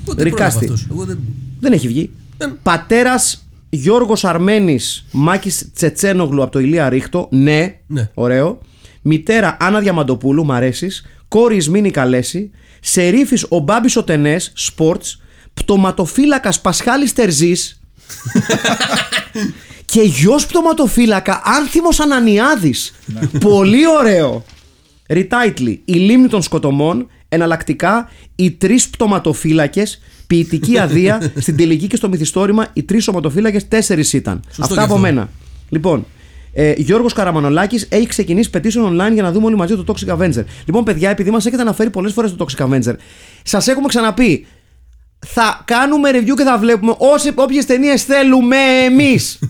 Πότε 0.05 0.23
Ρικάστη. 0.23 0.65
πρόλαβα 0.65 0.73
αυτός. 0.83 0.87
Εγώ 0.95 1.05
δεν. 1.05 1.19
Δεν 1.59 1.71
έχει 1.73 1.87
βγει. 1.87 2.09
Δεν- 2.37 2.57
Πατέρας 2.63 3.42
Γιώργος 3.76 4.26
Αρμένης 4.26 5.05
Μάκης 5.11 5.69
Τσετσένογλου 5.76 6.41
από 6.43 6.51
το 6.51 6.59
Ηλία 6.59 6.89
Ρίχτο. 6.89 7.28
Ναι, 7.32 7.76
Ναι. 7.88 8.09
ωραίο. 8.13 8.59
Μητέρα 9.01 9.57
Άννα 9.59 9.80
Διαμαντοπούλου, 9.80 10.45
μ' 10.45 10.51
αρέσεις. 10.51 11.05
Κόρης 11.28 11.57
Ισμήνη 11.57 11.91
Καλέση. 11.91 12.51
Σερίφης 12.82 13.45
ο 13.49 13.59
Μπάμπης 13.59 13.95
ο 13.95 14.03
Τενές, 14.03 14.51
σπορτς. 14.55 15.21
Πτωματοφύλακας 15.53 16.61
Πασχάλης 16.61 17.13
Τερζής. 17.13 17.82
και 19.91 20.01
γιος 20.01 20.45
πτωματοφύλακα 20.45 21.41
Άνθιμο 21.45 21.89
Ανανιάδης. 22.03 22.93
Πολύ 23.39 23.88
ωραίο. 23.99 24.43
Ριτάιτλι, 25.07 25.82
η 25.86 25.93
λίμνη 25.93 26.28
των 26.28 26.41
σκοτωμών, 26.41 27.07
εναλλακτικά 27.30 28.09
οι 28.36 28.51
τρεις 28.51 28.89
πτωματοφύλακες, 28.89 30.01
ποιητική 30.34 30.79
αδεία, 30.86 31.31
στην 31.36 31.55
τελική 31.57 31.88
και 31.88 31.95
στο 31.95 32.09
μυθιστόρημα 32.09 32.67
οι 32.73 32.84
τρεις 32.84 33.03
σωματοφύλακες, 33.03 33.67
τέσσερις 33.67 34.13
ήταν. 34.13 34.41
Σωστό 34.45 34.61
Αυτά 34.63 34.75
και 34.75 34.81
από 34.81 34.93
αυτό. 34.93 35.05
μένα. 35.05 35.29
Λοιπόν, 35.69 36.05
ε, 36.53 36.73
Γιώργος 36.77 37.13
Καραμανολάκης 37.13 37.86
έχει 37.89 38.05
ξεκινήσει 38.07 38.49
petition 38.53 38.86
online 38.89 39.13
για 39.13 39.23
να 39.23 39.31
δούμε 39.31 39.45
όλοι 39.45 39.55
μαζί 39.55 39.75
το 39.75 39.84
Toxic 39.93 40.17
Avenger. 40.17 40.43
Λοιπόν, 40.65 40.84
παιδιά, 40.84 41.09
επειδή 41.09 41.31
μας 41.31 41.45
έχετε 41.45 41.61
αναφέρει 41.61 41.89
πολλές 41.89 42.13
φορές 42.13 42.36
το 42.36 42.45
Toxic 42.45 42.65
Avenger, 42.67 42.93
σας 43.43 43.67
έχουμε 43.67 43.88
ξαναπεί. 43.88 44.45
Θα 45.25 45.61
κάνουμε 45.65 46.09
review 46.13 46.34
και 46.38 46.43
θα 46.43 46.57
βλέπουμε 46.57 46.95
όποιες 47.36 47.65
ταινίες 47.65 48.03
θέλουμε 48.03 48.57
εμείς. 48.86 49.39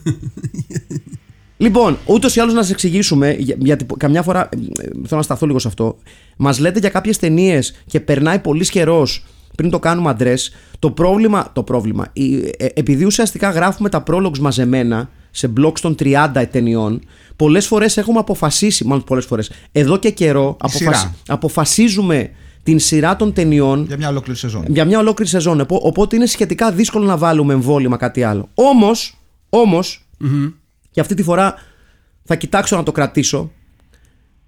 Λοιπόν, 1.57 1.97
ούτως 2.05 2.35
ή 2.35 2.39
άλλως 2.39 2.53
να 2.53 2.61
σας 2.61 2.71
εξηγήσουμε, 2.71 3.35
για- 3.39 3.55
γιατί 3.59 3.85
καμιά 3.97 4.21
φορά 4.21 4.39
ε, 4.51 4.55
ε, 4.57 4.83
θέλω 4.93 5.07
να 5.09 5.21
σταθώ 5.21 5.45
λίγο 5.45 5.59
σε 5.59 5.67
αυτό. 5.67 5.97
Μας 6.37 6.59
λέτε 6.59 6.79
για 6.79 6.89
κάποιες 6.89 7.17
ταινίες 7.17 7.73
και 7.85 7.99
περνάει 7.99 8.39
πολύ 8.39 8.69
καιρός 8.69 9.25
πριν 9.55 9.69
το 9.69 9.79
κάνουμε 9.79 10.09
αντρέ. 10.09 10.33
Το 10.79 10.91
πρόβλημα, 10.91 11.49
το 11.53 11.63
πρόβλημα 11.63 12.07
η- 12.13 12.35
ε, 12.57 12.65
επειδή 12.73 13.05
ουσιαστικά 13.05 13.49
γράφουμε 13.49 13.89
τα 13.89 14.03
prologues 14.07 14.37
μαζεμένα 14.39 15.09
σε 15.31 15.53
blogs 15.59 15.79
των 15.81 15.95
30 15.99 16.45
ταινιών, 16.51 17.01
πολλές 17.35 17.67
φορές 17.67 17.97
έχουμε 17.97 18.19
αποφασίσει, 18.19 18.85
μάλλον 18.85 19.03
πολλές 19.03 19.25
φορές, 19.25 19.51
εδώ 19.71 19.97
και 19.97 20.09
καιρό 20.09 20.57
σειρά. 20.65 21.15
αποφασίζουμε 21.27 22.29
την 22.63 22.79
σειρά 22.79 23.15
των 23.15 23.33
ταινιών 23.33 23.85
Για 23.87 23.97
μια 23.97 24.09
ολόκληρη 24.09 24.39
σεζόν. 24.39 24.65
για 24.67 24.85
μια 24.85 24.99
ολόκληρη 24.99 25.29
σεζόν. 25.29 25.59
Οπό- 25.61 25.83
Οπότε 25.85 26.15
είναι 26.15 26.25
σχετικά 26.25 26.71
δύσκολο 26.71 27.05
να 27.05 27.17
βάλουμε 27.17 27.53
εμβόλυμα 27.53 27.97
κάτι 27.97 28.23
άλλο. 28.23 28.49
Όμως, 28.53 29.17
όμως, 29.49 30.05
και 30.91 30.99
αυτή 30.99 31.13
τη 31.15 31.23
φορά 31.23 31.53
θα 32.23 32.35
κοιτάξω 32.35 32.75
να 32.75 32.83
το 32.83 32.91
κρατήσω. 32.91 33.51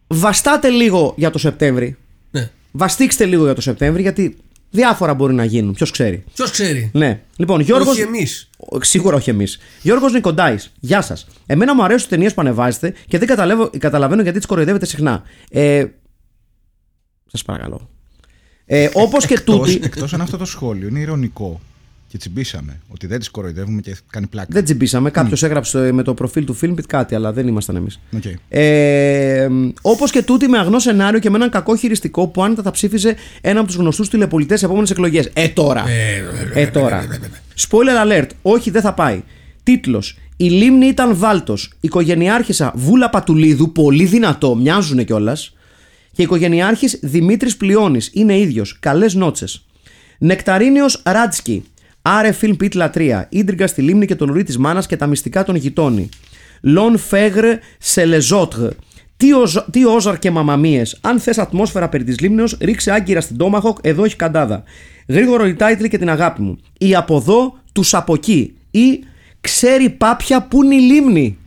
Βαστάτε 0.08 0.70
λίγο 0.70 1.14
για 1.18 1.30
το 1.32 1.38
Σεπτέμβρη. 1.38 1.98
Ναι. 2.32 2.50
Βαστίξτε 2.72 3.26
λίγο 3.26 3.44
για 3.44 3.54
το 3.54 3.62
Σεπτέμβρη, 3.62 4.02
γιατί 4.02 4.38
διάφορα 4.76 5.14
μπορεί 5.14 5.34
να 5.34 5.46
γίνουν. 5.46 5.74
Ποιος 5.74 5.92
ξέρει. 5.92 6.24
Ποιος 6.34 6.52
ξέρει. 6.52 6.90
Ναι. 6.94 7.22
Λοιπόν, 7.38 7.60
Γιώργος... 7.60 7.88
Όχι 7.94 8.02
εμείς. 8.02 8.50
Ο- 8.58 8.84
Σίγουρα 8.84 9.16
όχι 9.16 9.30
εμείς. 9.30 9.60
Γιώργος 9.82 10.14
Νικοντάης, 10.14 10.72
γεια 10.80 11.02
σας. 11.02 11.28
Εμένα 11.46 11.76
μου 11.76 11.84
αρέσουν 11.84 12.06
οι 12.08 12.10
ταινίες 12.10 12.34
που 12.34 12.42
ανεβάζετε 12.42 12.94
και 13.08 13.18
δεν 13.18 13.28
καταλαβαίνω, 13.28 13.70
καταλαβαίνω 13.78 14.22
γιατί 14.22 14.38
τις 14.38 14.48
κοροϊδεύετε 14.48 14.86
συχνά. 14.86 15.24
Ε, 15.50 15.86
Σας 17.32 17.44
παρακαλώ. 17.44 17.90
Ε, 18.66 18.90
Όπως 18.94 19.26
και 19.26 19.34
Εκτός, 19.34 19.56
τούτη. 19.74 19.80
εκτός 19.86 20.14
αν 20.14 20.22
αυτό 20.22 20.38
το 20.38 20.46
σχόλιο 20.46 20.88
είναι 20.88 21.00
ειρωνικό 21.00 21.62
και 22.16 22.22
τσιμπήσαμε 22.22 22.80
ότι 22.88 23.08
δεν 23.08 23.20
τις 23.20 23.30
κοροϊδεύουμε 23.30 23.82
και 23.82 23.96
κάνει 24.10 24.28
πλάκα. 24.28 24.48
Δεν 24.52 24.64
τσιμπήσαμε. 24.64 25.10
Κάποιος 25.10 25.44
έγραψε 25.44 25.92
με 25.92 26.04
το 26.04 26.14
προφίλ 26.14 26.46
του 26.46 26.58
Filmbit 26.62 26.84
κάτι, 26.88 27.16
αλλά 27.16 27.34
δεν 27.34 27.48
ήμασταν 27.48 27.76
εμείς. 27.76 28.00
Οκ. 28.16 28.24
Ε, 28.50 29.48
Όπως 29.82 30.12
και 30.12 30.24
τούτη 30.24 30.48
με 30.48 30.58
αγνό 30.58 30.80
σενάριο 30.80 31.20
και 31.20 31.30
με 31.30 31.36
έναν 31.36 31.50
κακό 31.50 31.76
χειριστικό 31.76 32.28
που 32.28 32.44
άνετα 32.44 32.62
θα 32.62 32.72
ψήφιζε 32.72 33.16
ένα 33.42 33.60
από 33.60 33.68
τους 33.68 33.78
γνωστούς 33.78 34.10
τηλεπωλητές 34.10 34.60
σε 34.60 34.66
επόμενες 34.66 34.92
εκλογές. 34.92 35.30
Ε, 35.34 35.48
τώρα. 35.48 35.84
Ε, 36.54 36.68
τώρα. 36.68 37.06
Spoiler 37.70 38.08
alert. 38.08 38.28
Όχι, 38.42 38.70
δεν 38.70 38.82
θα 38.82 38.94
πάει. 38.94 39.24
Τίτλος. 39.64 40.18
Η 40.38 40.50
λίμνη 40.50 40.86
ήταν 40.86 41.18
βάλτος. 41.18 41.74
Οικογενειάρχισσα 41.80 42.74
Βούλα 42.76 43.10
Πατουλίδου. 43.10 43.72
Πολύ 43.72 44.06
δυνατό. 44.06 44.56
Μοιάζουν 44.56 45.06
κιόλας. 45.06 45.54
Και 46.12 46.22
οικογενειάρχης 46.22 47.00
Δημήτρης 47.02 47.58
Πλειώνης. 47.58 48.10
Είναι 48.14 48.38
ίδιος. 48.38 48.78
Καλές 48.80 49.14
νότσες. 49.14 49.66
Νεκταρίνιος 50.18 51.02
Ράτσκι. 51.06 51.64
Άρε 52.08 52.32
Φιλμ 52.32 52.56
Πιτ 52.56 52.74
Λατρεία. 52.74 53.28
Ίντριγκα 53.30 53.68
στη 53.68 53.82
λίμνη 53.82 54.06
και 54.06 54.16
το 54.16 54.26
λουρί 54.26 54.44
της 54.44 54.58
μάνας 54.58 54.88
και 54.88 54.96
τα 54.96 55.08
μυστικά 55.08 55.44
των 55.44 55.56
γειτόνι. 55.56 56.10
Λον 56.62 56.98
Φέγρ 56.98 57.46
Σελεζότγ. 57.80 58.68
Τι, 59.18 59.34
οζ, 59.34 59.56
τι 59.72 59.86
όζαρ 59.86 60.20
και 60.20 60.32
μαμαμίες. 60.32 60.98
Αν 61.02 61.20
θες 61.20 61.38
ατμόσφαιρα 61.38 61.90
περί 61.90 62.04
της 62.04 62.20
λίμνεως, 62.20 62.58
ρίξε 62.62 62.92
άγκυρα 62.92 63.22
στην 63.22 63.38
Τόμαχοκ, 63.38 63.78
εδώ 63.82 64.04
έχει 64.04 64.16
καντάδα. 64.16 64.64
Γρήγορο 65.08 65.44
ρητάιτλι 65.44 65.90
και 65.90 65.98
την 65.98 66.10
αγάπη 66.10 66.42
μου. 66.42 66.58
Ή 66.78 66.96
από 66.96 67.16
εδώ, 67.16 67.60
τους 67.72 67.94
από 67.94 68.14
εκεί. 68.14 68.54
Ή 68.72 69.04
ξέρει 69.42 69.90
πάπια 69.90 70.42
που 70.44 70.64
είναι 70.64 70.76
η 70.76 70.80
λίμνη. 70.80 71.38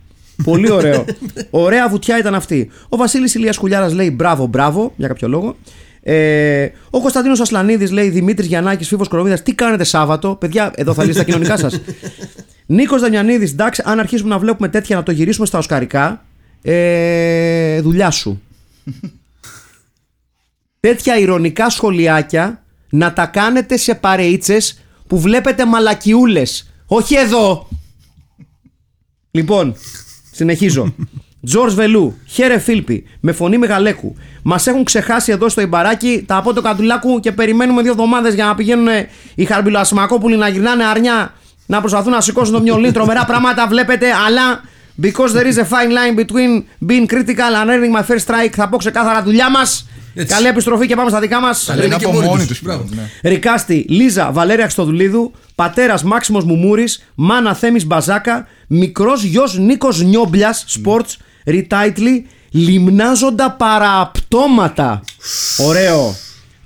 Πολύ 0.43 0.71
ωραίο. 0.71 1.05
Ωραία 1.49 1.89
βουτιά 1.89 2.17
ήταν 2.17 2.35
αυτή. 2.35 2.69
Ο 2.89 2.97
Βασίλης 2.97 3.35
Ηλίας 3.35 3.57
Κουλιάρα 3.57 3.93
λέει 3.93 4.11
μπράβο, 4.15 4.45
μπράβο, 4.45 4.93
για 4.95 5.07
κάποιο 5.07 5.27
λόγο. 5.27 5.55
Ε, 6.11 6.71
ο 6.89 7.01
Κωνσταντίνος 7.01 7.39
Ασλανίδης 7.39 7.91
λέει 7.91 8.09
Δημήτρης 8.09 8.47
Γιαννάκης, 8.47 8.87
Φίβος 8.87 9.07
Κοροβίδα, 9.07 9.41
τι 9.41 9.53
κάνετε 9.53 9.83
Σάββατο; 9.83 10.35
Παιδιά, 10.35 10.71
εδώ 10.75 10.93
θα 10.93 11.03
λύσει 11.03 11.17
τα 11.17 11.23
κοινωνικά 11.23 11.57
σας. 11.57 11.81
Νίκος 12.65 13.01
Δανιανίδη, 13.01 13.45
εντάξει, 13.45 13.81
αν 13.85 13.99
αρχίσουμε 13.99 14.29
να 14.29 14.39
βλέπουμε 14.39 14.67
τέτοια 14.67 14.95
να 14.95 15.03
το 15.03 15.11
γυρίσουμε 15.11 15.45
στα 15.45 15.57
Οσκαρικά, 15.57 16.25
ε, 16.61 17.81
δουλειά 17.81 18.11
σου. 18.11 18.41
τέτοια 20.79 21.17
ηρωνικά 21.17 21.69
σχολιάκια 21.69 22.63
να 22.89 23.13
τα 23.13 23.25
κάνετε 23.25 23.77
σε 23.77 23.95
παρεΐτσες 23.95 24.79
που 25.07 25.19
βλέπετε 25.19 25.65
μαλακιούλες. 25.65 26.71
Όχι 26.85 27.15
εδώ. 27.15 27.67
Λοιπόν, 29.31 29.75
συνεχίζω. 30.31 30.95
Τζορτ 31.45 31.73
Βελού, 31.73 32.17
χαίρε 32.25 32.57
Φίλπη, 32.59 33.03
με 33.19 33.31
φωνή 33.31 33.57
Μεγαλέκου. 33.57 34.15
Μας 34.43 34.67
έχουν 34.67 34.83
ξεχάσει 34.83 35.31
εδώ 35.31 35.49
στο 35.49 35.61
Ιμπαράκι 35.61 36.23
τα 36.27 36.35
από 36.35 36.53
το 36.53 36.61
Καντουλάκου 36.61 37.19
και 37.19 37.31
περιμένουμε 37.31 37.81
δύο 37.81 37.91
εβδομάδες 37.91 38.33
για 38.33 38.45
να 38.45 38.55
πηγαίνουν 38.55 38.87
οι 39.35 39.45
Χαρμπιλοασμακόπουλοι 39.45 40.37
να 40.37 40.47
γυρνάνε 40.47 40.83
αρνιά, 40.83 41.33
να 41.65 41.79
προσπαθούν 41.79 42.11
να 42.11 42.21
σηκώσουν 42.21 42.53
το 42.53 42.61
μυαλί. 42.61 42.91
Τρομερά 42.91 43.25
πράγματα 43.25 43.67
βλέπετε, 43.67 44.05
αλλά 44.27 44.61
because 45.01 45.31
there 45.31 45.53
is 45.53 45.57
a 45.57 45.65
fine 45.65 45.91
line 45.91 46.15
between 46.19 46.63
being 46.89 47.07
critical 47.13 47.53
and 47.61 47.69
earning 47.69 47.93
my 47.99 48.03
first 48.11 48.25
strike, 48.27 48.51
θα 48.51 48.69
πω 48.69 48.77
ξεκάθαρα 48.77 49.23
δουλειά 49.23 49.49
μας. 49.49 49.87
Έτσι. 50.13 50.35
Καλή 50.35 50.47
επιστροφή 50.47 50.87
και 50.87 50.95
πάμε 50.95 51.09
στα 51.09 51.19
δικά 51.19 51.41
μας. 51.41 51.65
Τα 51.65 51.73
λένε 51.75 51.85
είναι 51.85 51.95
και 51.95 52.05
από 52.05 52.13
μόνοι 52.13 52.25
μόνοι 52.25 52.37
τους. 52.39 52.47
τους 52.47 52.61
Μπράβο. 52.61 52.83
πλέον, 52.83 53.07
ναι. 53.21 53.29
Ρικάστη, 53.29 53.85
Λίζα, 53.89 54.31
Βαλέρια 54.31 54.63
Χρυστοδουλίδου, 54.63 55.31
πατέρας 55.55 56.03
Μάξιμος 56.03 56.43
Μουμούρης, 56.43 57.11
μάνα 57.15 57.53
Θέμης 57.53 57.85
Μπαζάκα, 57.85 58.47
μικρός 58.67 59.23
γιος 59.23 59.57
Νίκος 59.57 60.01
Νιόμπλιας, 60.01 60.65
sports, 60.67 61.17
ριτάιτλι, 61.49 62.25
Λιμνάζοντα 62.51 63.51
παραπτώματα. 63.51 65.01
Ωραίο. 65.57 66.15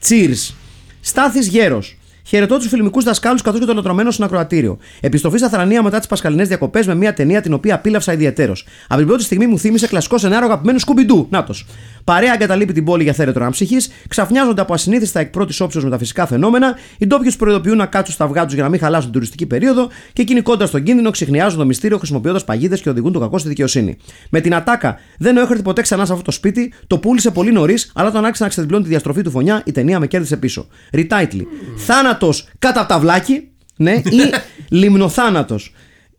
Cheers. 0.07 0.53
Στάθης 1.01 1.47
Γέρος. 1.47 1.97
Χαιρετώ 2.25 2.57
τους 2.57 2.67
φιλμικούς 2.67 3.03
δασκάλους 3.03 3.41
καθώς 3.41 3.59
και 3.59 3.65
το 3.65 3.73
λατρωμένο 3.73 4.11
στην 4.11 4.23
ακροατήριο. 4.23 4.77
Επιστροφή 4.99 5.37
στα 5.37 5.49
θρανία 5.49 5.83
μετά 5.83 5.97
τις 5.97 6.07
πασχαλινές 6.07 6.47
διακοπές 6.47 6.87
με 6.87 6.95
μια 6.95 7.13
ταινία 7.13 7.41
την 7.41 7.53
οποία 7.53 7.75
απίλαυσα 7.75 8.13
ιδιαίτερω. 8.13 8.53
Από 8.87 8.97
την 8.97 9.07
πρώτη 9.07 9.23
στιγμή 9.23 9.47
μου 9.47 9.59
θύμισε 9.59 9.87
κλασικό 9.87 10.17
σενάριο 10.17 10.45
αγαπημένου 10.45 10.79
Σκουμπιντού. 10.79 11.27
Νάτος. 11.29 11.65
Παρέα 12.03 12.33
εγκαταλείπει 12.33 12.73
την 12.73 12.83
πόλη 12.83 13.03
για 13.03 13.13
θέρετρο 13.13 13.45
ανψυχή, 13.45 13.77
ξαφνιάζονται 14.07 14.61
από 14.61 14.73
ασυνήθιστα 14.73 15.19
εκ 15.19 15.29
πρώτης 15.29 15.59
όψεως 15.59 15.83
με 15.83 15.89
τα 15.89 15.97
φυσικά 15.97 16.25
φαινόμενα, 16.27 16.77
οι 16.97 17.05
ντόπιους 17.05 17.35
προειδοποιούν 17.35 17.77
να 17.77 17.85
κάτσουν 17.85 18.13
στα 18.13 18.23
αυγά 18.23 18.45
τους 18.45 18.53
για 18.53 18.63
να 18.63 18.69
μην 18.69 18.79
χαλάσουν 18.79 19.03
την 19.03 19.13
τουριστική 19.13 19.45
περίοδο 19.45 19.89
και 20.13 20.21
εκείνοι 20.21 20.41
κόντρα 20.41 20.67
στον 20.67 20.83
κίνδυνο 20.83 21.09
ξεχνιάζουν 21.09 21.59
το 21.59 21.65
μυστήριο 21.65 21.97
χρησιμοποιώντας 21.97 22.43
παγίδες 22.43 22.81
και 22.81 22.89
οδηγούν 22.89 23.11
το 23.11 23.19
κακό 23.19 23.37
στη 23.37 23.47
δικαιοσύνη. 23.47 23.97
Με 24.29 24.41
την 24.41 24.55
ατάκα 24.55 24.99
δεν 25.17 25.37
έχω 25.37 25.51
έρθει 25.51 25.63
ποτέ 25.63 25.81
ξανά 25.81 26.05
σε 26.05 26.11
αυτό 26.11 26.23
το 26.23 26.31
σπίτι, 26.31 26.73
το 26.87 26.97
πούλησε 26.97 27.31
πολύ 27.31 27.51
νωρίς, 27.51 27.91
αλλά 27.95 28.07
όταν 28.07 28.23
άρχισε 28.25 28.43
να 28.43 28.49
ξεδιπλώνει 28.49 28.83
τη 28.83 28.89
διαστροφή 28.89 29.21
του 29.21 29.31
φωνιά, 29.31 29.61
η 29.65 29.71
ταινία 29.71 29.99
με 29.99 30.07
κέρδισε 30.07 30.37
πίσω. 30.37 30.67
Ριτάιτλι. 30.91 31.47
Θάνατος 31.77 32.49
κατά 32.59 32.85
ταυλάκι, 32.85 33.47
ναι, 33.75 33.91
ή 33.91 34.19
λιμνοθάνατος. 34.79 35.73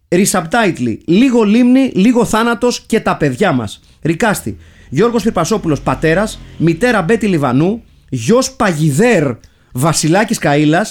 Resubtitle. 0.09 0.99
Λίγο 1.07 1.43
λίμνη, 1.43 1.91
λίγο 1.95 2.24
θάνατος 2.24 2.80
και 2.80 3.01
τα 3.01 3.16
παιδιά 3.16 3.53
μας. 3.53 3.80
Ρικάστη. 4.03 4.59
Γιώργος 4.95 5.22
Πυρπασόπουλο 5.22 5.76
πατέρας, 5.84 6.40
μητέρα 6.57 7.03
Μπέτη 7.03 7.26
Λιβανού, 7.26 7.82
γιος 8.09 8.53
Παγιδέρ 8.53 9.30
Βασιλάκης 9.72 10.38
Καήλα, 10.38 10.86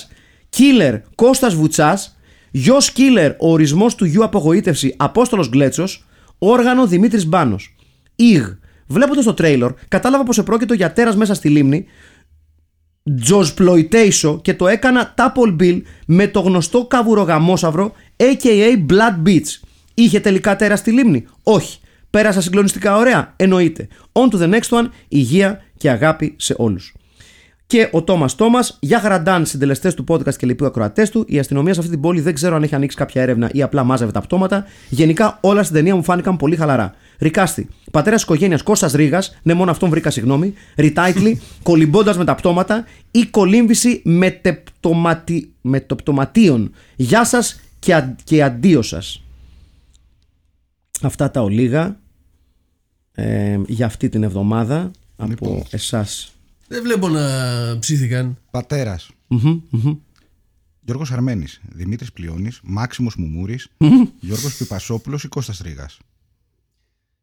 Κίλερ 0.49 0.95
Κώστας 1.15 1.55
Βουτσάς, 1.55 2.17
γιος 2.51 2.91
Κίλερ 2.91 3.31
ο 3.31 3.51
ορισμός 3.51 3.95
του 3.95 4.05
γιου 4.05 4.23
απογοήτευση 4.23 4.93
Απόστολος 4.97 5.49
Γκλέτσος, 5.49 6.05
όργανο 6.37 6.87
Δημήτρης 6.87 7.25
Μπάνος. 7.27 7.75
Ιγ. 8.15 8.43
Βλέποντας 8.87 9.25
το 9.25 9.33
τρέιλορ, 9.33 9.73
κατάλαβα 9.87 10.23
πως 10.23 10.37
επρόκειτο 10.37 10.73
για 10.73 10.93
τέρας 10.93 11.15
μέσα 11.15 11.33
στη 11.33 11.49
λίμνη, 11.49 11.85
Τζοσπλοϊτέισο 13.21 14.39
και 14.41 14.53
το 14.53 14.67
έκανα 14.67 15.13
Tupple 15.17 15.61
Bill 15.61 15.81
με 16.05 16.27
το 16.27 16.39
γνωστό 16.39 16.85
καβουρογαμόσαυρο 16.85 17.91
aka 18.17 18.85
Blood 18.89 19.27
Beach. 19.27 19.67
Είχε 19.93 20.19
τελικά 20.19 20.55
τέρα 20.55 20.75
στη 20.75 20.91
λίμνη; 20.91 21.25
Όχι. 21.43 21.77
Πέρασα 22.17 22.41
συγκλονιστικά 22.41 22.97
ωραία. 22.97 23.33
Εννοείται. 23.35 23.87
On 24.11 24.29
to 24.29 24.41
the 24.41 24.53
next 24.53 24.69
one. 24.69 24.85
Υγεία 25.07 25.61
και 25.77 25.89
αγάπη 25.89 26.35
σε 26.37 26.53
όλους. 26.57 26.93
Και 27.67 27.89
ο 27.91 28.03
Τόμας 28.03 28.35
Τόμας, 28.35 28.77
για 28.81 28.99
χαραντάν 28.99 29.45
συντελεστές 29.45 29.93
του 29.93 30.03
podcast 30.07 30.35
και 30.35 30.45
λοιπού 30.45 30.65
ακροατές 30.65 31.09
του. 31.09 31.25
Η 31.27 31.39
αστυνομία 31.39 31.73
σε 31.73 31.79
αυτή 31.79 31.91
την 31.91 32.01
πόλη 32.01 32.21
δεν 32.21 32.33
ξέρω 32.33 32.55
αν 32.55 32.63
έχει 32.63 32.75
ανοίξει 32.75 32.97
κάποια 32.97 33.21
έρευνα 33.21 33.49
ή 33.53 33.61
απλά 33.61 33.83
μάζευε 33.83 34.11
τα 34.11 34.21
πτώματα. 34.21 34.65
Γενικά 34.89 35.37
όλα 35.41 35.63
στην 35.63 35.75
ταινία 35.75 35.95
μου 35.95 36.03
φάνηκαν 36.03 36.37
πολύ 36.37 36.55
χαλαρά. 36.55 36.93
Ρικάστη, 37.19 37.67
πατέρας 37.91 38.23
οικογένειας 38.23 38.63
Κώστας 38.63 38.93
Ρίγα, 38.93 39.23
ναι, 39.43 39.53
μόνο 39.53 39.71
αυτόν 39.71 39.89
βρήκα, 39.89 40.09
συγγνώμη. 40.09 40.53
Ριτάιτλι, 40.75 41.41
κολυμπώντας 41.63 42.17
με 42.17 42.25
τα 42.25 42.35
πτώματα 42.35 42.85
ή 43.11 43.25
κολύμβηση 43.25 44.01
μετεπτοματι... 44.05 45.53
μετοπτωματίων. 45.61 46.73
Γεια 46.95 47.25
σας 47.25 47.61
και, 47.79 47.95
α... 47.95 48.15
και 48.23 48.43
αντίο 48.43 48.81
σας. 48.81 49.23
Αυτά 51.01 51.31
τα 51.31 51.41
ολίγα 51.41 52.01
ε, 53.13 53.59
για 53.67 53.85
αυτή 53.85 54.09
την 54.09 54.23
εβδομάδα 54.23 54.91
από 55.15 55.29
Λοιπόν. 55.29 55.63
εσάς. 55.69 56.33
Δεν 56.67 56.83
βλέπω 56.83 57.09
να 57.09 57.21
ψήθηκαν. 57.79 58.37
Πατέρας. 58.51 59.09
Γιώργος 60.85 61.11
Αρμένης, 61.11 61.61
Δημήτρης 61.73 62.11
Πλειώνης, 62.11 62.59
Μάξιμος 62.63 63.15
Μουμούρης, 63.15 63.67
Γιώργος 64.19 64.57
Πιπασόπουλος 64.57 65.23
ή 65.23 65.27
Κώστας 65.27 65.59
Ρήγας. 65.59 65.97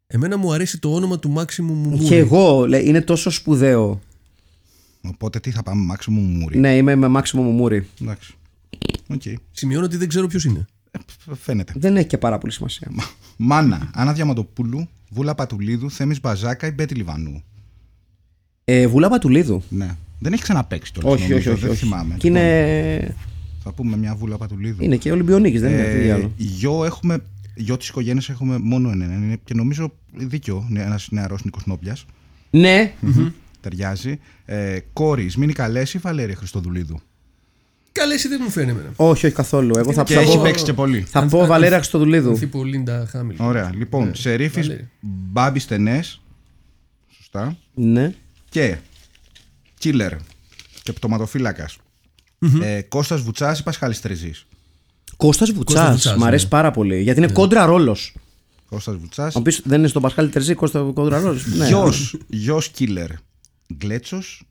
Εμένα 0.07 0.37
μου 0.37 0.53
αρέσει 0.53 0.79
το 0.79 0.93
όνομα 0.93 1.19
του 1.19 1.29
Μάξιμου 1.29 1.73
Μουμούρη. 1.73 2.03
Και 2.05 2.17
εγώ, 2.17 2.67
λέει, 2.67 2.85
είναι 2.85 3.01
τόσο 3.01 3.29
σπουδαίο. 3.29 4.01
Οπότε 5.01 5.39
τι 5.39 5.51
θα 5.51 5.63
πάμε, 5.63 5.83
Μάξιμο 5.83 6.21
Μουμούρη; 6.21 6.57
Ναι, 6.59 6.75
είμαι 6.77 6.95
με 6.95 7.07
Μάξιμο 7.07 7.43
Μουμούρη. 7.43 7.87
Εντάξει. 8.01 8.33
Οκ. 9.07 9.21
Σημειώνω 9.51 9.85
ότι 9.85 9.97
δεν 9.97 10.07
ξέρω 10.07 10.27
ποιος 10.27 10.43
είναι. 10.45 10.65
Ε, 10.91 10.99
φ- 11.19 11.35
φαίνεται. 11.41 11.73
Δεν 11.75 11.97
έχει 11.97 12.07
και 12.07 12.17
πάρα 12.17 12.37
πολύ 12.37 12.53
σημασία. 12.53 12.91
Μάνα, 13.43 13.89
Άννα 13.93 14.13
Διαμαντοπούλου, 14.13 14.87
Βούλα 15.09 15.35
Πατουλίδου, 15.35 15.91
Θέμης 15.91 16.21
Μπαζάκα 16.21 16.67
ή 16.67 16.71
Μπέτη 16.71 16.95
Λιβανού. 16.95 17.43
Ε, 18.65 18.87
Βουλά 18.87 19.09
Πατουλίδου. 19.09 19.63
Ναι. 19.69 19.95
Δεν 20.19 20.33
έχει 20.33 20.41
ξαναπέξει 20.41 20.91
κιόλας, 20.91 21.11
Όχι, 21.13 21.23
όχι, 21.23 21.31
νομίζω, 21.31 21.51
όχι. 21.51 21.61
Δεν 21.61 21.69
όχι. 21.71 21.79
θυμάμαι. 21.79 22.15
Και 22.17 22.27
είναι, 22.27 23.15
Θα 23.63 23.71
πούμε 23.71 23.97
μια 23.97 24.15
Βούλα 24.15 24.37
Πατουλίδου. 24.37 24.83
είναι 24.83 24.95
και 24.95 25.11
Ολυμπιονίκης, 25.11 25.61
δεν 25.61 25.71
είναι 25.71 25.83
τι 25.83 26.07
Ε, 26.07 26.11
άλλο. 26.13 26.31
γιο 26.37 26.85
έχουμε, 26.85 27.23
γιο 27.55 27.77
της 27.77 27.87
οικογένειας 27.89 28.29
έχουμε 28.29 28.57
μόνο 28.57 28.89
έναν. 28.89 29.23
Είναι 29.23 29.37
και 29.43 29.53
νομίζω 29.53 29.93
δίκιο, 30.15 30.67
είναι 30.69 30.81
ένας 30.81 31.07
νεαρός 31.11 31.43
Νίκος 31.43 31.65
Νόπλιας. 31.65 32.05
Ναι, 32.49 32.93
Ταιριάζει. 33.61 34.19
Ε, 34.45 34.77
κόρης, 34.93 35.33
Σμήνη 35.33 35.53
Καλέση 35.53 35.97
ή 35.97 35.99
Βαλέρια 36.03 36.35
Χριστοδουλίδου. 36.35 36.99
Καλέ 37.91 38.13
ή 38.13 38.27
δεν 38.27 38.39
μου 38.43 38.49
φαίνεται 38.49 38.71
εμένα. 38.71 38.93
όχι, 38.95 39.25
όχι 39.25 39.35
καθόλου. 39.35 39.77
Εγώ 39.77 39.93
θα, 39.93 40.03
Και 40.03 40.13
θα 40.13 40.19
έχει 40.19 40.35
πω, 40.35 40.41
παίξει 40.41 40.63
και 40.63 40.73
πολύ. 40.73 41.01
θα 41.01 41.25
πω 41.25 41.45
Βαλέρα 41.45 41.75
Χριστοδουλίδου. 41.75 42.37
Θύπο 42.37 42.63
Λίντα 42.63 43.07
Χάμιλ. 43.11 43.35
Ωραία. 43.39 43.71
Λοιπόν, 43.75 44.05
Ναι, 44.07 44.13
Σερίφης, 44.15 44.67
Βαλέρη. 44.67 44.89
Μπάμπη 44.99 45.59
Στενές. 45.59 46.21
Σωστά. 47.17 47.57
Ναι. 47.73 48.13
Και 48.49 48.77
Κίλερ 49.77 50.13
και 50.83 50.93
πτωματοφύλακας. 50.93 51.77
Ε, 52.61 52.81
Κώστας 52.81 53.21
Βουτσάς 53.21 53.59
ή 53.59 53.63
Πασχάλης 53.63 54.01
Τριζής. 54.01 54.45
Κώστας 55.17 55.51
Βουτσάς, 55.51 55.91
Βουτσάς, 55.91 56.15
μ' 56.17 56.23
αρέσει 56.23 56.43
ναι. 56.43 56.49
πάρα 56.49 56.71
πολύ. 56.71 57.01
Γιατί 57.01 57.19
είναι 57.19 57.31
κόντρα 57.31 57.65
ρόλος. 57.65 58.15
Κώστας 58.69 58.95
Βουτσάς. 58.95 59.35
Αν 59.35 59.41
πεις 59.43 59.61
δεν 59.65 59.79
είναι 59.79 59.87
στον 59.87 60.01
Πασχάλη 60.01 60.29
Τερζή, 60.29 60.53
Κώστα 60.53 60.91
κόντρα 60.93 61.19
ρόλος. 61.19 61.45
Ναι. 61.57 61.67
Γιος, 61.67 62.17
γιος 62.27 62.69
Κίλερ. 62.69 63.09
Γκλέτσος. 63.77 64.43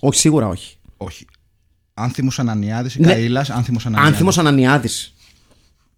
Όχι, 0.00 0.18
σίγουρα 0.20 0.48
όχι. 0.48 0.76
Όχι. 0.96 1.26
Άνθιμος 1.98 2.38
Ανανιάδης 2.38 2.94
ή 2.94 3.00
Ναι. 3.00 3.14
Καΐλας. 3.14 3.50
Άνθιμος 3.50 3.86
Ανανιάδης. 3.86 4.12
Άνθιμος 4.12 4.38
Ανανιάδης. 4.38 5.12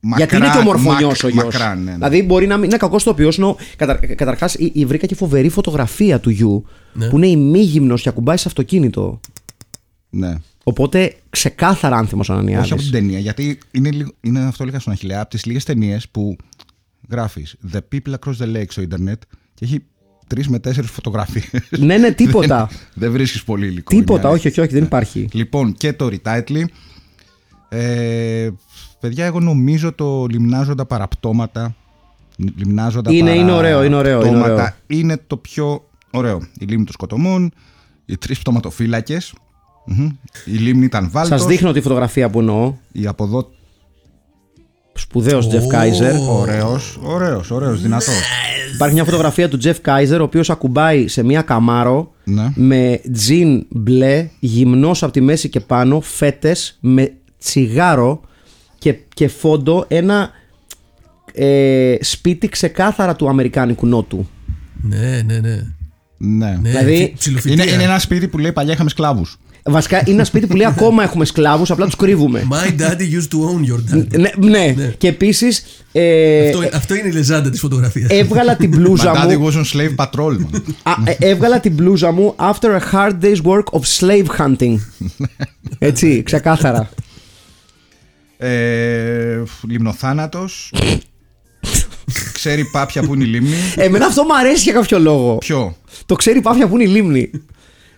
Μακρά- 0.02 0.28
Γιατί 0.30 0.44
είναι 0.44 0.54
και 0.54 0.58
ομορφωνιό 0.60 1.06
μακ- 1.06 1.24
ο 1.24 1.28
γιος. 1.28 1.44
Μακρά, 1.44 1.74
ναι, 1.74 1.82
ναι. 1.82 1.92
Δηλαδή 1.94 2.22
μπορεί 2.22 2.46
να 2.46 2.56
μην 2.56 2.64
είναι 2.68 2.76
κακός 2.76 3.02
το 3.02 3.10
οποίο. 3.10 3.56
Καταρ, 3.76 3.98
Καταρχάς, 4.14 4.56
βρήκα 4.86 5.06
και 5.06 5.14
φοβερή 5.14 5.48
φωτογραφία 5.48 6.20
του 6.20 6.30
γιου 6.30 6.64
Ναι. 6.92 7.08
που 7.08 7.16
είναι 7.16 7.26
ημίγυμνο 7.26 7.94
και 7.96 8.08
ακουμπάει 8.08 8.36
σε 8.36 8.48
αυτοκίνητο. 8.48 9.20
ναι. 10.10 10.34
Οπότε 10.64 11.14
ξεκάθαρα 11.30 11.96
άνθιμος 11.96 12.28
Όχι 12.28 12.38
από 12.38 12.46
την 12.46 12.56
Ανανιάδη. 12.56 12.90
ταινία, 12.90 13.18
γιατί 13.18 13.58
είναι, 13.70 13.90
λίγο- 13.90 14.10
είναι 14.20 14.40
αυτό 14.40 14.64
λίγα 14.64 14.78
στον 14.78 14.92
Αχιλέα, 14.92 15.20
από 15.20 15.30
τις 15.30 15.44
λίγες 15.44 15.64
ταινίες 15.64 16.08
που 16.08 16.36
γράφεις 17.10 17.56
The 17.72 17.78
People 17.92 18.14
Across 18.14 18.36
the 18.44 18.56
Lake 18.56 18.64
στο 18.68 18.80
Ιντερνετ 18.82 19.22
και 19.54 19.64
έχει 19.64 19.84
τρεις 20.30 20.48
με 20.48 20.58
τέσσερις 20.58 20.90
φωτογραφίες. 20.90 21.50
ναι, 21.78 21.96
ναι, 21.98 22.10
τίποτα. 22.12 22.70
δεν 22.94 23.12
βρίσκεις 23.12 23.44
πολύ 23.44 23.66
υλικό. 23.66 23.94
είναι 23.94 24.04
τίποτα, 24.04 24.28
αλήθεια. 24.28 24.48
όχι, 24.50 24.60
όχι, 24.60 24.60
όχι, 24.68 24.74
δεν 24.78 24.82
υπάρχει. 24.84 25.28
Λοιπόν, 25.32 25.72
και 25.74 25.92
το 25.92 26.08
retitle. 26.12 26.64
Ε, 27.68 28.48
παιδιά, 29.00 29.24
εγώ 29.24 29.40
νομίζω 29.40 29.92
το 29.92 30.26
λιμνάζοντα 30.30 30.84
παραπτώματα. 30.86 31.74
Λιμνάζοντα 32.56 33.12
Είναι- 33.12 33.30
είναι 33.34 33.52
ωραίο, 33.52 33.84
είναι 33.84 33.96
ωραίο, 33.96 34.16
είναι 34.20 34.24
παραπτώματα 34.30 34.62
ωραίο. 34.62 35.00
είναι 35.00 35.20
το 35.26 35.36
πιο 35.36 35.84
ωραίο. 36.10 36.48
Η 36.58 36.64
λίμνη 36.64 36.84
των 36.84 36.92
σκοτωμών, 36.92 37.50
οι 38.06 38.16
τρεις 38.16 38.38
πτωματοφύλακες. 38.38 39.32
Η 40.44 40.52
λίμνη 40.52 40.84
ήταν 40.84 41.10
βάλτος. 41.10 41.40
Σα 41.40 41.46
δείχνω 41.46 41.72
τη 41.72 41.80
φωτογραφία 41.80 42.30
που 42.30 42.38
εννοώ. 42.38 42.74
Η 42.92 43.06
από 43.06 43.24
εδώ 43.24 43.50
Σπουδαίος 45.00 45.48
Τζεφ 45.48 45.66
Κάιζερ. 45.66 46.14
Ωραίος, 46.28 46.98
ωραίος, 47.02 47.50
ωραίος, 47.50 47.80
δυνατός. 47.82 48.20
Υπάρχει 48.74 48.94
μια 48.94 49.04
φωτογραφία 49.04 49.48
του 49.48 49.56
Τζεφ 49.58 49.80
Κάιζερ, 49.80 50.20
ο 50.20 50.24
οποίος 50.24 50.50
ακουμπάει 50.50 51.08
σε 51.08 51.22
μια 51.22 51.42
καμάρο 51.42 52.12
Ναι. 52.24 52.52
με 52.54 53.00
τζιν 53.12 53.66
μπλε, 53.70 54.28
γυμνός 54.38 55.02
από 55.02 55.12
τη 55.12 55.20
μέση 55.20 55.48
και 55.48 55.60
πάνω, 55.60 56.00
φέτες, 56.00 56.78
με 56.80 57.12
τσιγάρο 57.38 58.20
και, 58.78 58.94
και 59.14 59.28
φόντο 59.28 59.84
ένα 59.88 60.30
ε, 61.34 61.94
σπίτι 62.00 62.48
ξεκάθαρα 62.48 63.16
του 63.16 63.28
Αμερικάνικου 63.28 63.86
Νότου. 63.86 64.28
Ναι, 64.82 65.22
ναι, 65.26 65.38
ναι. 65.38 65.62
Ναι. 66.16 66.46
ναι 66.62 66.70
Δηλαδή, 66.70 66.92
ψι- 67.02 67.14
ψιλοφυτεία. 67.18 67.64
Είναι, 67.64 67.72
είναι 67.72 67.82
ένα 67.82 67.98
σπίτι 67.98 68.28
που 68.28 68.38
λέει 68.38 68.52
παλιά 68.52 68.72
είχαμε 68.72 68.90
σκλάβους. 68.90 69.38
Βασικά 69.70 69.98
είναι 70.04 70.10
ένα 70.10 70.24
σπίτι 70.24 70.46
που 70.46 70.56
λέει 70.56 70.66
ακόμα 70.66 71.02
έχουμε 71.02 71.24
σκλάβους, 71.24 71.70
απλά 71.70 71.84
τους 71.84 71.96
κρύβουμε. 71.96 72.46
My 72.50 72.80
daddy 72.80 73.00
used 73.18 73.28
to 73.32 73.38
own 73.50 73.70
your 73.70 73.94
dad. 73.94 74.20
ναι, 74.38 74.74
ναι. 74.76 74.94
και 74.98 75.08
επίσης 75.08 75.64
ε, 75.92 76.48
αυτό, 76.48 76.76
αυτό 76.76 76.94
είναι 76.94 77.08
η 77.08 77.12
λεζάντα 77.12 77.50
της 77.50 77.60
φωτογραφίας. 77.60 78.10
έβγαλα 78.10 78.56
την 78.56 78.70
My 78.72 78.76
μπλούζα 78.76 79.12
daddy 79.26 79.36
μου. 79.36 79.52
was 79.52 79.54
on 79.56 79.64
slave 79.76 79.94
patrol, 80.04 80.30
man. 80.32 80.60
Α, 80.82 80.92
ε, 81.04 81.16
έβγαλα 81.18 81.60
την 81.60 81.72
μπλούζα 81.72 82.12
μου 82.12 82.34
after 82.38 82.78
a 82.78 82.80
hard 82.92 83.12
day's 83.22 83.42
work 83.42 83.64
of 83.80 83.80
slave 83.98 84.26
hunting. 84.38 84.76
Έτσι, 85.78 86.22
ξεκάθαρα. 86.22 86.90
ε, 88.38 89.42
λιμνοθάνατος. 89.68 90.72
Ξέρει 92.32 92.64
πάπια 92.64 93.02
που 93.02 93.14
είναι 93.14 93.24
η 93.24 93.26
λίμνη. 93.26 93.54
Εμένα 93.76 94.06
αυτό 94.06 94.22
μου 94.22 94.36
αρέσει 94.36 94.62
για 94.62 94.72
κάποιο 94.72 94.98
λόγο. 94.98 95.36
Ποιο; 95.38 95.76
Το 96.06 96.14
ξέρει 96.14 96.40
πάφια 96.40 96.68
που 96.68 96.74
είναι 96.74 96.90
η 96.90 96.92
λίμνη. 96.92 97.30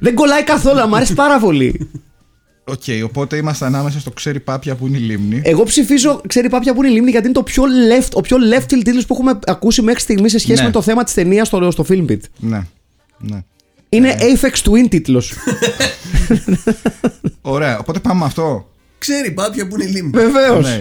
Δεν 0.03 0.15
κολλάει 0.15 0.45
καθόλου, 0.45 0.89
μου 0.89 0.97
αρέσει 0.97 1.15
πάρα 1.15 1.39
πολύ. 1.39 1.91
Οκ, 2.65 2.83
οπότε 3.05 3.37
είμαστε 3.37 3.67
ανάμεσα 3.67 4.01
στο 4.01 4.11
ξέρει 4.11 4.36
η 4.36 4.41
πάπια 4.41 4.75
που 4.75 4.87
είναι 4.87 4.97
η 4.97 5.01
λίμνη. 5.01 5.41
Εγώ 5.45 5.63
ψηφίζω, 5.63 6.21
ξέρει 6.27 6.45
η 6.45 6.49
πάπια 6.49 6.75
που 6.75 6.83
είναι 6.83 6.93
η 6.93 6.95
λίμνη, 6.95 7.11
γιατί 7.11 7.25
είναι 7.27 7.35
το 7.35 7.43
πιο 7.43 7.63
left, 7.91 8.09
ο 8.13 8.21
πιο 8.21 8.37
left 8.53 8.63
field 8.63 8.81
τίτλο 8.85 9.03
που 9.07 9.15
έχουμε 9.15 9.39
ακούσει 9.47 9.83
μέχρι 9.83 10.01
στιγμή 10.01 10.29
σε 10.29 10.39
σχέση 10.39 10.61
Ναι. 10.61 10.67
με 10.67 10.73
το 10.73 10.83
θέμα 10.83 11.05
της 11.05 11.15
ταινίας 11.15 11.47
στο, 11.47 11.71
στο 11.71 11.85
Filmbit. 11.89 12.19
Ναι. 12.39 12.63
ναι. 13.19 13.43
Είναι 13.89 14.17
Aphex 14.21 14.71
Twin 14.71 14.87
τίτλος. 14.91 15.33
Ωραία, 17.41 17.79
οπότε 17.79 17.99
πάμε 17.99 18.19
με 18.21 18.25
αυτό. 18.25 18.71
Ξέρει 18.99 19.26
η 19.26 19.31
πάπια 19.31 19.67
που 19.69 19.75
είναι 19.75 19.85
η 19.85 19.89
λίμνη. 19.93 20.11
Βεβαίως. 20.11 20.65
Ναι. 20.67 20.81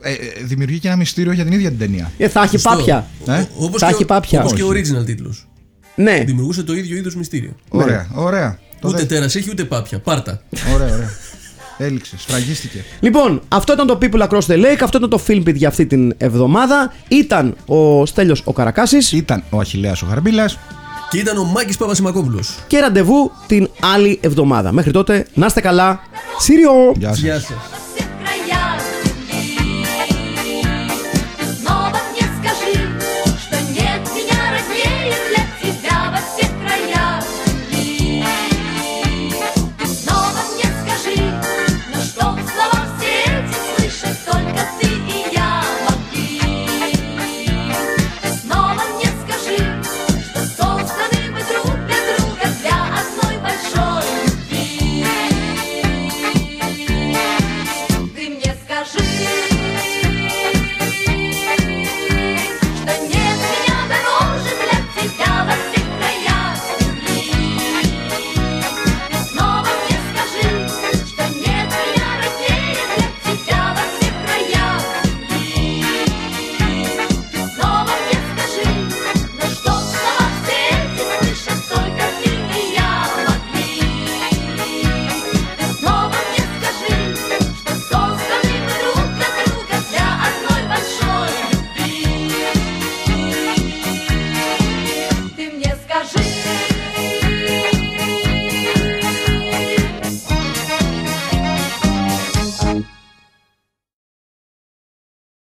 Ε, 0.00 0.12
ε, 0.12 0.16
δημιουργεί 0.42 0.78
και 0.78 0.88
ένα 0.88 0.96
μυστήριο 0.96 1.32
για 1.32 1.44
την 1.44 1.52
ίδια 1.52 1.68
την 1.68 1.78
ταινία. 1.78 2.12
Ε, 2.18 2.28
θα 2.28 2.40
έχει 2.42 2.50
Σωστό. 2.58 2.70
πάπια. 2.76 3.06
Ε; 3.26 3.40
Ο- 3.40 3.46
όπως 3.64 3.80
Θα 3.80 3.86
και 3.86 3.92
έχει 3.92 4.02
ο- 4.02 4.06
πάπια. 4.06 4.40
Όπως 4.40 4.52
και 4.52 4.62
ο 4.62 4.68
Όχι. 4.68 4.82
original 5.00 5.04
τίτλος. 5.04 5.47
Ναι. 5.98 6.22
Δημιουργούσε 6.26 6.62
το 6.62 6.72
ίδιο 6.74 6.96
είδος 6.96 7.14
μυστήριο. 7.16 7.50
Ωραία, 7.68 8.06
ωραία. 8.14 8.58
Το 8.80 8.88
Ούτε 8.88 8.98
δε- 8.98 9.04
τέρας 9.04 9.34
έχει 9.36 9.50
ούτε 9.50 9.64
πάπια. 9.64 9.98
Πάρτα. 9.98 10.42
Ωραία, 10.74 10.94
ωραία. 10.94 11.10
Έληξε, 11.78 12.18
σφραγίστηκε. 12.18 12.84
Λοιπόν, 13.00 13.40
αυτό 13.48 13.72
ήταν 13.72 13.86
το 13.86 13.98
People 14.02 14.28
Across 14.28 14.40
the 14.46 14.54
Lake, 14.64 14.78
αυτό 14.82 14.98
ήταν 14.98 15.10
το 15.10 15.20
Filmbit 15.28 15.54
για 15.54 15.68
αυτή 15.68 15.86
την 15.86 16.14
εβδομάδα. 16.18 16.92
Ήταν 17.08 17.56
ο 17.66 18.06
Στέλιος 18.06 18.42
ο 18.44 18.52
Καρακάσης 18.52 19.12
Ήταν 19.12 19.42
ο 19.50 19.58
Αχιλέας 19.58 20.02
ο 20.02 20.06
Χαρμπίλας. 20.06 20.58
Και 21.10 21.18
ήταν 21.18 21.38
ο 21.38 21.44
Μάκης 21.44 21.76
Παπασημακόπουλος. 21.76 22.58
και 22.66 22.78
ραντεβού 22.78 23.32
την 23.46 23.68
άλλη 23.94 24.18
εβδομάδα. 24.22 24.72
Μέχρι 24.72 24.90
τότε, 24.90 25.26
να 25.34 25.46
είστε 25.46 25.60
καλά. 25.60 26.00
Σύριο! 26.38 26.70
Γεια 26.96 27.08
σας. 27.08 27.18
Γεια 27.18 27.40
σας. 27.40 27.56